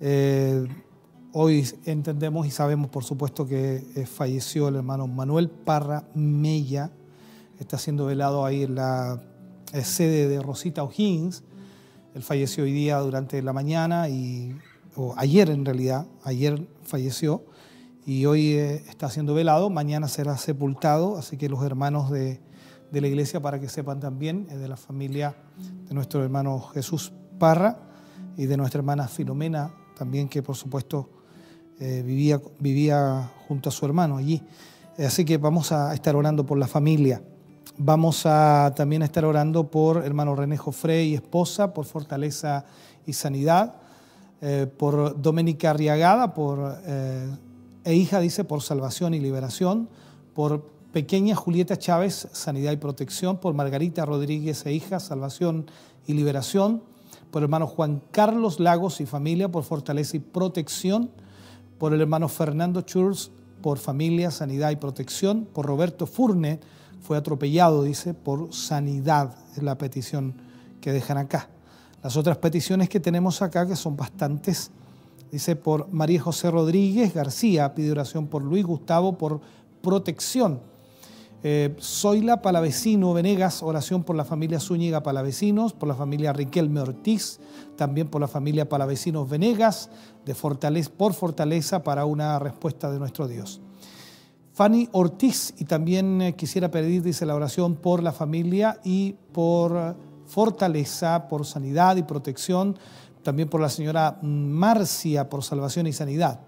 [0.01, 0.68] Eh,
[1.31, 6.91] hoy entendemos y sabemos, por supuesto, que eh, falleció el hermano Manuel Parra Mella.
[7.61, 9.30] Está siendo velado ahí en la
[9.73, 11.43] eh, sede de Rosita O'Higgins.
[12.14, 14.56] Él falleció hoy día durante la mañana y
[14.95, 17.45] o ayer en realidad, ayer falleció
[18.06, 22.41] y hoy eh, está siendo velado, mañana será sepultado, así que los hermanos de,
[22.91, 25.35] de la iglesia, para que sepan también, eh, de la familia
[25.88, 27.80] de nuestro hermano Jesús Parra
[28.38, 31.10] y de nuestra hermana Filomena, también que por supuesto
[31.80, 34.43] eh, vivía, vivía junto a su hermano allí.
[34.98, 37.23] Así que vamos a estar orando por la familia.
[37.83, 42.63] Vamos a también estar orando por hermano René Jofre y esposa, por fortaleza
[43.07, 43.73] y sanidad,
[44.39, 47.27] eh, por Doménica Arriagada, por, eh,
[47.83, 49.89] e hija, dice, por salvación y liberación,
[50.35, 50.61] por
[50.93, 55.65] pequeña Julieta Chávez, sanidad y protección, por Margarita Rodríguez e hija, salvación
[56.05, 56.83] y liberación,
[57.31, 61.09] por hermano Juan Carlos Lagos y familia, por fortaleza y protección,
[61.79, 63.31] por el hermano Fernando Churz,
[63.63, 66.59] por familia, sanidad y protección, por Roberto Furne,
[67.02, 70.36] fue atropellado, dice, por sanidad, es la petición
[70.80, 71.49] que dejan acá.
[72.03, 74.72] Las otras peticiones que tenemos acá, que son bastantes,
[75.32, 79.41] dice por María José Rodríguez García, pide oración por Luis Gustavo, por
[79.82, 80.60] protección.
[81.44, 81.76] Eh,
[82.44, 87.40] Palavecino Venegas, oración por la familia Zúñiga Palavecinos, por la familia Riquelme Ortiz,
[87.76, 89.90] también por la familia Palavecinos Venegas,
[90.23, 93.60] de fortaleza, por fortaleza para una respuesta de nuestro Dios.
[94.61, 99.95] Fanny Ortiz, y también eh, quisiera pedir, dice la oración, por la familia y por
[100.27, 102.77] fortaleza, por sanidad y protección,
[103.23, 106.41] también por la señora Marcia, por salvación y sanidad.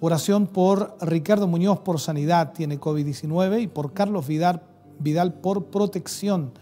[0.00, 4.60] Oración por Ricardo Muñoz por sanidad, tiene COVID-19, y por Carlos Vidal,
[4.98, 6.52] Vidal por protección.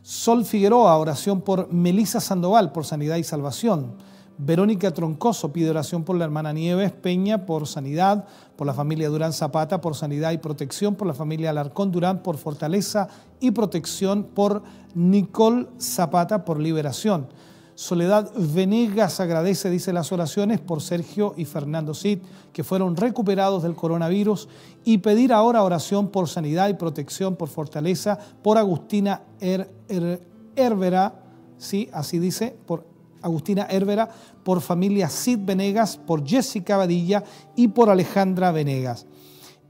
[0.00, 3.96] Sol Figueroa, oración por Melisa Sandoval por sanidad y salvación.
[4.44, 8.24] Verónica Troncoso pide oración por la hermana Nieves Peña por sanidad,
[8.56, 12.36] por la familia Durán Zapata por sanidad y protección, por la familia Alarcón Durán por
[12.38, 13.06] fortaleza
[13.38, 14.64] y protección, por
[14.94, 17.28] Nicole Zapata por liberación.
[17.76, 22.18] Soledad Venegas agradece, dice las oraciones, por Sergio y Fernando Cid,
[22.52, 24.48] que fueron recuperados del coronavirus,
[24.84, 30.20] y pedir ahora oración por sanidad y protección, por fortaleza, por Agustina Her- Her-
[30.56, 31.14] Hervera,
[31.58, 32.91] sí, así dice, por
[33.22, 34.08] Agustina Hervera,
[34.42, 37.22] por familia Cid Venegas, por Jessica Badilla
[37.56, 39.06] y por Alejandra Venegas.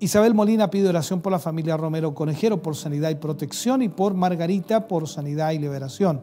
[0.01, 4.15] Isabel Molina pide oración por la familia Romero Conejero por sanidad y protección y por
[4.15, 6.23] Margarita por sanidad y liberación.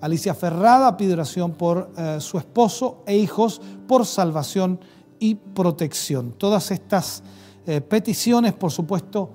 [0.00, 4.80] Alicia Ferrada pide oración por eh, su esposo e hijos por salvación
[5.20, 6.32] y protección.
[6.32, 7.22] Todas estas
[7.64, 9.30] eh, peticiones, por supuesto,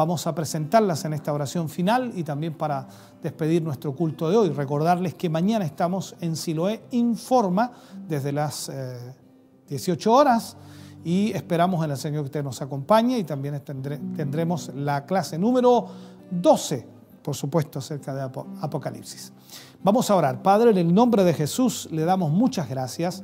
[0.00, 2.88] vamos a presentarlas en esta oración final y también para
[3.22, 4.48] despedir nuestro culto de hoy.
[4.48, 7.70] Recordarles que mañana estamos en Siloé Informa
[8.08, 8.72] desde las
[9.68, 10.56] 18 eh, horas
[11.04, 15.88] y esperamos en el Señor que usted nos acompañe y también tendremos la clase número
[16.30, 16.86] 12,
[17.22, 18.22] por supuesto, acerca de
[18.62, 19.34] Apocalipsis.
[19.82, 20.40] Vamos a orar.
[20.40, 23.22] Padre, en el nombre de Jesús le damos muchas gracias.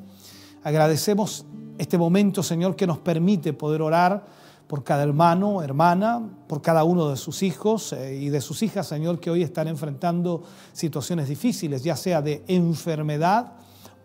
[0.62, 1.47] Agradecemos
[1.78, 4.27] este momento, Señor, que nos permite poder orar
[4.67, 8.89] por cada hermano, hermana, por cada uno de sus hijos eh, y de sus hijas,
[8.89, 13.53] Señor, que hoy están enfrentando situaciones difíciles, ya sea de enfermedad,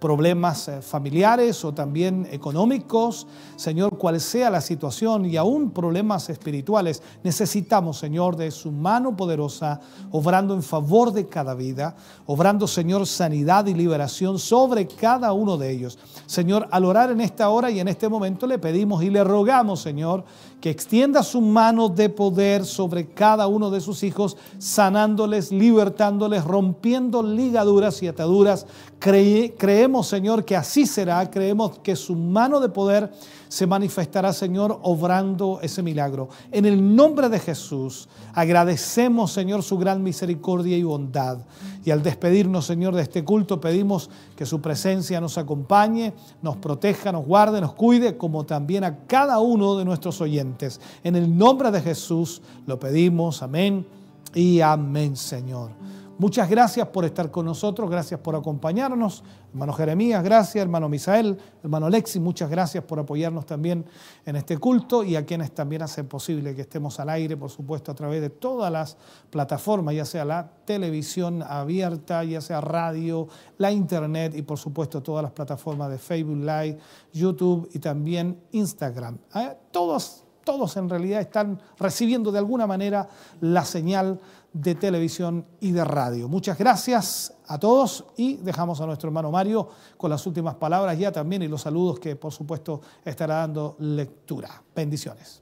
[0.01, 7.03] problemas eh, familiares o también económicos, Señor, cual sea la situación y aún problemas espirituales,
[7.23, 9.79] necesitamos, Señor, de su mano poderosa,
[10.09, 15.69] obrando en favor de cada vida, obrando, Señor, sanidad y liberación sobre cada uno de
[15.69, 15.99] ellos.
[16.25, 19.81] Señor, al orar en esta hora y en este momento le pedimos y le rogamos,
[19.81, 20.25] Señor,
[20.61, 27.23] que extienda su mano de poder sobre cada uno de sus hijos, sanándoles, libertándoles, rompiendo
[27.23, 28.67] ligaduras y ataduras.
[28.99, 31.29] creemos, Señor, que así será.
[31.31, 33.11] Creemos que su mano de poder
[33.51, 36.29] se manifestará, Señor, obrando ese milagro.
[36.53, 41.39] En el nombre de Jesús, agradecemos, Señor, su gran misericordia y bondad.
[41.83, 47.11] Y al despedirnos, Señor, de este culto, pedimos que su presencia nos acompañe, nos proteja,
[47.11, 50.79] nos guarde, nos cuide, como también a cada uno de nuestros oyentes.
[51.03, 53.43] En el nombre de Jesús lo pedimos.
[53.43, 53.85] Amén
[54.33, 55.71] y amén, Señor.
[56.21, 59.23] Muchas gracias por estar con nosotros, gracias por acompañarnos.
[59.49, 60.61] Hermano Jeremías, gracias.
[60.61, 63.83] Hermano Misael, hermano Lexi, muchas gracias por apoyarnos también
[64.23, 67.91] en este culto y a quienes también hacen posible que estemos al aire, por supuesto,
[67.91, 68.97] a través de todas las
[69.31, 73.27] plataformas, ya sea la televisión abierta, ya sea radio,
[73.57, 76.77] la internet y por supuesto todas las plataformas de Facebook Live,
[77.13, 79.17] YouTube y también Instagram.
[79.33, 79.57] ¿Eh?
[79.71, 84.19] Todos, todos en realidad están recibiendo de alguna manera la señal
[84.53, 86.27] de televisión y de radio.
[86.27, 91.11] Muchas gracias a todos y dejamos a nuestro hermano Mario con las últimas palabras ya
[91.11, 94.61] también y los saludos que por supuesto estará dando lectura.
[94.75, 95.41] Bendiciones.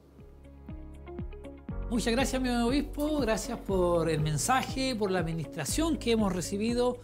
[1.90, 3.20] Muchas gracias, mi obispo.
[3.20, 7.00] Gracias por el mensaje, por la administración que hemos recibido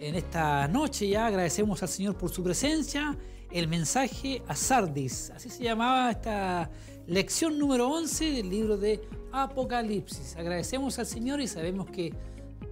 [0.00, 1.26] en esta noche ya.
[1.26, 3.16] Agradecemos al Señor por su presencia.
[3.50, 6.70] El mensaje a Sardis, así se llamaba esta
[7.12, 8.98] lección número 11 del libro de
[9.32, 10.34] Apocalipsis.
[10.36, 12.10] Agradecemos al Señor y sabemos que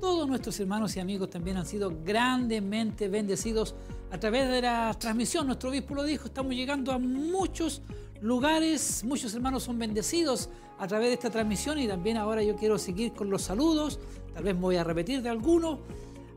[0.00, 3.74] todos nuestros hermanos y amigos también han sido grandemente bendecidos
[4.10, 5.46] a través de la transmisión.
[5.46, 7.82] Nuestro obispo lo dijo, estamos llegando a muchos
[8.22, 10.48] lugares, muchos hermanos son bendecidos
[10.78, 14.00] a través de esta transmisión y también ahora yo quiero seguir con los saludos,
[14.32, 15.80] tal vez me voy a repetir de algunos.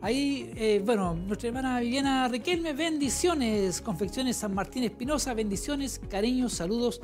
[0.01, 6.99] Ahí, eh, bueno, nuestra hermana Viviana Riquelme, bendiciones, Confecciones San Martín Espinosa, bendiciones, cariños, saludos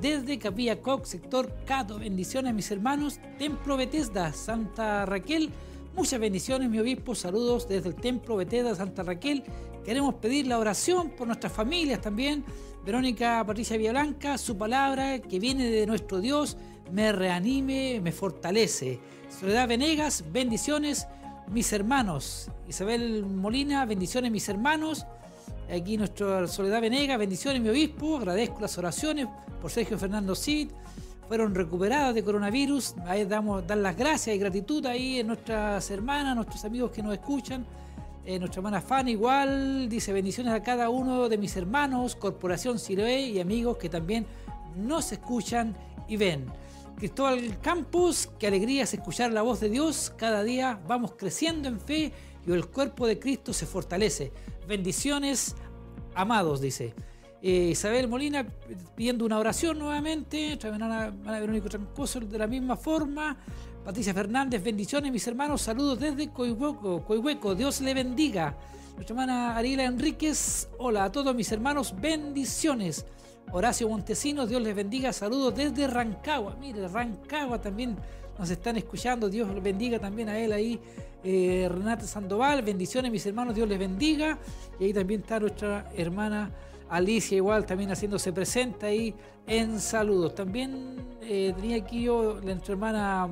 [0.00, 1.98] desde Capilla Cox, sector Cato.
[1.98, 3.18] Bendiciones, mis hermanos.
[3.38, 5.50] Templo Betesda, Santa Raquel.
[5.96, 7.14] Muchas bendiciones, mi obispo.
[7.14, 9.42] Saludos desde el Templo Betesda, Santa Raquel.
[9.84, 12.44] Queremos pedir la oración por nuestras familias también.
[12.84, 16.56] Verónica Patricia Villablanca, su palabra que viene de nuestro Dios,
[16.92, 19.00] me reanime, me fortalece.
[19.28, 21.06] Soledad Venegas, bendiciones,
[21.48, 22.50] mis hermanos.
[22.68, 25.06] Isabel Molina, bendiciones, mis hermanos.
[25.70, 29.28] Aquí nuestra Soledad Venega, bendiciones mi obispo, agradezco las oraciones
[29.60, 30.70] por Sergio Fernando Cid,
[31.28, 36.34] fueron recuperadas de coronavirus, ahí damos dar las gracias y gratitud ahí a nuestras hermanas,
[36.36, 37.66] nuestros amigos que nos escuchan,
[38.24, 43.28] eh, nuestra hermana Fanny igual, dice bendiciones a cada uno de mis hermanos, Corporación Siloé
[43.28, 44.24] y amigos que también
[44.74, 45.76] nos escuchan
[46.08, 46.46] y ven.
[46.96, 51.78] Cristóbal Campos, qué alegría es escuchar la voz de Dios, cada día vamos creciendo en
[51.78, 52.10] fe
[52.46, 54.32] y el cuerpo de Cristo se fortalece.
[54.68, 55.56] Bendiciones,
[56.14, 56.94] amados, dice.
[57.40, 58.46] Eh, Isabel Molina
[58.94, 60.58] pidiendo una oración nuevamente.
[60.62, 63.38] Ana, Verónica Trancoso de la misma forma.
[63.82, 65.62] Patricia Fernández, bendiciones, mis hermanos.
[65.62, 67.02] Saludos desde Coihueco.
[67.02, 68.58] Coihueco, Dios le bendiga.
[68.94, 73.06] Nuestra hermana Ariela Enríquez, hola a todos mis hermanos, bendiciones.
[73.50, 75.14] Horacio Montesinos, Dios les bendiga.
[75.14, 76.56] Saludos desde Rancagua.
[76.60, 77.96] Mire, Rancagua también
[78.38, 79.28] nos están escuchando.
[79.28, 80.80] Dios bendiga también a él ahí
[81.24, 84.38] eh, Renata Sandoval, bendiciones mis hermanos, Dios les bendiga.
[84.78, 86.50] Y ahí también está nuestra hermana
[86.90, 89.14] Alicia igual también haciéndose presente ahí
[89.46, 90.34] en saludos.
[90.34, 93.28] También eh, tenía aquí yo nuestra hermana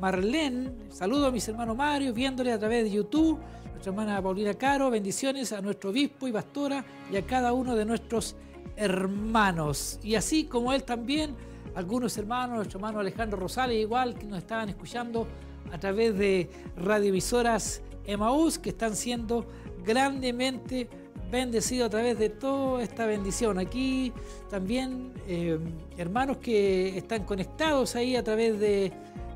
[0.00, 3.38] Marlene, saludo a mis hermanos Mario, viéndole a través de YouTube.
[3.70, 7.84] nuestra hermana Paulina Caro, bendiciones a nuestro obispo y pastora y a cada uno de
[7.84, 8.36] nuestros
[8.76, 9.98] hermanos.
[10.02, 11.34] Y así como él también,
[11.76, 15.28] algunos hermanos, nuestro hermano Alejandro Rosales, igual que nos estaban escuchando
[15.70, 19.46] a través de radioemisoras Emaús, que están siendo
[19.84, 20.88] grandemente
[21.30, 23.58] bendecidos a través de toda esta bendición.
[23.58, 24.10] Aquí
[24.48, 25.58] también eh,
[25.98, 28.90] hermanos que están conectados ahí a través de,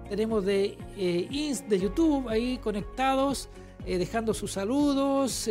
[0.08, 3.50] tenemos de, eh, de YouTube ahí conectados
[3.84, 5.46] eh, dejando sus saludos.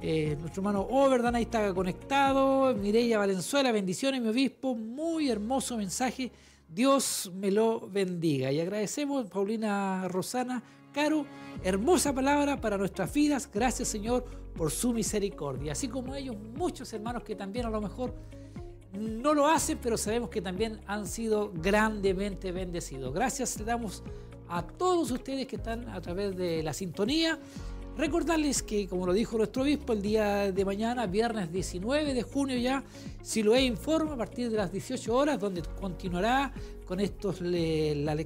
[0.00, 2.74] Eh, nuestro hermano Overdan ahí está conectado.
[2.74, 4.74] Mireya Valenzuela, bendiciones, mi obispo.
[4.74, 6.30] Muy hermoso mensaje.
[6.68, 8.52] Dios me lo bendiga.
[8.52, 10.62] Y agradecemos, Paulina Rosana
[10.92, 11.26] Caro,
[11.62, 13.50] hermosa palabra para nuestras vidas.
[13.52, 14.24] Gracias, Señor,
[14.56, 15.72] por su misericordia.
[15.72, 18.14] Así como ellos, muchos hermanos que también a lo mejor
[18.98, 23.12] no lo hacen, pero sabemos que también han sido grandemente bendecidos.
[23.12, 24.02] Gracias le damos
[24.48, 27.38] a todos ustedes que están a través de la sintonía.
[27.96, 32.58] Recordarles que, como lo dijo nuestro obispo, el día de mañana, viernes 19 de junio
[32.58, 32.84] ya,
[33.22, 36.52] Siloé informa a partir de las 18 horas, donde continuará
[36.84, 37.40] con, estos,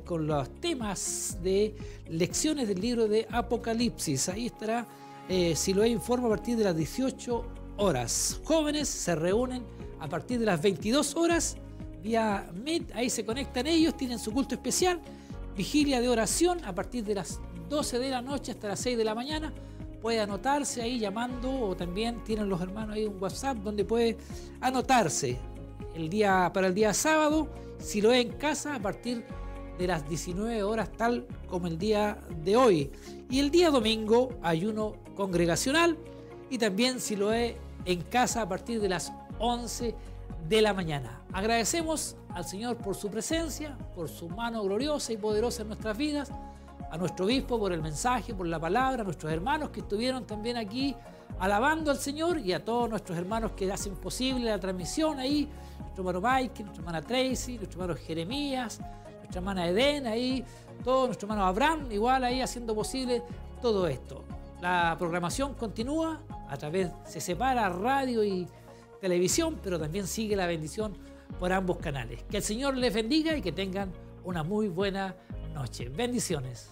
[0.05, 1.77] con los temas de
[2.09, 4.29] lecciones del libro de Apocalipsis.
[4.29, 4.89] Ahí estará
[5.29, 7.45] eh, Siloé informa a partir de las 18
[7.77, 8.41] horas.
[8.43, 9.63] Jóvenes se reúnen
[10.01, 11.57] a partir de las 22 horas
[12.03, 15.01] vía Meet, ahí se conectan ellos, tienen su culto especial
[15.57, 17.39] vigilia de oración a partir de las
[17.71, 19.53] 12 de la noche hasta las 6 de la mañana.
[20.03, 24.19] Puede anotarse ahí llamando o también tienen los hermanos ahí un WhatsApp donde puede
[24.61, 25.39] anotarse
[25.95, 27.49] el día, para el día sábado,
[27.79, 29.25] si lo es en casa, a partir
[29.79, 32.91] de las 19 horas, tal como el día de hoy.
[33.31, 35.97] Y el día domingo, ayuno congregacional
[36.51, 39.95] y también si lo es en casa a partir de las 11
[40.49, 41.23] de la mañana.
[41.33, 46.33] Agradecemos al Señor por su presencia, por su mano gloriosa y poderosa en nuestras vidas,
[46.90, 50.57] a nuestro obispo por el mensaje, por la palabra, a nuestros hermanos que estuvieron también
[50.57, 50.94] aquí
[51.39, 55.48] alabando al Señor y a todos nuestros hermanos que hacen posible la transmisión ahí,
[55.78, 58.81] nuestro hermano Mike, nuestra hermana Tracy, nuestro hermano Jeremías,
[59.19, 60.44] nuestra hermana Eden ahí,
[60.85, 63.23] todo nuestro hermano Abraham igual ahí haciendo posible
[63.62, 64.24] todo esto.
[64.61, 68.47] La programación continúa a través, se separa radio y
[69.01, 70.97] televisión, pero también sigue la bendición
[71.39, 72.23] por ambos canales.
[72.24, 73.90] Que el Señor les bendiga y que tengan
[74.24, 75.15] una muy buena
[75.53, 75.89] noche.
[75.89, 76.71] Bendiciones.